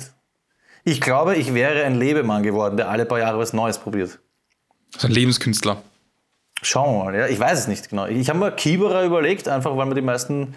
Ich 0.86 1.02
glaube, 1.02 1.36
ich 1.36 1.54
wäre 1.54 1.84
ein 1.84 1.96
Lebemann 1.96 2.42
geworden, 2.42 2.78
der 2.78 2.90
alle 2.90 3.06
paar 3.06 3.20
Jahre 3.20 3.38
was 3.38 3.52
Neues 3.54 3.78
probiert. 3.78 4.20
So 4.98 5.08
ein 5.08 5.14
Lebenskünstler. 5.14 5.82
Schauen 6.62 6.98
wir 6.98 7.04
mal, 7.06 7.16
ja. 7.16 7.28
Ich 7.28 7.40
weiß 7.40 7.60
es 7.60 7.68
nicht 7.68 7.90
genau. 7.90 8.06
Ich 8.06 8.30
habe 8.30 8.40
mir 8.40 8.52
Kieberer 8.52 9.04
überlegt, 9.04 9.48
einfach 9.48 9.76
weil 9.76 9.86
mir 9.86 9.96
die 9.96 10.02
meisten. 10.02 10.56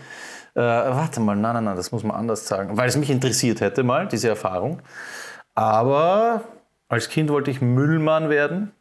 Äh, 0.54 0.60
warte 0.60 1.20
mal, 1.20 1.34
nein, 1.34 1.54
nein, 1.54 1.64
nein, 1.64 1.76
das 1.76 1.92
muss 1.92 2.02
man 2.02 2.16
anders 2.16 2.46
sagen. 2.46 2.76
Weil 2.76 2.88
es 2.88 2.96
mich 2.96 3.10
interessiert 3.10 3.60
hätte 3.60 3.82
mal, 3.82 4.06
diese 4.06 4.28
Erfahrung. 4.28 4.80
Aber 5.54 6.42
als 6.88 7.08
Kind 7.08 7.30
wollte 7.30 7.50
ich 7.50 7.60
Müllmann 7.60 8.28
werden. 8.28 8.72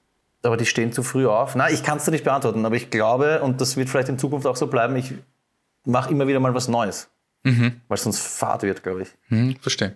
Aber 0.44 0.58
die 0.58 0.66
stehen 0.66 0.92
zu 0.92 1.04
früh 1.04 1.28
auf. 1.28 1.56
Nein, 1.56 1.74
ich 1.74 1.84
kann 1.84 1.98
es 1.98 2.06
dir 2.06 2.12
nicht 2.12 2.24
beantworten, 2.24 2.66
aber 2.66 2.76
ich 2.76 2.90
glaube, 2.90 3.42
und 3.42 3.62
das 3.62 3.78
wird 3.78 3.90
vielleicht 3.90 4.10
in 4.10 4.18
Zukunft 4.18 4.48
auch 4.48 4.56
so 4.56 4.68
bleiben, 4.68 4.96
ich 4.96 5.14
mache 5.86 6.12
immer 6.12 6.28
wieder 6.28 6.40
mal 6.40 6.54
was 6.54 6.68
Neues. 6.68 7.10
Mhm. 7.44 7.82
Weil 7.88 7.96
es 7.96 8.04
sonst 8.04 8.20
fad 8.20 8.64
wird, 8.64 8.84
glaube 8.84 9.04
ich. 9.04 9.10
Mhm, 9.30 9.56
verstehe. 9.62 9.96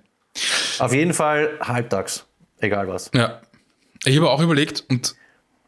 Auf 0.80 0.94
jeden 0.94 1.14
Fall 1.14 1.58
halbtags, 1.62 2.26
egal 2.60 2.88
was. 2.88 3.12
Ja. 3.14 3.42
Ich 4.04 4.18
habe 4.18 4.30
auch 4.30 4.42
überlegt 4.42 4.84
und 4.90 5.16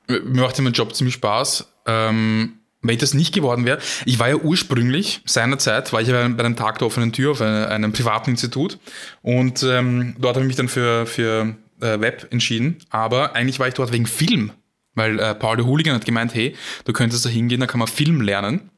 mir 0.07 0.41
macht 0.41 0.59
mein 0.59 0.73
Job 0.73 0.95
ziemlich 0.95 1.15
Spaß. 1.15 1.71
Ähm, 1.85 2.59
wenn 2.81 2.93
ich 2.93 2.99
das 2.99 3.13
nicht 3.13 3.33
geworden 3.33 3.65
wäre, 3.65 3.79
ich 4.05 4.19
war 4.19 4.29
ja 4.29 4.35
ursprünglich, 4.35 5.21
seinerzeit, 5.25 5.91
war 5.93 6.01
ich 6.01 6.07
ja 6.07 6.27
bei 6.27 6.43
einem 6.43 6.55
Tag 6.55 6.79
der 6.79 6.87
offenen 6.87 7.11
Tür 7.11 7.31
auf 7.31 7.41
einem, 7.41 7.91
privaten 7.91 8.31
Institut 8.31 8.79
und 9.21 9.63
ähm, 9.63 10.15
dort 10.19 10.35
habe 10.35 10.45
ich 10.45 10.47
mich 10.47 10.55
dann 10.55 10.69
für, 10.69 11.05
für 11.05 11.55
äh, 11.81 11.99
Web 11.99 12.27
entschieden, 12.29 12.77
aber 12.89 13.35
eigentlich 13.35 13.59
war 13.59 13.67
ich 13.67 13.73
dort 13.73 13.91
wegen 13.91 14.05
Film, 14.05 14.51
weil 14.93 15.19
äh, 15.19 15.33
Paul 15.33 15.57
de 15.57 15.65
Hooligan 15.65 15.95
hat 15.95 16.05
gemeint, 16.05 16.35
hey, 16.35 16.55
du 16.85 16.93
könntest 16.93 17.25
da 17.25 17.29
hingehen, 17.29 17.59
da 17.59 17.67
kann 17.67 17.79
man 17.79 17.87
Film 17.87 18.21
lernen. 18.21 18.69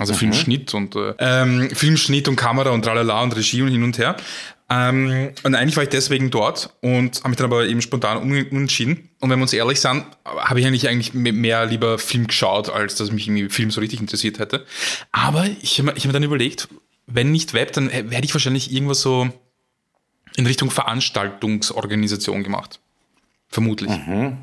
Also 0.00 0.14
mhm. 0.14 0.18
Filmschnitt 0.18 0.74
und 0.74 0.96
äh, 0.96 1.14
ähm, 1.18 1.70
Filmschnitt 1.70 2.26
und 2.28 2.36
Kamera 2.36 2.70
und 2.70 2.82
tralala 2.82 3.22
und 3.22 3.36
Regie 3.36 3.62
und 3.62 3.70
hin 3.70 3.82
und 3.82 3.98
her. 3.98 4.16
Ähm, 4.72 5.32
und 5.42 5.54
eigentlich 5.56 5.76
war 5.76 5.82
ich 5.82 5.88
deswegen 5.88 6.30
dort 6.30 6.70
und 6.80 7.18
habe 7.18 7.30
mich 7.30 7.36
dann 7.36 7.46
aber 7.46 7.66
eben 7.66 7.82
spontan 7.82 8.18
umentschieden. 8.18 9.10
Und 9.18 9.28
wenn 9.28 9.38
wir 9.38 9.42
uns 9.42 9.52
ehrlich 9.52 9.80
sind, 9.80 10.04
habe 10.24 10.60
ich 10.60 10.66
eigentlich 10.66 10.88
eigentlich 10.88 11.12
mehr 11.12 11.66
lieber 11.66 11.98
Film 11.98 12.28
geschaut, 12.28 12.70
als 12.70 12.94
dass 12.94 13.10
mich 13.10 13.26
irgendwie 13.26 13.48
Film 13.48 13.72
so 13.72 13.80
richtig 13.80 14.00
interessiert 14.00 14.38
hätte. 14.38 14.64
Aber 15.10 15.44
ich 15.60 15.80
habe 15.80 15.90
hab 15.90 16.04
mir 16.04 16.12
dann 16.12 16.22
überlegt, 16.22 16.68
wenn 17.06 17.32
nicht 17.32 17.52
Web, 17.52 17.72
dann 17.72 17.88
hätte 17.88 18.24
ich 18.24 18.32
wahrscheinlich 18.32 18.72
irgendwas 18.72 19.00
so 19.00 19.28
in 20.36 20.46
Richtung 20.46 20.70
Veranstaltungsorganisation 20.70 22.44
gemacht. 22.44 22.78
Vermutlich. 23.48 23.90
Mhm. 23.90 24.38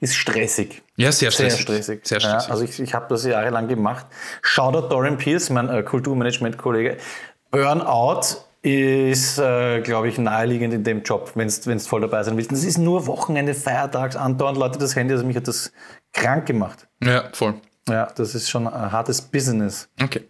Ist 0.00 0.14
stressig. 0.14 0.82
Ja, 0.96 1.12
sehr 1.12 1.30
stressig. 1.30 1.58
Sehr 1.58 1.62
stressig. 1.62 2.00
Sehr 2.04 2.20
stressig. 2.20 2.48
Ja, 2.48 2.52
also 2.52 2.64
ich, 2.64 2.80
ich 2.80 2.94
habe 2.94 3.06
das 3.08 3.24
jahrelang 3.24 3.68
gemacht. 3.68 4.06
Shoutout 4.42 4.88
Dorian 4.88 5.18
Pierce, 5.18 5.50
mein 5.50 5.68
äh, 5.68 5.82
Kulturmanagement-Kollege. 5.82 6.98
Burnout 7.50 8.22
ist, 8.62 9.38
äh, 9.38 9.80
glaube 9.82 10.08
ich, 10.08 10.18
naheliegend 10.18 10.72
in 10.72 10.84
dem 10.84 11.02
Job, 11.02 11.32
wenn 11.34 11.48
du 11.48 11.78
voll 11.80 12.00
dabei 12.00 12.22
sein 12.22 12.36
willst. 12.36 12.50
Das 12.50 12.64
ist 12.64 12.78
nur 12.78 13.06
Wochenende, 13.06 13.54
Feiertags, 13.54 14.16
andauernd 14.16 14.56
Leute 14.56 14.78
das 14.78 14.96
Handy, 14.96 15.12
also 15.12 15.26
mich 15.26 15.36
hat 15.36 15.46
das 15.46 15.70
krank 16.12 16.46
gemacht. 16.46 16.86
Ja, 17.02 17.24
voll. 17.32 17.54
Ja, 17.88 18.08
das 18.16 18.34
ist 18.34 18.48
schon 18.48 18.66
ein 18.66 18.92
hartes 18.92 19.20
Business. 19.20 19.90
Okay, 20.02 20.22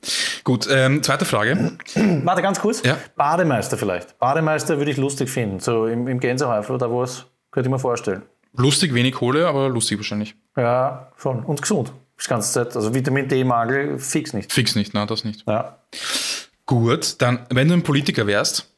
gut. 0.43 0.67
Ähm, 0.69 1.03
zweite 1.05 1.25
Frage. 1.25 1.73
Warte, 2.25 2.43
ganz 2.43 2.59
kurz. 2.59 2.83
Ja? 2.83 2.99
Bademeister 3.15 3.77
vielleicht. 3.77 4.19
Bademeister 4.19 4.79
würde 4.79 4.91
ich 4.91 4.97
lustig 4.97 5.31
finden. 5.31 5.61
So 5.61 5.87
im, 5.87 6.09
im 6.09 6.19
Gänsehäufel 6.19 6.75
oder 6.75 6.91
wo 6.91 7.05
es, 7.05 7.27
könnte 7.53 7.69
ich 7.69 7.73
mir 7.73 7.79
vorstellen. 7.79 8.23
Lustig, 8.57 8.95
wenig 8.95 9.15
Kohle, 9.15 9.47
aber 9.49 9.69
lustig 9.69 9.99
wahrscheinlich. 9.99 10.37
Ja, 10.57 11.11
schon. 11.17 11.45
Und 11.45 11.61
gesund. 11.63 11.93
Das 12.17 12.29
ganze 12.29 12.53
Zeit. 12.53 12.77
Also 12.77 12.95
Vitamin 12.95 13.29
D-Mangel 13.29 13.99
fix 13.99 14.33
nicht. 14.33 14.53
Fix 14.53 14.77
nicht, 14.77 14.95
nein, 14.95 15.07
das 15.07 15.25
nicht. 15.25 15.45
Ja. 15.47 15.79
Gut, 16.67 17.17
dann, 17.21 17.47
wenn 17.51 17.69
du 17.69 17.75
ein 17.75 17.83
Politiker 17.83 18.27
wärst, 18.27 18.71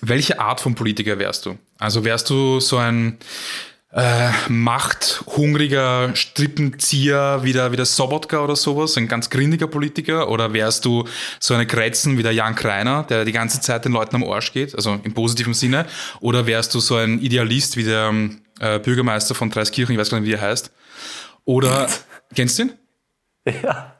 welche 0.00 0.40
Art 0.40 0.60
von 0.60 0.74
Politiker 0.74 1.18
wärst 1.18 1.46
du? 1.46 1.58
Also 1.78 2.04
wärst 2.04 2.30
du 2.30 2.60
so 2.60 2.76
ein 2.76 3.18
äh, 3.92 4.30
machthungriger 4.48 6.14
Strippenzieher 6.14 7.40
wie 7.42 7.52
der, 7.52 7.72
wie 7.72 7.76
der 7.76 7.86
Sobotka 7.86 8.40
oder 8.44 8.56
sowas, 8.56 8.96
ein 8.96 9.08
ganz 9.08 9.30
grindiger 9.30 9.66
Politiker? 9.66 10.28
Oder 10.28 10.52
wärst 10.52 10.84
du 10.84 11.04
so 11.40 11.54
eine 11.54 11.66
Kretzen 11.66 12.18
wie 12.18 12.22
der 12.22 12.32
Jan 12.32 12.54
Kreiner, 12.54 13.04
der 13.04 13.24
die 13.24 13.32
ganze 13.32 13.60
Zeit 13.60 13.84
den 13.84 13.92
Leuten 13.92 14.16
am 14.16 14.24
Arsch 14.24 14.52
geht, 14.52 14.74
also 14.74 14.98
im 15.02 15.14
positiven 15.14 15.54
Sinne? 15.54 15.86
Oder 16.20 16.46
wärst 16.46 16.74
du 16.74 16.80
so 16.80 16.96
ein 16.96 17.20
Idealist 17.20 17.76
wie 17.76 17.84
der 17.84 18.12
äh, 18.60 18.78
Bürgermeister 18.78 19.34
von 19.34 19.50
Dreiskirchen, 19.50 19.94
ich 19.94 20.00
weiß 20.00 20.10
gar 20.10 20.20
nicht, 20.20 20.28
wie 20.28 20.34
er 20.34 20.40
heißt? 20.40 20.70
Oder, 21.44 21.88
kennst 22.34 22.58
du 22.58 22.64
ihn? 22.64 22.72
Ja. 23.62 23.92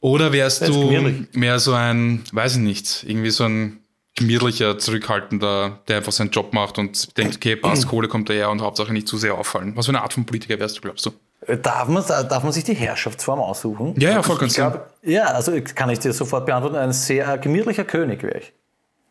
Oder 0.00 0.32
wärst 0.32 0.66
du 0.66 0.92
mehr 1.32 1.58
so 1.58 1.74
ein, 1.74 2.24
weiß 2.32 2.56
ich 2.56 2.62
nicht, 2.62 3.04
irgendwie 3.06 3.30
so 3.30 3.44
ein 3.44 3.80
gemütlicher, 4.16 4.78
zurückhaltender, 4.78 5.80
der 5.88 5.98
einfach 5.98 6.12
seinen 6.12 6.30
Job 6.30 6.52
macht 6.52 6.78
und 6.78 7.16
denkt, 7.16 7.36
okay, 7.36 7.56
passt, 7.56 7.86
Kohle 7.88 8.08
kommt 8.08 8.28
daher 8.28 8.50
und 8.50 8.60
Hauptsache 8.60 8.92
nicht 8.92 9.08
zu 9.08 9.16
sehr 9.16 9.34
auffallen. 9.34 9.76
Was 9.76 9.86
für 9.86 9.90
eine 9.90 10.02
Art 10.02 10.12
von 10.12 10.26
Politiker 10.26 10.58
wärst 10.58 10.78
du, 10.78 10.80
glaubst 10.82 11.06
du? 11.06 11.12
Äh, 11.46 11.58
darf 11.58 11.88
man, 11.88 12.04
darf 12.06 12.42
man 12.42 12.52
sich 12.52 12.64
die 12.64 12.74
Herrschaftsform 12.74 13.40
aussuchen? 13.40 13.94
Ja, 13.98 14.10
ja, 14.10 14.22
voll 14.22 14.38
ganz 14.38 14.60
Ja, 15.02 15.24
also 15.26 15.52
kann 15.74 15.90
ich 15.90 16.00
dir 16.00 16.12
sofort 16.12 16.46
beantworten, 16.46 16.76
ein 16.76 16.92
sehr 16.92 17.38
gemütlicher 17.38 17.84
König 17.84 18.22
wäre 18.22 18.38
ich. 18.38 18.52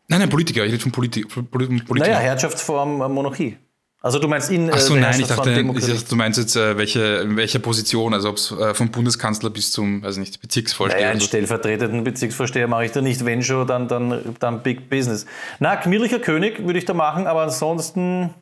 Nein, 0.08 0.22
nein, 0.22 0.30
Politiker, 0.30 0.66
ich 0.66 0.74
rede 0.74 0.82
von 0.82 0.92
Politi 0.92 1.24
Politiker. 1.24 1.88
Naja, 1.94 2.18
Herrschaftsform 2.18 3.02
äh, 3.02 3.08
Monarchie. 3.08 3.58
Also 4.02 4.18
du 4.20 4.30
meinst 4.30 4.50
in 4.50 4.72
Ach 4.72 4.78
so, 4.78 4.96
äh, 4.96 5.02
nein, 5.02 5.20
ich 5.20 5.28
dachte, 5.28 5.62
du 5.62 6.16
meinst 6.16 6.40
jetzt 6.40 6.56
äh, 6.56 6.78
welche, 6.78 7.18
in 7.18 7.36
welcher 7.36 7.60
Position, 7.60 8.14
also 8.14 8.30
ob 8.30 8.38
es 8.38 8.50
äh, 8.52 8.74
vom 8.74 8.92
Bundeskanzler 8.92 9.50
bis 9.50 9.74
zum, 9.74 10.02
weiß 10.02 10.18
nicht, 10.18 10.40
Bezirksvorsteher. 10.40 11.02
Naja, 11.02 11.12
einen 11.12 11.22
stellvertretenden 11.22 12.06
Bezirksvorsteher 12.06 12.68
mache 12.70 12.86
ich 12.86 12.92
da 12.92 13.02
nicht, 13.02 13.26
wenn 13.26 13.44
schon, 13.44 13.68
dann, 13.68 13.90
dann, 13.90 14.36
dann 14.40 14.64
Big 14.64 14.90
Business. 14.90 15.26
Na, 15.60 15.76
gemütlicher 15.76 16.20
König 16.20 16.66
würde 16.66 16.80
ich 16.80 16.86
da 16.86 16.94
machen, 16.94 17.28
aber 17.28 17.42
ansonsten, 17.42 18.34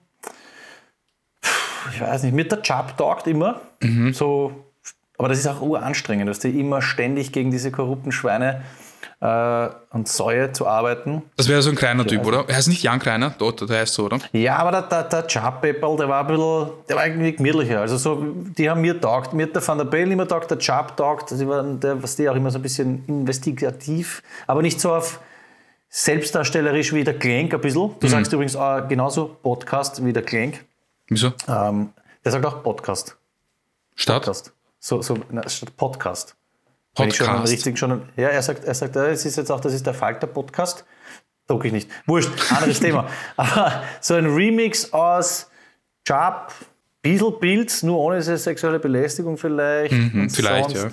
ich 1.91 2.01
weiß 2.01 2.21
nicht, 2.21 2.35
mir 2.35 2.47
der 2.47 2.61
Job 2.61 2.95
taugt 2.95 3.25
immer. 3.25 3.61
Mhm. 3.81 4.13
So, 4.13 4.63
aber 5.17 5.29
das 5.29 5.39
ist 5.39 5.47
auch 5.47 5.61
uranstrengend, 5.61 6.29
dass 6.29 6.37
die 6.37 6.59
immer 6.59 6.83
ständig 6.83 7.31
gegen 7.31 7.49
diese 7.49 7.71
korrupten 7.71 8.11
Schweine 8.11 8.61
äh, 9.19 9.69
und 9.91 10.07
Säue 10.07 10.51
zu 10.51 10.67
arbeiten. 10.67 11.23
Das 11.35 11.47
wäre 11.47 11.61
so 11.61 11.69
ein 11.69 11.75
kleiner 11.75 12.05
Typ, 12.05 12.25
oder? 12.25 12.45
Er 12.47 12.55
heißt 12.55 12.67
nicht 12.67 12.83
Jan 12.83 12.99
Kleiner, 12.99 13.33
dort, 13.37 13.67
der 13.67 13.79
heißt 13.79 13.93
so, 13.93 14.05
oder? 14.05 14.19
Ja, 14.31 14.57
aber 14.57 14.71
der, 14.71 14.81
der, 14.83 15.03
der 15.03 15.27
Chap-Pepperl, 15.27 15.97
der 15.97 16.09
war 16.09 16.21
ein 16.21 16.27
bisschen, 16.27 16.67
der 16.87 16.95
war 16.95 17.07
irgendwie 17.07 17.33
gemütlicher. 17.33 17.81
Also 17.81 17.97
so, 17.97 18.23
die 18.57 18.69
haben 18.69 18.81
mir 18.81 18.99
taugt. 18.99 19.33
Mir 19.33 19.47
hat 19.47 19.55
der 19.55 19.67
Van 19.67 19.77
der 19.77 19.85
Bellen 19.85 20.11
immer 20.11 20.27
taugt, 20.27 20.51
der 20.51 20.59
Chap 20.59 20.95
taugt. 20.95 21.31
Die 21.31 21.47
waren, 21.47 21.79
der, 21.79 22.01
was 22.01 22.15
die 22.15 22.29
auch 22.29 22.35
immer 22.35 22.51
so 22.51 22.59
ein 22.59 22.61
bisschen 22.61 23.03
investigativ, 23.07 24.21
aber 24.45 24.61
nicht 24.61 24.79
so 24.79 24.93
auf 24.93 25.19
selbstdarstellerisch 25.89 26.93
wie 26.93 27.03
der 27.03 27.17
Klenk 27.17 27.53
ein 27.53 27.61
bisschen. 27.61 27.91
Du 27.99 28.07
mhm. 28.07 28.11
sagst 28.11 28.33
übrigens 28.33 28.55
auch 28.55 28.87
genauso 28.87 29.37
Podcast 29.41 30.03
wie 30.05 30.13
der 30.13 30.23
Klenk. 30.23 30.63
Wieso? 31.07 31.33
Ähm, 31.47 31.89
der 32.23 32.31
sagt 32.33 32.45
auch 32.45 32.61
Podcast. 32.61 33.17
Statt? 33.95 34.17
Podcast. 34.17 34.53
So, 34.79 35.01
so, 35.01 35.17
na, 35.31 35.47
statt 35.49 35.75
Podcast. 35.75 36.35
Podcast. 36.97 37.31
Schon 37.31 37.41
richtig 37.41 37.77
schon, 37.77 38.01
ja, 38.15 38.29
er 38.29 38.41
sagt, 38.41 38.65
er 38.65 38.73
sagt, 38.73 38.95
es 38.95 39.25
ist 39.25 39.37
jetzt 39.37 39.51
auch, 39.51 39.59
das 39.59 39.73
ist 39.73 39.85
der 39.85 39.93
Falter-Podcast. 39.93 40.85
Druck 41.47 41.65
ich 41.65 41.71
nicht. 41.71 41.89
Wurscht, 42.05 42.29
anderes 42.51 42.79
Thema. 42.79 43.07
Aber 43.37 43.83
so 44.01 44.15
ein 44.15 44.25
Remix 44.25 44.91
aus 44.91 45.49
Job, 46.05 46.51
bisschen 47.01 47.39
Pilz, 47.39 47.83
nur 47.83 47.99
ohne 47.99 48.17
diese 48.17 48.37
sexuelle 48.37 48.79
Belästigung 48.79 49.37
vielleicht. 49.37 49.93
Mhm, 49.93 50.29
vielleicht, 50.29 50.71
ja. 50.71 50.89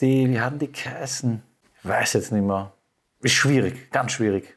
Die, 0.00 0.30
wie 0.30 0.40
hatten 0.40 0.58
die 0.58 0.70
geheißen? 0.70 1.42
Ich 1.78 1.88
weiß 1.88 2.12
jetzt 2.14 2.32
nicht 2.32 2.44
mehr. 2.44 2.72
Ist 3.20 3.32
schwierig, 3.32 3.90
ganz 3.90 4.12
schwierig. 4.12 4.56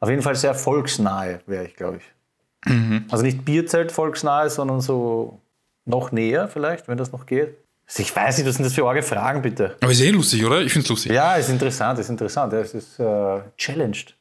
Auf 0.00 0.10
jeden 0.10 0.22
Fall 0.22 0.36
sehr 0.36 0.54
volksnahe 0.54 1.40
wäre 1.46 1.64
ich, 1.64 1.74
glaube 1.74 1.98
ich. 1.98 2.70
Mhm. 2.70 3.06
Also 3.10 3.24
nicht 3.24 3.44
Bierzelt 3.44 3.92
volksnahe, 3.92 4.50
sondern 4.50 4.80
so 4.80 5.40
noch 5.84 6.12
näher 6.12 6.48
vielleicht, 6.48 6.88
wenn 6.88 6.98
das 6.98 7.12
noch 7.12 7.26
geht. 7.26 7.56
Ich 7.96 8.14
weiß 8.14 8.38
nicht, 8.38 8.46
was 8.46 8.56
sind 8.56 8.64
das 8.64 8.72
für 8.72 8.84
arge 8.86 9.02
Fragen, 9.02 9.42
bitte? 9.42 9.76
Aber 9.80 9.92
ist 9.92 10.00
eh 10.00 10.10
lustig, 10.10 10.44
oder? 10.44 10.62
Ich 10.62 10.72
finde 10.72 10.84
es 10.84 10.90
lustig. 10.90 11.12
Ja, 11.12 11.34
ist 11.36 11.50
interessant, 11.50 11.98
ist 11.98 12.08
interessant. 12.08 12.52
Es 12.52 12.74
ist 12.74 12.98
äh, 12.98 13.40
challenged. 13.56 14.14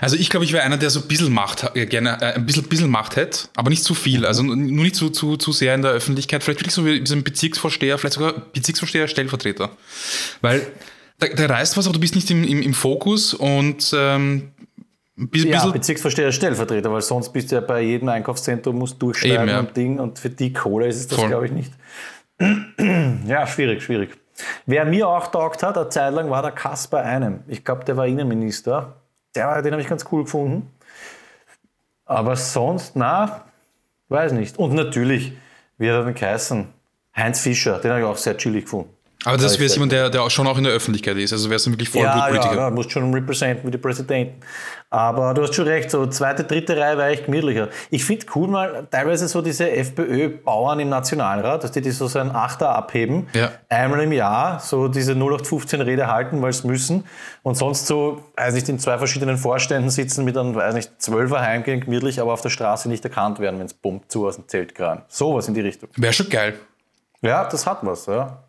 Also 0.00 0.16
ich 0.16 0.30
glaube, 0.30 0.44
ich 0.44 0.52
wäre 0.52 0.64
einer, 0.64 0.76
der 0.76 0.90
so 0.90 1.00
ein 1.00 1.08
bisschen 1.08 1.32
Macht 1.32 1.70
äh, 1.74 1.86
gerne 1.86 2.18
äh, 2.20 2.34
ein 2.34 2.46
bisschen, 2.46 2.64
bisschen 2.64 2.90
Macht 2.90 3.16
hätte, 3.16 3.48
aber 3.56 3.70
nicht 3.70 3.82
zu 3.82 3.94
viel. 3.94 4.26
Also 4.26 4.42
nur 4.42 4.56
nicht 4.56 4.94
zu, 4.96 5.10
zu, 5.10 5.36
zu 5.36 5.52
sehr 5.52 5.74
in 5.74 5.82
der 5.82 5.92
Öffentlichkeit. 5.92 6.42
Vielleicht 6.42 6.60
wirklich 6.60 6.74
so 6.74 6.84
wie 6.86 7.04
so 7.06 7.14
ein 7.14 7.24
Bezirksvorsteher, 7.24 7.98
vielleicht 7.98 8.14
sogar 8.14 8.34
Bezirksvorsteher, 8.52 9.08
Stellvertreter. 9.08 9.70
Weil 10.40 10.66
da, 11.18 11.28
da 11.28 11.46
reißt 11.46 11.76
was, 11.76 11.86
aber 11.86 11.94
du 11.94 12.00
bist 12.00 12.14
nicht 12.14 12.30
im, 12.30 12.44
im, 12.44 12.62
im 12.62 12.74
Fokus 12.74 13.34
und 13.34 13.92
ähm, 13.96 14.52
bisschen, 15.16 15.50
ja, 15.50 15.66
Bezirksvorsteher, 15.66 16.32
Stellvertreter, 16.32 16.92
weil 16.92 17.02
sonst 17.02 17.32
bist 17.32 17.50
du 17.50 17.56
ja 17.56 17.60
bei 17.60 17.80
jedem 17.80 18.08
Einkaufszentrum, 18.08 18.76
musst 18.76 19.00
durchschreiben 19.00 19.48
ja. 19.48 19.60
und 19.60 19.76
Ding 19.76 19.98
und 19.98 20.18
für 20.18 20.30
die 20.30 20.52
Kohle 20.52 20.86
ist 20.86 20.96
es 20.96 21.08
das, 21.08 21.26
glaube 21.26 21.46
ich, 21.46 21.52
nicht. 21.52 21.72
ja, 23.26 23.46
schwierig, 23.46 23.82
schwierig. 23.82 24.18
Wer 24.66 24.84
mir 24.84 25.08
auch 25.08 25.28
taugt 25.28 25.62
hat, 25.62 25.76
eine 25.76 25.88
Zeit 25.88 26.12
lang, 26.14 26.30
war 26.30 26.42
der 26.42 26.52
Kaspar 26.52 27.02
Einem. 27.02 27.40
Ich 27.46 27.64
glaube, 27.64 27.84
der 27.84 27.96
war 27.96 28.06
Innenminister 28.06 28.96
der, 29.34 29.62
den 29.62 29.72
habe 29.72 29.82
ich 29.82 29.88
ganz 29.88 30.04
cool 30.10 30.24
gefunden. 30.24 30.70
Aber 32.04 32.36
sonst, 32.36 32.96
na, 32.96 33.44
weiß 34.08 34.32
nicht. 34.32 34.58
Und 34.58 34.74
natürlich, 34.74 35.32
wie 35.78 35.88
hat 35.88 35.96
er 35.96 36.04
denn 36.04 36.14
geheißen? 36.14 36.68
Heinz 37.16 37.40
Fischer, 37.40 37.78
den 37.78 37.90
habe 37.90 38.00
ich 38.00 38.06
auch 38.06 38.16
sehr 38.16 38.36
chillig 38.36 38.64
gefunden. 38.64 38.94
Aber 39.24 39.36
das 39.36 39.58
wäre 39.58 39.70
jemand, 39.70 39.92
der, 39.92 40.10
der 40.10 40.28
schon 40.30 40.46
auch 40.46 40.58
in 40.58 40.64
der 40.64 40.72
Öffentlichkeit 40.72 41.16
ist. 41.16 41.32
Also 41.32 41.48
wäre 41.48 41.56
es 41.56 41.68
wirklich 41.68 41.88
Vollblutpolitiker. 41.88 42.54
Ja, 42.54 42.68
ja, 42.68 42.70
musst 42.70 42.90
schon 42.90 43.12
representen 43.14 43.64
mit 43.64 43.74
den 43.74 43.80
Präsidenten. 43.80 44.40
Aber 44.90 45.32
du 45.32 45.42
hast 45.42 45.54
schon 45.54 45.66
recht, 45.66 45.90
so 45.90 46.06
zweite, 46.06 46.44
dritte 46.44 46.76
Reihe 46.76 46.98
wäre 46.98 47.08
echt 47.08 47.24
gemütlicher. 47.24 47.68
Ich 47.90 48.04
finde 48.04 48.26
cool 48.34 48.48
mal 48.48 48.86
teilweise 48.90 49.26
so 49.26 49.40
diese 49.40 49.70
FPÖ-Bauern 49.70 50.80
im 50.80 50.90
Nationalrat, 50.90 51.64
dass 51.64 51.72
die, 51.72 51.80
die 51.80 51.92
so 51.92 52.08
so 52.08 52.18
ein 52.18 52.30
Achter 52.30 52.74
abheben, 52.74 53.26
ja. 53.32 53.52
einmal 53.70 54.00
im 54.00 54.12
Jahr 54.12 54.60
so 54.60 54.88
diese 54.88 55.12
0815-Rede 55.12 56.08
halten, 56.08 56.42
weil 56.42 56.52
sie 56.52 56.66
müssen. 56.66 57.04
Und 57.42 57.54
sonst 57.54 57.86
so, 57.86 58.22
weiß 58.36 58.52
nicht, 58.52 58.68
in 58.68 58.78
zwei 58.78 58.98
verschiedenen 58.98 59.38
Vorständen 59.38 59.88
sitzen 59.88 60.24
mit 60.26 60.36
einem, 60.36 60.54
weiß 60.54 60.74
nicht, 60.74 60.90
Zwölfer 61.00 61.40
heimgehen, 61.40 61.80
gemütlich, 61.80 62.20
aber 62.20 62.34
auf 62.34 62.42
der 62.42 62.50
Straße 62.50 62.88
nicht 62.88 63.02
erkannt 63.04 63.38
werden, 63.38 63.58
wenn 63.58 63.66
es 63.66 63.74
pumpt 63.74 64.12
zu 64.12 64.26
aus 64.26 64.36
dem 64.36 64.46
Zelt 64.46 64.74
gerade. 64.74 65.02
Sowas 65.08 65.48
in 65.48 65.54
die 65.54 65.62
Richtung. 65.62 65.88
Wäre 65.96 66.12
schon 66.12 66.28
geil. 66.28 66.54
Ja, 67.22 67.48
das 67.48 67.66
hat 67.66 67.78
was, 67.82 68.04
ja. 68.06 68.42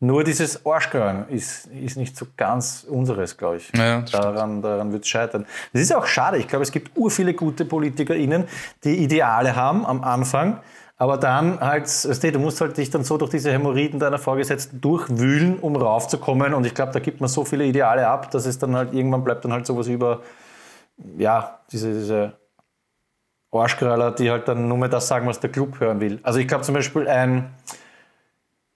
Nur 0.00 0.24
dieses 0.24 0.66
Arschgehirn 0.66 1.28
ist, 1.28 1.66
ist 1.66 1.96
nicht 1.96 2.16
so 2.16 2.26
ganz 2.36 2.84
unseres, 2.88 3.36
glaube 3.36 3.56
ich. 3.56 3.72
Ja, 3.76 4.02
daran 4.02 4.60
daran 4.60 4.92
wird 4.92 5.04
es 5.04 5.08
scheitern. 5.08 5.46
Das 5.72 5.80
ist 5.80 5.94
auch 5.94 6.06
schade. 6.06 6.36
Ich 6.38 6.48
glaube, 6.48 6.62
es 6.62 6.72
gibt 6.72 6.96
ur 6.96 7.10
viele 7.10 7.32
gute 7.32 7.64
PolitikerInnen, 7.64 8.44
die 8.82 8.96
Ideale 8.96 9.56
haben 9.56 9.86
am 9.86 10.02
Anfang, 10.02 10.60
aber 10.96 11.16
dann 11.16 11.58
halt, 11.60 11.88
du 12.04 12.38
musst 12.38 12.60
halt 12.60 12.76
dich 12.76 12.90
dann 12.90 13.04
so 13.04 13.16
durch 13.16 13.30
diese 13.30 13.50
Hämorrhoiden 13.52 13.98
deiner 13.98 14.18
Vorgesetzten 14.18 14.80
durchwühlen, 14.80 15.58
um 15.58 15.74
raufzukommen. 15.76 16.54
Und 16.54 16.66
ich 16.66 16.74
glaube, 16.74 16.92
da 16.92 17.00
gibt 17.00 17.20
man 17.20 17.28
so 17.28 17.44
viele 17.44 17.64
Ideale 17.64 18.06
ab, 18.06 18.30
dass 18.30 18.46
es 18.46 18.58
dann 18.58 18.76
halt 18.76 18.92
irgendwann 18.92 19.24
bleibt 19.24 19.44
dann 19.44 19.52
halt 19.52 19.66
sowas 19.66 19.86
über, 19.86 20.22
ja, 21.16 21.60
diese, 21.72 21.92
diese 21.92 22.32
Arschkröller, 23.50 24.10
die 24.10 24.30
halt 24.30 24.48
dann 24.48 24.68
nur 24.68 24.78
mehr 24.78 24.88
das 24.88 25.08
sagen, 25.08 25.26
was 25.26 25.40
der 25.40 25.50
Club 25.50 25.80
hören 25.80 26.00
will. 26.00 26.20
Also 26.22 26.40
ich 26.40 26.48
glaube 26.48 26.64
zum 26.64 26.74
Beispiel 26.74 27.08
ein, 27.08 27.54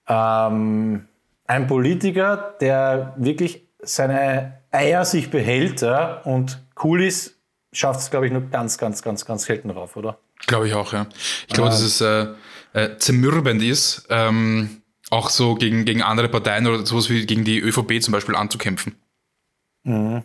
ähm, 0.07 1.08
ein 1.49 1.65
Politiker, 1.65 2.55
der 2.61 3.15
wirklich 3.17 3.63
seine 3.81 4.59
Eier 4.71 5.03
sich 5.03 5.31
behält 5.31 5.81
ja, 5.81 6.21
und 6.21 6.63
cool 6.83 7.03
ist, 7.03 7.37
schafft 7.73 8.01
es, 8.01 8.11
glaube 8.11 8.27
ich, 8.27 8.31
nur 8.31 8.43
ganz, 8.51 8.77
ganz, 8.77 9.01
ganz, 9.01 9.25
ganz 9.25 9.45
selten 9.45 9.69
drauf, 9.69 9.95
oder? 9.95 10.19
Glaube 10.45 10.67
ich 10.67 10.75
auch, 10.75 10.93
ja. 10.93 11.07
Ich 11.47 11.53
glaube, 11.55 11.71
dass 11.71 11.81
es 11.81 12.01
äh, 12.01 12.27
äh, 12.73 12.97
zermürbend 12.97 13.63
ist, 13.63 14.05
ähm, 14.09 14.83
auch 15.09 15.31
so 15.31 15.55
gegen, 15.55 15.85
gegen 15.85 16.03
andere 16.03 16.29
Parteien 16.29 16.67
oder 16.67 16.85
sowas 16.85 17.09
wie 17.09 17.25
gegen 17.25 17.43
die 17.43 17.59
ÖVP 17.59 17.99
zum 17.99 18.11
Beispiel 18.11 18.35
anzukämpfen. 18.35 18.95
Mhm. 19.83 20.23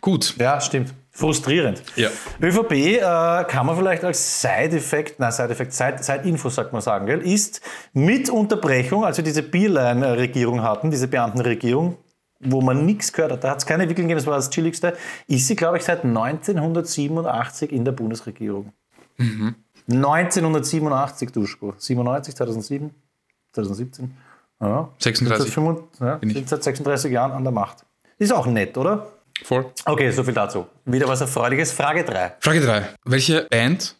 Gut. 0.00 0.36
Ja, 0.38 0.58
stimmt. 0.62 0.94
Frustrierend. 1.20 1.82
Ja. 1.96 2.08
ÖVP 2.42 2.72
äh, 2.72 2.98
kann 3.44 3.66
man 3.66 3.76
vielleicht 3.76 4.02
als 4.04 4.40
Side-Effekt, 4.40 5.20
nein, 5.20 5.30
Side-Effekt, 5.30 5.74
Side-Info 5.74 6.48
sagt 6.48 6.72
man 6.72 6.80
sagen, 6.80 7.04
gell, 7.04 7.20
ist 7.20 7.60
mit 7.92 8.30
Unterbrechung, 8.30 9.04
als 9.04 9.18
wir 9.18 9.24
diese 9.24 9.42
Bierlein-Regierung 9.42 10.62
hatten, 10.62 10.90
diese 10.90 11.08
Beamtenregierung, 11.08 11.98
wo 12.40 12.62
man 12.62 12.86
nichts 12.86 13.12
gehört 13.12 13.32
hat, 13.32 13.44
da 13.44 13.50
hat 13.50 13.58
es 13.58 13.66
keine 13.66 13.82
Entwicklung 13.82 14.08
gegeben, 14.08 14.18
das 14.18 14.26
war 14.26 14.36
das 14.36 14.48
Chilligste, 14.48 14.96
ist 15.26 15.46
sie, 15.46 15.56
glaube 15.56 15.76
ich, 15.76 15.84
seit 15.84 16.04
1987 16.04 17.70
in 17.70 17.84
der 17.84 17.92
Bundesregierung. 17.92 18.72
Mhm. 19.18 19.56
1987, 19.92 21.32
Duschko. 21.32 21.74
97, 21.76 22.34
2007, 22.34 22.94
2017. 23.52 24.16
Ja. 24.62 24.88
36. 24.98 25.50
35, 25.50 26.00
ja, 26.00 26.18
sind 26.22 26.48
seit 26.48 26.62
36 26.62 27.12
Jahren 27.12 27.32
an 27.32 27.42
der 27.44 27.52
Macht. 27.52 27.84
Ist 28.18 28.32
auch 28.32 28.46
nett, 28.46 28.78
oder? 28.78 29.06
Voll. 29.44 29.72
Okay, 29.84 30.10
soviel 30.10 30.34
dazu. 30.34 30.66
Wieder 30.84 31.08
was 31.08 31.20
Erfreuliches. 31.20 31.72
Frage 31.72 32.04
3. 32.04 32.34
Frage 32.40 32.60
3. 32.60 32.88
Welche 33.04 33.42
Band 33.50 33.96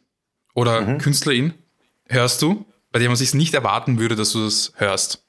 oder 0.55 0.83
mhm. 0.83 0.99
Künstlerin 0.99 1.55
hörst 2.09 2.43
du, 2.43 2.67
bei 2.93 2.99
der 2.99 3.09
man 3.09 3.17
sich 3.17 3.35
nicht 3.35 3.55
erwarten 3.55 3.99
würde, 3.99 4.17
dass 4.17 4.33
du 4.33 4.45
das 4.45 4.73
hörst? 4.77 5.25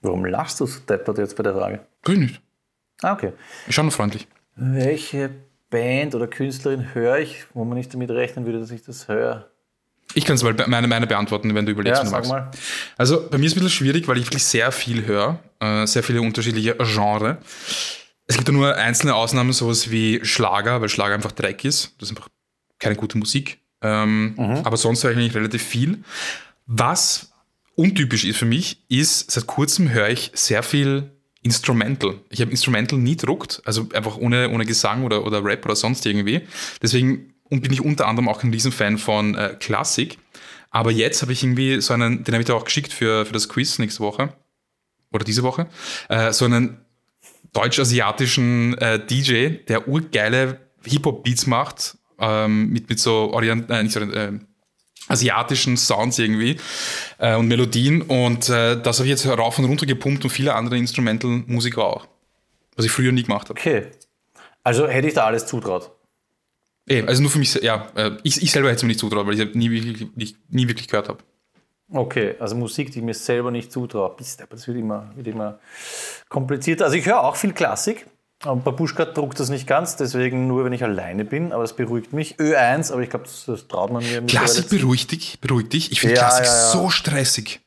Warum 0.00 0.24
lachst 0.24 0.60
du 0.60 0.66
so 0.66 0.80
deppert 0.80 1.18
jetzt 1.18 1.36
bei 1.36 1.42
der 1.42 1.54
Frage? 1.54 1.80
Grün 2.02 2.20
nicht. 2.20 2.40
Ah, 3.02 3.12
okay. 3.12 3.32
Ich 3.66 3.74
schaue 3.74 3.84
nur 3.84 3.92
freundlich. 3.92 4.26
Welche 4.54 5.30
Band 5.70 6.14
oder 6.14 6.26
Künstlerin 6.26 6.94
höre 6.94 7.18
ich, 7.18 7.44
wo 7.54 7.64
man 7.64 7.76
nicht 7.78 7.92
damit 7.92 8.10
rechnen 8.10 8.46
würde, 8.46 8.60
dass 8.60 8.70
ich 8.70 8.82
das 8.82 9.08
höre? 9.08 9.50
Ich 10.14 10.24
kann 10.24 10.36
es 10.36 10.42
mal 10.42 10.54
meine, 10.66 10.88
meine 10.88 11.06
beantworten, 11.06 11.54
wenn 11.54 11.66
du 11.66 11.72
überlegst. 11.72 12.02
Ja, 12.02 12.08
sag 12.08 12.26
mal. 12.26 12.50
Also 12.96 13.28
bei 13.28 13.38
mir 13.38 13.46
ist 13.46 13.52
es 13.52 13.58
ein 13.58 13.64
bisschen 13.64 13.84
schwierig, 13.84 14.08
weil 14.08 14.16
ich 14.16 14.26
wirklich 14.26 14.44
sehr 14.44 14.72
viel 14.72 15.04
höre, 15.04 15.38
äh, 15.60 15.86
sehr 15.86 16.02
viele 16.02 16.22
unterschiedliche 16.22 16.76
Genres. 16.76 17.36
Es 18.28 18.36
gibt 18.36 18.46
ja 18.46 18.54
nur 18.54 18.76
einzelne 18.76 19.14
Ausnahmen, 19.14 19.52
sowas 19.52 19.90
wie 19.90 20.20
Schlager, 20.22 20.80
weil 20.80 20.88
Schlager 20.88 21.14
einfach 21.14 21.32
Dreck 21.32 21.64
ist. 21.64 21.94
Das 21.98 22.10
ist 22.10 22.16
einfach 22.16 22.28
keine 22.78 22.94
gute 22.94 23.18
Musik. 23.18 23.58
Ähm, 23.82 24.34
mhm. 24.36 24.60
Aber 24.64 24.76
sonst 24.76 25.02
höre 25.02 25.12
ich 25.12 25.16
eigentlich 25.16 25.34
relativ 25.34 25.62
viel. 25.62 26.04
Was 26.66 27.32
untypisch 27.74 28.24
ist 28.24 28.36
für 28.36 28.44
mich, 28.44 28.84
ist, 28.88 29.30
seit 29.30 29.46
kurzem 29.46 29.90
höre 29.90 30.10
ich 30.10 30.30
sehr 30.34 30.62
viel 30.62 31.10
Instrumental. 31.42 32.20
Ich 32.28 32.40
habe 32.40 32.50
Instrumental 32.50 32.98
nie 32.98 33.16
druckt, 33.16 33.62
also 33.64 33.88
einfach 33.94 34.18
ohne, 34.18 34.50
ohne 34.50 34.66
Gesang 34.66 35.04
oder, 35.04 35.24
oder 35.24 35.42
Rap 35.42 35.64
oder 35.64 35.76
sonst 35.76 36.04
irgendwie. 36.04 36.42
Deswegen 36.82 37.32
bin 37.48 37.72
ich 37.72 37.80
unter 37.80 38.06
anderem 38.06 38.28
auch 38.28 38.42
ein 38.42 38.50
Riesenfan 38.50 38.98
von 38.98 39.34
äh, 39.36 39.56
Klassik. 39.58 40.18
Aber 40.70 40.90
jetzt 40.90 41.22
habe 41.22 41.32
ich 41.32 41.42
irgendwie 41.42 41.80
so 41.80 41.94
einen, 41.94 42.24
den 42.24 42.34
habe 42.34 42.42
ich 42.42 42.46
dir 42.46 42.54
auch 42.54 42.64
geschickt 42.64 42.92
für, 42.92 43.24
für 43.24 43.32
das 43.32 43.48
Quiz 43.48 43.78
nächste 43.78 44.00
Woche 44.00 44.34
oder 45.10 45.24
diese 45.24 45.42
Woche, 45.42 45.68
äh, 46.10 46.32
so 46.32 46.44
einen 46.44 46.84
deutsch-asiatischen 47.52 48.76
äh, 48.78 49.04
DJ, 49.04 49.64
der 49.68 49.88
urgeile 49.88 50.60
Hip-Hop-Beats 50.84 51.46
macht, 51.46 51.96
ähm, 52.18 52.70
mit, 52.70 52.88
mit 52.88 52.98
so 52.98 53.32
Orient, 53.32 53.70
äh, 53.70 53.82
nicht 53.82 53.92
so, 53.92 54.00
äh, 54.00 54.32
asiatischen 55.08 55.76
Sounds 55.76 56.18
irgendwie 56.18 56.56
äh, 57.18 57.34
und 57.36 57.48
Melodien. 57.48 58.02
Und 58.02 58.48
äh, 58.48 58.80
das 58.80 58.98
habe 58.98 59.08
ich 59.08 59.10
jetzt 59.10 59.26
rauf 59.26 59.58
und 59.58 59.64
runter 59.64 59.86
gepumpt 59.86 60.24
und 60.24 60.30
viele 60.30 60.54
andere 60.54 60.76
Instrumental-Musiker 60.76 61.84
auch. 61.84 62.06
Was 62.76 62.84
ich 62.84 62.92
früher 62.92 63.12
nie 63.12 63.22
gemacht 63.22 63.48
habe. 63.48 63.58
Okay. 63.58 63.86
Also 64.62 64.86
hätte 64.86 65.08
ich 65.08 65.14
da 65.14 65.24
alles 65.24 65.46
zutraut. 65.46 65.90
Eh, 66.88 67.02
also 67.02 67.22
nur 67.22 67.30
für 67.30 67.38
mich, 67.38 67.54
ja, 67.54 67.90
äh, 67.96 68.12
ich, 68.22 68.42
ich 68.42 68.50
selber 68.50 68.68
hätte 68.68 68.76
es 68.76 68.82
mir 68.82 68.88
nicht 68.88 69.00
zutraut, 69.00 69.26
weil 69.26 69.34
ich 69.34 69.40
es 69.40 69.54
nie, 69.54 69.70
wirklich, 69.70 70.36
nie 70.48 70.68
wirklich 70.68 70.88
gehört 70.88 71.08
habe. 71.08 71.18
Okay, 71.90 72.34
also 72.38 72.54
Musik, 72.54 72.92
die 72.92 72.98
ich 72.98 73.04
mir 73.04 73.14
selber 73.14 73.50
nicht 73.50 73.72
zutraue. 73.72 74.14
Das 74.18 74.68
wird 74.68 74.76
immer, 74.76 75.10
wird 75.14 75.26
immer 75.26 75.58
komplizierter. 76.28 76.84
Also 76.84 76.96
ich 76.96 77.06
höre 77.06 77.22
auch 77.22 77.36
viel 77.36 77.52
Klassik. 77.52 78.06
Babuschka 78.40 79.04
druckt 79.04 79.40
das 79.40 79.48
nicht 79.48 79.66
ganz, 79.66 79.96
deswegen 79.96 80.46
nur, 80.46 80.64
wenn 80.64 80.72
ich 80.72 80.84
alleine 80.84 81.24
bin, 81.24 81.52
aber 81.52 81.64
das 81.64 81.74
beruhigt 81.74 82.12
mich. 82.12 82.36
Ö1, 82.36 82.92
aber 82.92 83.02
ich 83.02 83.10
glaube, 83.10 83.24
das, 83.24 83.46
das, 83.46 83.66
traut 83.66 83.90
man 83.90 84.04
mir. 84.04 84.22
Klassik 84.22 84.68
beruhigt 84.68 85.10
dich, 85.10 85.40
beruhigt 85.40 85.72
dich. 85.72 85.90
Ich 85.90 86.00
finde 86.00 86.14
ja, 86.14 86.20
Klassik 86.20 86.46
ja, 86.46 86.52
ja. 86.52 86.70
so 86.70 86.88
stressig. 86.88 87.60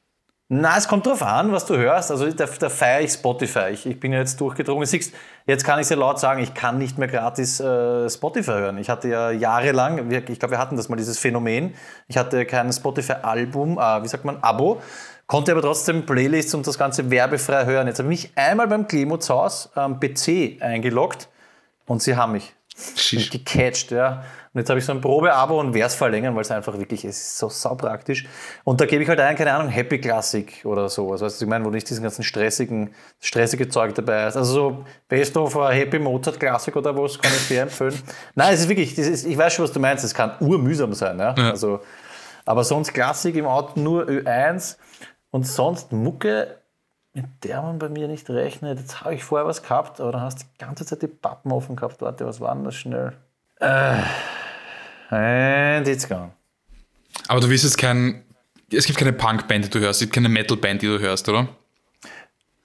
Na, 0.54 0.78
es 0.78 0.86
kommt 0.86 1.06
drauf 1.06 1.24
an, 1.24 1.54
was 1.54 1.66
du 1.66 1.78
hörst. 1.78 2.12
Also 2.12 2.30
da, 2.30 2.45
da 2.45 2.68
feiere 2.68 2.99
ich 2.99 3.14
Spotify. 3.14 3.70
Ich, 3.72 3.86
ich 3.86 3.97
bin 3.97 4.12
ja 4.12 4.20
jetzt 4.20 4.41
durchgedrungen. 4.41 4.86
Siehst, 4.86 5.14
jetzt 5.45 5.64
kann 5.64 5.80
ich 5.80 5.88
sehr 5.88 5.95
laut 5.95 6.20
sagen, 6.20 6.43
ich 6.43 6.54
kann 6.54 6.78
nicht 6.78 6.97
mehr 6.97 7.08
gratis 7.08 7.62
äh, 7.62 8.10
Spotify 8.10 8.52
hören. 8.52 8.78
Ich 8.78 8.89
hatte 8.89 9.08
ja 9.08 9.32
jahrelang, 9.32 10.12
ich 10.12 10.39
glaube, 10.39 10.52
wir 10.52 10.58
hatten 10.58 10.76
das 10.76 10.89
mal, 10.89 10.97
dieses 10.97 11.18
Phänomen. 11.18 11.74
Ich 12.10 12.18
hatte 12.18 12.45
kein 12.45 12.70
Spotify-Album, 12.74 13.78
äh, 13.78 14.04
wie 14.04 14.10
sagt 14.10 14.26
man, 14.26 14.43
Abo, 14.43 14.82
konnte 15.26 15.54
aber 15.54 15.62
trotzdem 15.62 16.06
Playlists 16.06 16.54
und 16.54 16.68
das 16.68 16.78
Ganze 16.78 17.10
werbefrei 17.10 17.64
hören. 17.64 17.88
Jetzt 17.88 17.99
habe 17.99 18.14
ich 18.14 18.24
mich 18.24 18.32
einmal 18.36 18.68
beim 18.68 18.89
Clemens 18.89 19.30
Haus 19.30 19.70
am 19.76 20.02
PC 20.02 20.62
eingeloggt 20.62 21.30
und 21.86 22.02
sie 22.02 22.18
haben 22.18 22.34
mich 22.34 22.54
gecatcht, 23.32 23.91
ja. 23.91 24.26
Und 24.54 24.60
jetzt 24.60 24.70
habe 24.70 24.80
ich 24.80 24.86
so 24.86 24.91
ein 24.91 24.99
Probeabo 24.99 25.62
und 25.62 25.74
werde 25.74 25.88
es 25.88 25.95
verlängern, 25.95 26.36
weil 26.36 26.41
es 26.41 26.52
einfach 26.52 26.78
wirklich 26.78 27.06
es 27.06 27.18
ist 27.18 27.38
so 27.38 27.47
saupraktisch. 27.47 28.28
Und 28.66 28.82
da 28.82 28.86
gebe 28.86 29.02
ich 29.02 29.08
halt 29.08 29.20
ein, 29.22 29.38
keine 29.38 29.54
Ahnung, 29.54 29.70
Happy 29.70 29.97
Classic 29.99 30.62
oder 30.66 30.89
sowas. 30.89 31.22
Weißt 31.22 31.39
du, 31.39 31.45
ich 31.45 31.49
meine, 31.49 31.64
wo 31.64 31.70
nicht 31.70 31.89
diesen 31.89 32.04
ganzen 32.04 32.24
stressigen, 32.24 32.93
stressige 33.22 33.70
Zeug 33.70 33.95
dabei 33.95 34.28
ist. 34.28 34.36
Also 34.36 34.54
so 34.54 34.86
Best 35.08 35.38
of 35.38 35.56
Happy 35.56 35.99
Mozart 35.99 36.38
Classic 36.38 36.76
oder 36.76 36.97
was 36.97 37.18
kann 37.18 37.32
ich 37.34 37.47
dir 37.47 37.62
empfehlen. 37.62 37.97
Nein, 38.36 38.54
es 38.54 38.62
ist 38.62 38.68
wirklich, 38.68 38.97
ist, 38.97 39.26
ich 39.26 39.38
weiß 39.38 39.54
schon, 39.54 39.64
was 39.64 39.72
du 39.72 39.80
meinst, 39.80 40.04
es 40.04 40.14
kann 40.14 40.34
urmühsam 40.41 40.93
sein. 40.93 41.18
Ja? 41.18 41.34
ja. 41.38 41.52
Also, 41.52 41.80
aber 42.45 42.66
sonst 42.66 42.93
Klassik 42.93 43.36
im 43.38 43.45
Auto 43.45 43.80
nur 43.80 44.04
Ö1 44.04 44.76
und 45.30 45.47
sonst 45.47 45.93
Mucke 45.93 46.58
mit 47.14 47.26
der 47.43 47.62
man 47.62 47.78
bei 47.78 47.89
mir 47.89 48.08
nicht 48.08 48.30
rechnet. 48.30 48.80
Jetzt 48.80 49.02
habe 49.02 49.14
ich 49.16 49.24
vorher 49.24 49.45
was 49.45 49.62
gehabt, 49.62 49.99
aber 49.99 50.14
dann 50.14 50.22
hast 50.22 50.41
du 50.41 50.45
die 50.45 50.64
ganze 50.64 50.86
Zeit 50.86 51.02
die 51.02 51.08
Pappen 51.08 51.52
offen 51.52 51.76
gehabt. 51.76 52.02
Warte, 52.02 52.26
was 52.26 52.39
war 52.39 52.56
denn 52.56 52.64
das 52.64 52.76
schnell? 52.76 53.14
Äh, 53.62 55.16
and 55.16 55.88
it's 55.88 56.07
gone. 56.07 56.32
Aber 57.28 57.39
du 57.39 57.49
wirst 57.49 57.64
jetzt 57.64 57.78
kein. 57.78 58.24
Es 58.74 58.86
gibt 58.86 58.97
keine 58.97 59.14
Punk-Band, 59.14 59.66
die 59.66 59.70
du 59.70 59.80
hörst, 59.80 60.01
es 60.01 60.07
gibt 60.07 60.14
keine 60.14 60.30
Metal-Band, 60.30 60.82
die 60.82 60.88
du 60.88 60.99
hörst, 60.99 61.28
oder? 61.28 61.47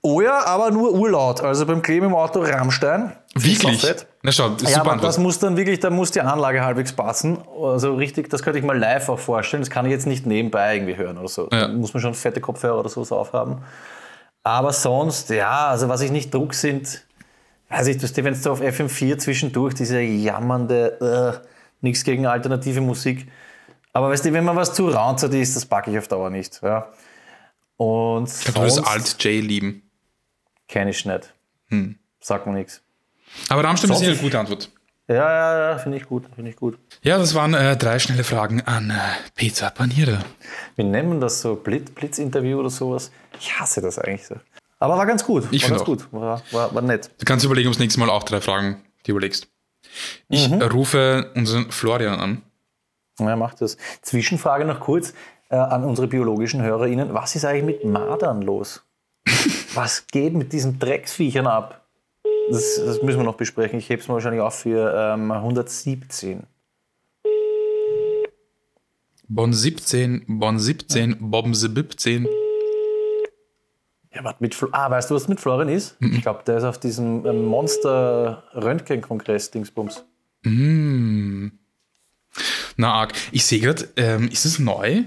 Oh 0.03 0.21
ja, 0.21 0.47
aber 0.47 0.71
nur 0.71 0.93
urlaut. 0.93 1.41
Also 1.41 1.67
beim 1.67 1.83
Kleben 1.83 2.07
im 2.07 2.15
Auto 2.15 2.41
Rammstein. 2.41 3.13
Wirklich? 3.35 3.85
Na 4.23 4.31
schau, 4.31 4.51
das 4.51 4.63
ist 4.63 4.71
ja, 4.71 4.77
super 4.79 4.93
aber 4.93 5.03
das 5.03 5.19
muss 5.19 5.41
dann 5.41 5.57
wirklich, 5.57 5.81
da 5.81 5.91
muss 5.91 6.13
die 6.13 6.21
Anlage 6.21 6.65
halbwegs 6.65 6.93
passen. 6.93 7.39
Also 7.61 7.97
richtig, 7.97 8.31
das 8.31 8.43
könnte 8.43 8.61
ich 8.61 8.65
mal 8.65 8.79
live 8.79 9.09
auch 9.09 9.19
vorstellen. 9.19 9.63
Das 9.63 9.71
kann 9.71 9.85
ich 9.85 9.91
jetzt 9.91 10.07
nicht 10.07 10.25
nebenbei 10.25 10.77
irgendwie 10.77 10.97
hören 10.97 11.19
oder 11.19 11.29
so. 11.29 11.49
Ja. 11.51 11.67
Da 11.67 11.69
muss 11.69 11.93
man 11.93 12.01
schon 12.01 12.15
fette 12.15 12.41
Kopfhörer 12.41 12.79
oder 12.79 12.89
sowas 12.89 13.11
aufhaben. 13.11 13.63
Aber 14.45 14.73
sonst, 14.73 15.31
ja, 15.31 15.67
also 15.67 15.89
was 15.89 16.01
ich 16.03 16.13
nicht 16.13 16.33
druck 16.33 16.55
sind, 16.55 17.05
weiß 17.69 17.89
ich, 17.89 18.25
wenn 18.25 18.41
du 18.41 18.51
auf 18.51 18.61
FM4 18.61 19.19
zwischendurch 19.19 19.75
diese 19.75 20.01
jammernde, 20.01 21.43
äh, 21.43 21.47
nichts 21.81 22.05
gegen 22.05 22.27
alternative 22.27 22.81
Musik. 22.81 23.27
Aber 23.93 24.11
weißt 24.11 24.25
du, 24.27 24.33
wenn 24.33 24.45
man 24.45 24.57
was 24.57 24.75
zu 24.75 24.89
raunzert 24.89 25.35
ist, 25.35 25.57
das 25.57 25.65
packe 25.65 25.91
ich 25.91 25.99
auf 25.99 26.09
Dauer 26.09 26.31
nicht. 26.31 26.61
Ja. 26.63 26.89
Und 27.77 28.29
ich 28.29 28.53
glaube, 28.53 28.69
du 28.69 28.83
Alt-J 28.83 29.43
lieben. 29.43 29.83
Kenne 30.69 30.91
ich 30.91 31.05
nicht. 31.05 31.33
Hm. 31.69 31.99
Sagt 32.21 32.47
mir 32.47 32.53
nichts. 32.53 32.83
Aber 33.49 33.65
Rammstein 33.65 33.91
ist 33.91 34.03
eine 34.03 34.17
gute 34.17 34.39
Antwort. 34.39 34.71
Ja, 35.09 35.15
ja, 35.15 35.71
ja, 35.71 35.79
finde 35.79 35.99
ich 35.99 36.05
gut, 36.05 36.25
finde 36.35 36.51
ich 36.51 36.57
gut. 36.57 36.79
Ja, 37.03 37.17
das 37.17 37.35
waren 37.35 37.55
äh, 37.55 37.77
drei 37.77 38.01
schnelle 38.01 38.25
Fragen 38.25 38.61
an 38.63 38.91
äh, 38.91 38.95
Pizza 39.37 39.71
Paniere. 39.71 40.19
Wir 40.75 40.85
nennen 40.85 41.21
das 41.21 41.41
so 41.41 41.55
Blitz, 41.55 41.93
Blitzinterview 41.93 42.59
oder 42.59 42.71
sowas. 42.71 43.13
Ich 43.39 43.57
hasse 43.59 43.81
das 43.81 44.01
eigentlich 44.01 44.27
so. 44.27 44.35
Aber 44.79 44.97
war 44.97 45.07
ganz 45.07 45.25
gut. 45.25 45.45
Ich 45.51 45.65
finde 45.65 45.83
gut. 45.85 46.13
War, 46.13 46.43
war, 46.51 46.75
war, 46.75 46.83
nett. 46.83 47.11
Du 47.19 47.25
kannst 47.25 47.45
überlegen, 47.45 47.69
ob 47.69 47.75
das 47.75 47.81
nächste 47.81 48.01
Mal 48.01 48.11
auch 48.11 48.23
drei 48.23 48.41
Fragen 48.41 48.83
die 49.07 49.13
überlegst. 49.13 49.49
Ich 50.29 50.51
mhm. 50.51 50.63
rufe 50.63 51.31
unseren 51.35 51.71
Florian 51.71 52.19
an. 52.19 52.43
Ja, 53.19 53.37
macht 53.37 53.63
das. 53.63 53.77
Zwischenfrage 54.03 54.65
noch 54.65 54.81
kurz 54.81 55.15
äh, 55.49 55.57
an 55.57 55.85
unsere 55.85 56.07
biologischen 56.07 56.63
HörerInnen. 56.63 57.15
Was 57.15 57.35
ist 57.35 57.45
eigentlich 57.45 57.83
mit 57.83 57.85
Madern 57.85 58.43
los? 58.43 58.85
Was 59.75 60.07
geht 60.09 60.35
mit 60.35 60.53
diesen 60.53 60.79
Drecksviechern 60.79 61.47
ab? 61.47 61.87
Das, 62.51 62.77
das, 62.77 63.03
müssen 63.03 63.19
wir 63.19 63.25
noch 63.25 63.37
besprechen. 63.37 63.79
Ich 63.79 63.89
hebe 63.89 64.03
es 64.03 64.09
mir 64.09 64.15
wahrscheinlich 64.15 64.43
auf 64.43 64.55
für 64.55 64.95
ähm, 64.95 65.33
117. 65.33 66.45
Bonn 69.29 69.53
17, 69.53 70.25
Bonn 70.29 70.59
17, 70.59 71.17
Bobben 71.31 71.55
17. 71.55 72.29
Ja, 74.17 74.25
warte, 74.25 74.39
mit 74.41 74.57
ah, 74.73 74.91
weißt 74.91 75.11
du, 75.11 75.15
was 75.15 75.29
mit 75.29 75.39
Florian 75.41 75.69
ist? 75.69 76.01
Mhm. 76.01 76.15
Ich 76.15 76.23
glaube, 76.23 76.43
der 76.47 76.57
ist 76.57 76.65
auf 76.65 76.81
diesem 76.81 77.27
ähm, 77.27 77.45
Monster-Röntgen-Kongress-Dingsbums. 77.45 80.05
Mm. 80.43 81.49
Na, 82.79 82.95
arg. 82.95 83.13
Ich 83.31 83.45
sehe 83.45 83.61
gerade, 83.61 83.91
ähm, 83.97 84.29
ist 84.29 84.47
es 84.47 84.59
neu, 84.59 85.03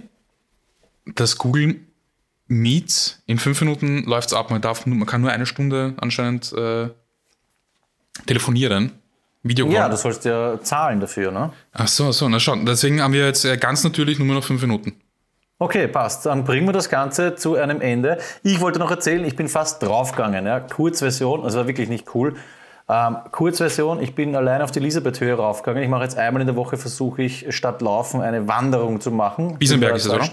dass 1.07 1.39
Google 1.39 1.79
Meets 2.45 3.23
in 3.25 3.39
fünf 3.39 3.59
Minuten 3.61 4.03
läuft 4.03 4.27
es 4.27 4.35
ab. 4.35 4.51
Man, 4.51 4.61
darf, 4.61 4.85
man 4.85 5.07
kann 5.07 5.21
nur 5.21 5.31
eine 5.31 5.47
Stunde 5.47 5.95
anscheinend 5.97 6.53
äh, 6.53 6.89
telefonieren. 8.27 8.91
Videocall. 9.41 9.73
Ja, 9.73 9.89
du 9.89 9.97
sollst 9.97 10.23
ja 10.25 10.61
zahlen 10.61 10.99
dafür, 10.99 11.31
ne? 11.31 11.51
Ach 11.71 11.87
so, 11.87 12.11
so, 12.11 12.29
na 12.29 12.39
schon. 12.39 12.67
Deswegen 12.67 13.01
haben 13.01 13.13
wir 13.13 13.25
jetzt 13.25 13.43
äh, 13.43 13.57
ganz 13.57 13.83
natürlich 13.83 14.19
nur 14.19 14.35
noch 14.35 14.43
fünf 14.43 14.61
Minuten. 14.61 15.01
Okay, 15.61 15.87
passt. 15.89 16.25
Dann 16.25 16.45
bringen 16.45 16.65
wir 16.67 16.71
das 16.71 16.89
Ganze 16.89 17.35
zu 17.35 17.55
einem 17.55 17.81
Ende. 17.81 18.17
Ich 18.43 18.61
wollte 18.61 18.79
noch 18.79 18.89
erzählen, 18.89 19.25
ich 19.25 19.35
bin 19.35 19.49
fast 19.49 19.83
draufgegangen. 19.83 20.45
Ja. 20.45 20.61
Kurzversion, 20.61 21.43
also 21.43 21.59
war 21.59 21.67
wirklich 21.67 21.89
nicht 21.89 22.15
cool. 22.15 22.35
Ähm, 22.87 23.17
Kurzversion, 23.31 24.01
ich 24.01 24.15
bin 24.15 24.37
allein 24.37 24.61
auf 24.61 24.71
die 24.71 24.79
Elisabeth-Höhe 24.79 25.33
raufgegangen. 25.33 25.83
Ich 25.83 25.89
mache 25.89 26.03
jetzt 26.03 26.17
einmal 26.17 26.41
in 26.41 26.47
der 26.47 26.55
Woche, 26.55 26.77
versuche 26.77 27.23
ich 27.23 27.53
statt 27.53 27.81
Laufen 27.81 28.21
eine 28.21 28.47
Wanderung 28.47 29.01
zu 29.01 29.11
machen. 29.11 29.57
Biesenberg 29.59 29.97
ist 29.97 30.05
es, 30.05 30.13
oder? 30.13 30.29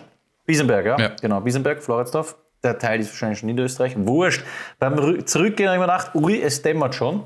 Biesenberg, 0.46 0.86
ja. 0.86 0.96
ja. 0.96 1.10
Genau, 1.20 1.40
Biesenberg, 1.40 1.82
Floridsdorf. 1.82 2.36
Der 2.62 2.78
Teil 2.78 3.00
ist 3.00 3.10
wahrscheinlich 3.10 3.40
schon 3.40 3.48
in 3.48 3.56
Niederösterreich. 3.56 3.94
Wurscht. 3.98 4.44
Beim 4.78 5.26
Zurückgehen 5.26 5.68
habe 5.68 5.76
ich 5.76 5.86
mir 5.86 5.92
gedacht, 5.92 6.14
ui, 6.14 6.40
es 6.40 6.62
dämmert 6.62 6.94
schon 6.94 7.24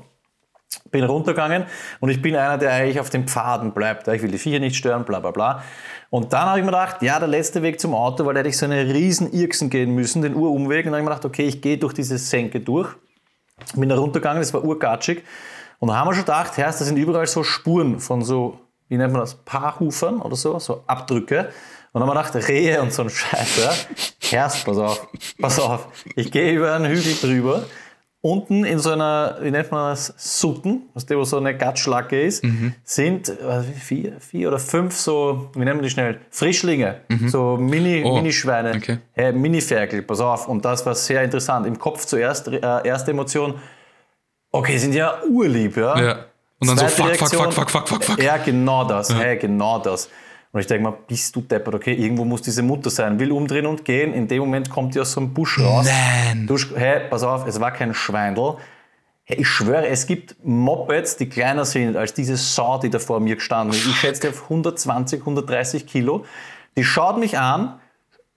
bin 0.91 1.03
runtergegangen 1.03 1.65
und 1.99 2.09
ich 2.09 2.21
bin 2.21 2.35
einer, 2.35 2.57
der 2.57 2.71
eigentlich 2.71 2.99
auf 2.99 3.09
den 3.09 3.27
Pfaden 3.27 3.73
bleibt. 3.73 4.07
Ich 4.07 4.21
will 4.21 4.31
die 4.31 4.37
Viecher 4.37 4.59
nicht 4.59 4.75
stören, 4.75 5.05
bla 5.05 5.19
bla 5.19 5.31
bla. 5.31 5.63
Und 6.09 6.33
dann 6.33 6.47
habe 6.47 6.59
ich 6.59 6.65
mir 6.65 6.71
gedacht, 6.71 7.01
ja, 7.01 7.19
der 7.19 7.27
letzte 7.27 7.61
Weg 7.61 7.79
zum 7.79 7.95
Auto, 7.95 8.25
weil 8.25 8.33
da 8.33 8.39
hätte 8.39 8.49
ich 8.49 8.57
so 8.57 8.65
eine 8.65 8.93
riesen 8.93 9.31
Irksen 9.31 9.69
gehen 9.69 9.95
müssen, 9.95 10.21
den 10.21 10.35
Urumweg. 10.35 10.85
Und 10.85 10.91
dann 10.91 11.01
habe 11.01 11.03
ich 11.03 11.09
mir 11.09 11.15
gedacht, 11.15 11.25
okay, 11.25 11.43
ich 11.43 11.61
gehe 11.61 11.77
durch 11.77 11.93
diese 11.93 12.17
Senke 12.17 12.59
durch. 12.59 12.89
Bin 13.75 13.87
da 13.87 13.95
runtergegangen, 13.95 14.41
das 14.41 14.53
war 14.53 14.63
urgatschig. 14.63 15.23
Und 15.79 15.87
da 15.87 15.95
haben 15.95 16.09
wir 16.09 16.13
schon 16.13 16.25
gedacht, 16.25 16.57
Herr, 16.57 16.65
da 16.65 16.73
sind 16.73 16.97
überall 16.97 17.27
so 17.27 17.43
Spuren 17.43 17.99
von 17.99 18.21
so, 18.23 18.59
wie 18.89 18.97
nennt 18.97 19.13
man 19.13 19.21
das, 19.21 19.35
Paarhufern 19.35 20.21
oder 20.21 20.35
so, 20.35 20.59
so 20.59 20.83
Abdrücke. 20.85 21.49
Und 21.93 22.01
dann 22.01 22.09
haben 22.09 22.15
wir 22.15 22.23
gedacht, 22.23 22.47
Rehe 22.49 22.81
und 22.81 22.91
so 22.93 23.03
ein 23.03 23.09
Scheiß. 23.09 23.87
Herst, 24.21 24.65
pass 24.65 24.77
auf, 24.77 25.07
pass 25.39 25.59
auf. 25.59 25.87
Ich 26.15 26.31
gehe 26.31 26.53
über 26.53 26.73
einen 26.73 26.91
Hügel 26.91 27.15
drüber 27.21 27.63
Unten 28.23 28.65
in 28.65 28.77
so 28.77 28.91
einer, 28.91 29.37
wie 29.41 29.49
nennt 29.49 29.71
man 29.71 29.91
das, 29.91 30.13
Suppen, 30.15 30.83
was 30.93 31.09
wo 31.09 31.23
so 31.23 31.37
eine 31.37 31.57
Gatschlacke 31.57 32.21
ist, 32.21 32.43
mhm. 32.43 32.75
sind 32.83 33.29
äh, 33.29 33.63
vier, 33.63 34.19
vier 34.19 34.49
oder 34.49 34.59
fünf 34.59 34.95
so, 34.95 35.49
wie 35.55 35.59
nennen 35.59 35.79
wir 35.79 35.83
die 35.83 35.89
schnell, 35.89 36.19
Frischlinge, 36.29 37.01
mhm. 37.07 37.29
so 37.29 37.57
Mini, 37.57 38.03
oh, 38.05 38.17
Minischweine, 38.17 38.75
okay. 38.75 38.99
hey, 39.13 39.33
Mini-Ferkel, 39.33 40.03
pass 40.03 40.19
auf. 40.19 40.47
Und 40.47 40.63
das 40.63 40.85
war 40.85 40.93
sehr 40.93 41.23
interessant. 41.23 41.65
Im 41.65 41.79
Kopf 41.79 42.05
zuerst, 42.05 42.47
äh, 42.47 42.59
erste 42.59 43.09
Emotion, 43.09 43.55
okay, 44.51 44.77
sind 44.77 44.93
ja 44.93 45.15
urlieb, 45.27 45.77
ja. 45.77 45.99
ja. 45.99 46.25
Und 46.59 46.67
dann 46.67 46.77
Zweite 46.77 46.91
so 46.91 47.01
fuck, 47.01 47.07
Reaktion, 47.07 47.51
fuck, 47.51 47.53
fuck, 47.53 47.69
fuck, 47.71 47.87
fuck, 47.89 48.03
fuck. 48.03 48.23
Ja, 48.23 48.37
genau 48.37 48.83
das, 48.83 49.09
ja. 49.09 49.15
hey, 49.15 49.37
genau 49.37 49.79
das. 49.79 50.09
Und 50.53 50.59
ich 50.59 50.67
denke 50.67 50.83
mal, 50.83 50.97
bist 51.07 51.33
du 51.35 51.41
deppert, 51.41 51.75
okay, 51.75 51.93
irgendwo 51.93 52.25
muss 52.25 52.41
diese 52.41 52.61
Mutter 52.61 52.89
sein, 52.89 53.17
will 53.19 53.31
umdrehen 53.31 53.65
und 53.65 53.85
gehen. 53.85 54.13
In 54.13 54.27
dem 54.27 54.39
Moment 54.39 54.69
kommt 54.69 54.95
die 54.95 54.99
aus 54.99 55.13
so 55.13 55.21
einem 55.21 55.33
Busch 55.33 55.57
raus. 55.59 55.87
Nein. 55.87 56.45
Du, 56.45 56.57
hey, 56.75 57.07
pass 57.09 57.23
auf, 57.23 57.47
es 57.47 57.59
war 57.61 57.71
kein 57.71 57.93
Schweindel. 57.93 58.57
Hey, 59.23 59.39
ich 59.39 59.47
schwöre, 59.47 59.87
es 59.87 60.07
gibt 60.07 60.35
Mopeds, 60.43 61.15
die 61.15 61.29
kleiner 61.29 61.63
sind 61.63 61.95
als 61.95 62.13
diese 62.13 62.35
Sau, 62.35 62.79
die 62.79 62.89
da 62.89 62.99
vor 62.99 63.21
mir 63.21 63.35
gestanden 63.35 63.77
ist. 63.77 63.87
Ich 63.87 63.95
schätze 63.95 64.29
auf 64.29 64.43
120, 64.43 65.21
130 65.21 65.87
Kilo. 65.87 66.25
Die 66.75 66.83
schaut 66.83 67.17
mich 67.17 67.37
an, 67.37 67.79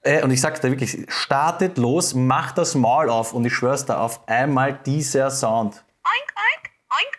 äh, 0.02 0.22
und 0.22 0.30
ich 0.30 0.40
sag's 0.40 0.60
dir 0.60 0.70
wirklich, 0.70 1.06
startet 1.08 1.78
los, 1.78 2.14
macht 2.14 2.58
das 2.58 2.76
Maul 2.76 3.10
auf 3.10 3.32
und 3.32 3.44
ich 3.44 3.54
schwör's 3.54 3.86
da 3.86 3.98
auf 3.98 4.28
einmal 4.28 4.78
dieser 4.86 5.30
Sound. 5.30 5.82
Oink, 6.04 6.32
oink, 6.36 6.70
oink, 6.90 7.18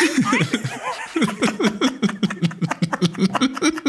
oink, 0.00 0.32
oink. 3.62 3.82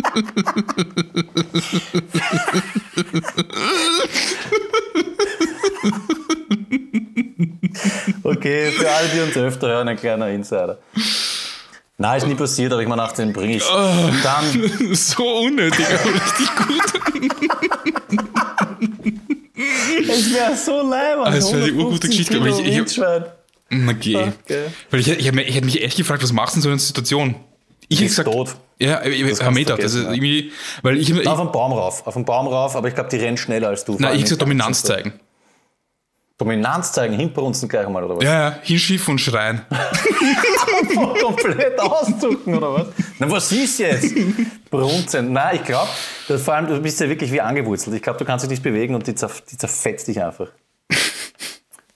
okay, 8.23 8.71
für 8.71 8.89
alle, 8.89 9.07
die 9.13 9.19
uns 9.19 9.37
öfter 9.37 9.67
hören, 9.67 9.87
ein 9.87 9.97
kleiner 9.97 10.29
Insider. 10.29 10.79
Nein, 11.99 12.17
ist 12.17 12.27
nie 12.27 12.35
passiert, 12.35 12.71
aber 12.71 12.81
ich 12.81 12.87
meine, 12.87 13.01
nach 13.01 13.13
den 13.13 13.33
bringe 13.33 13.57
ich 13.57 13.63
oh, 13.63 14.09
dann. 14.23 14.45
So 14.95 15.39
unnötig, 15.39 15.85
aber 15.87 16.13
richtig 16.13 16.55
gut. 16.55 16.83
es 20.07 20.33
wäre 20.33 20.55
so 20.55 20.87
leibend. 20.87 21.25
Ah, 21.27 21.31
das 21.31 21.51
wäre 21.51 21.65
die 21.65 21.73
urgute 21.73 22.07
Geschichte, 22.07 22.37
aber 22.37 22.47
ich. 22.47 22.59
ich, 22.59 22.77
ich 22.77 23.01
okay. 23.01 24.31
okay. 24.43 24.65
Weil 24.91 24.99
ich, 24.99 25.07
ich, 25.09 25.27
ich, 25.27 25.35
ich 25.35 25.55
hätte 25.55 25.65
mich 25.65 25.83
echt 25.83 25.97
gefragt, 25.97 26.21
was 26.21 26.31
machst 26.31 26.55
du 26.55 26.59
in 26.59 26.61
so 26.61 26.69
einer 26.69 26.79
Situation? 26.79 27.35
Ich 27.87 27.99
hätte 27.99 28.09
gesagt, 28.09 28.31
tot. 28.31 28.55
Ja, 28.79 29.01
Herr 29.01 29.51
Meter, 29.51 29.75
das 29.77 29.93
ist 29.93 30.03
irgendwie, 30.03 30.51
weil 30.83 30.97
ich, 30.97 31.09
ich 31.09 31.27
auf 31.27 31.39
den 31.39 31.51
Baum 31.51 31.73
rauf, 31.73 32.05
auf 32.05 32.13
den 32.13 32.25
Baum 32.25 32.47
rauf, 32.47 32.75
aber 32.75 32.87
ich 32.87 32.93
glaube, 32.93 33.09
die 33.09 33.17
rennen 33.17 33.37
schneller 33.37 33.69
als 33.69 33.85
du. 33.85 33.95
Nein, 33.97 34.15
ich 34.15 34.23
gesagt 34.23 34.41
Dominanz 34.41 34.83
zeigen. 34.83 35.13
Dominanz 36.37 36.91
zeigen, 36.91 37.15
hinbrunzen 37.15 37.67
gleich 37.67 37.89
mal, 37.89 38.03
oder 38.03 38.17
was? 38.17 38.23
Ja, 38.23 38.49
ja, 38.49 38.59
hinschiffen 38.61 39.13
und 39.13 39.19
schreien. 39.19 39.65
komplett 41.21 41.79
auszucken, 41.79 42.55
oder 42.55 42.73
was? 42.73 42.87
Na, 43.17 43.31
was 43.31 43.51
ist 43.51 43.79
jetzt? 43.79 44.13
Brunzen. 44.69 45.33
Nein, 45.33 45.55
ich 45.55 45.63
glaube, 45.63 45.89
vor 46.37 46.53
allem, 46.53 46.67
du 46.67 46.79
bist 46.79 46.99
ja 46.99 47.09
wirklich 47.09 47.31
wie 47.31 47.41
angewurzelt. 47.41 47.95
Ich 47.95 48.03
glaube, 48.03 48.19
du 48.19 48.25
kannst 48.25 48.43
dich 48.43 48.51
nicht 48.51 48.61
bewegen 48.61 48.93
und 48.93 49.07
die, 49.07 49.15
zerf 49.15 49.41
die 49.41 49.57
zerfetzt 49.57 50.07
dich 50.07 50.21
einfach. 50.21 50.49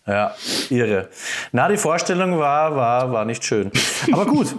Ja, 0.08 0.36
irre. 0.72 1.10
Na, 1.52 1.68
die 1.68 1.78
Vorstellung 1.78 2.40
war, 2.40 2.76
war, 2.76 3.12
war 3.12 3.24
nicht 3.24 3.46
schön. 3.46 3.72
Aber 4.12 4.26
gut, 4.26 4.56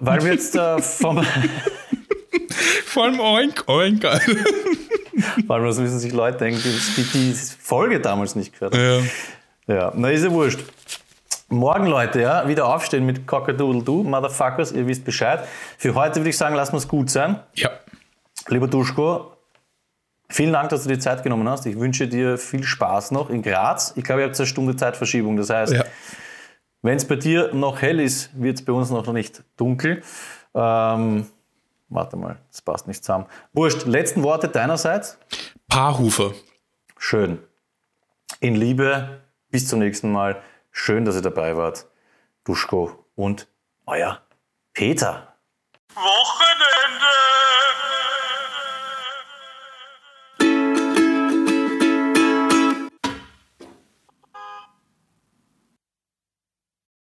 weil 0.00 0.22
wir 0.22 0.32
jetzt 0.32 0.54
äh, 0.56 0.80
vom. 0.80 1.24
Vor 2.84 3.04
allem 3.04 3.20
Oink, 3.20 3.64
Oink, 3.68 4.00
geil. 4.00 4.20
Vor 5.46 5.56
allem, 5.56 5.66
was 5.66 5.78
müssen 5.78 5.98
sich 5.98 6.12
Leute 6.12 6.38
denken, 6.38 6.62
die 6.96 7.02
die 7.02 7.34
Folge 7.34 8.00
damals 8.00 8.34
nicht 8.34 8.52
gehört 8.54 8.74
haben. 8.74 9.10
Ja. 9.66 9.74
Ja, 9.74 9.92
na 9.94 10.10
ist 10.10 10.24
ja 10.24 10.30
wurscht. 10.30 10.60
Morgen, 11.48 11.86
Leute, 11.86 12.20
ja, 12.20 12.48
wieder 12.48 12.66
aufstehen 12.66 13.04
mit 13.06 13.26
Cockadoodle-Doo, 13.26 14.02
Motherfuckers, 14.02 14.72
ihr 14.72 14.86
wisst 14.86 15.04
Bescheid. 15.04 15.46
Für 15.76 15.94
heute 15.94 16.16
würde 16.16 16.30
ich 16.30 16.36
sagen, 16.36 16.54
lassen 16.54 16.72
wir 16.72 16.78
es 16.78 16.88
gut 16.88 17.10
sein. 17.10 17.40
Ja. 17.54 17.70
Lieber 18.48 18.66
Duschko, 18.66 19.38
Vielen 20.30 20.52
Dank, 20.52 20.68
dass 20.68 20.82
du 20.82 20.90
dir 20.90 20.98
Zeit 20.98 21.22
genommen 21.22 21.48
hast. 21.48 21.64
Ich 21.64 21.78
wünsche 21.78 22.06
dir 22.06 22.36
viel 22.36 22.62
Spaß 22.62 23.12
noch 23.12 23.30
in 23.30 23.42
Graz. 23.42 23.94
Ich 23.96 24.04
glaube, 24.04 24.20
ihr 24.20 24.26
habt 24.26 24.38
eine 24.38 24.46
Stunde 24.46 24.76
Zeitverschiebung. 24.76 25.38
Das 25.38 25.48
heißt, 25.48 25.72
ja. 25.72 25.84
Wenn 26.82 26.96
es 26.96 27.06
bei 27.06 27.16
dir 27.16 27.52
noch 27.54 27.82
hell 27.82 28.00
ist, 28.00 28.30
wird 28.40 28.58
es 28.58 28.64
bei 28.64 28.72
uns 28.72 28.90
noch 28.90 29.12
nicht 29.12 29.42
dunkel. 29.56 30.02
Ähm, 30.54 31.28
warte 31.88 32.16
mal, 32.16 32.38
das 32.50 32.62
passt 32.62 32.86
nicht 32.86 33.04
zusammen. 33.04 33.26
Wurscht, 33.52 33.86
letzten 33.86 34.22
Worte 34.22 34.48
deinerseits? 34.48 35.18
Paarhufer. 35.68 36.32
Schön. 36.96 37.38
In 38.40 38.54
Liebe, 38.54 39.20
bis 39.50 39.68
zum 39.68 39.80
nächsten 39.80 40.12
Mal. 40.12 40.42
Schön, 40.70 41.04
dass 41.04 41.16
ihr 41.16 41.22
dabei 41.22 41.56
wart. 41.56 41.86
Duschko 42.44 43.04
und 43.16 43.48
euer 43.86 44.20
Peter. 44.72 45.34
Wochenende! 45.94 47.47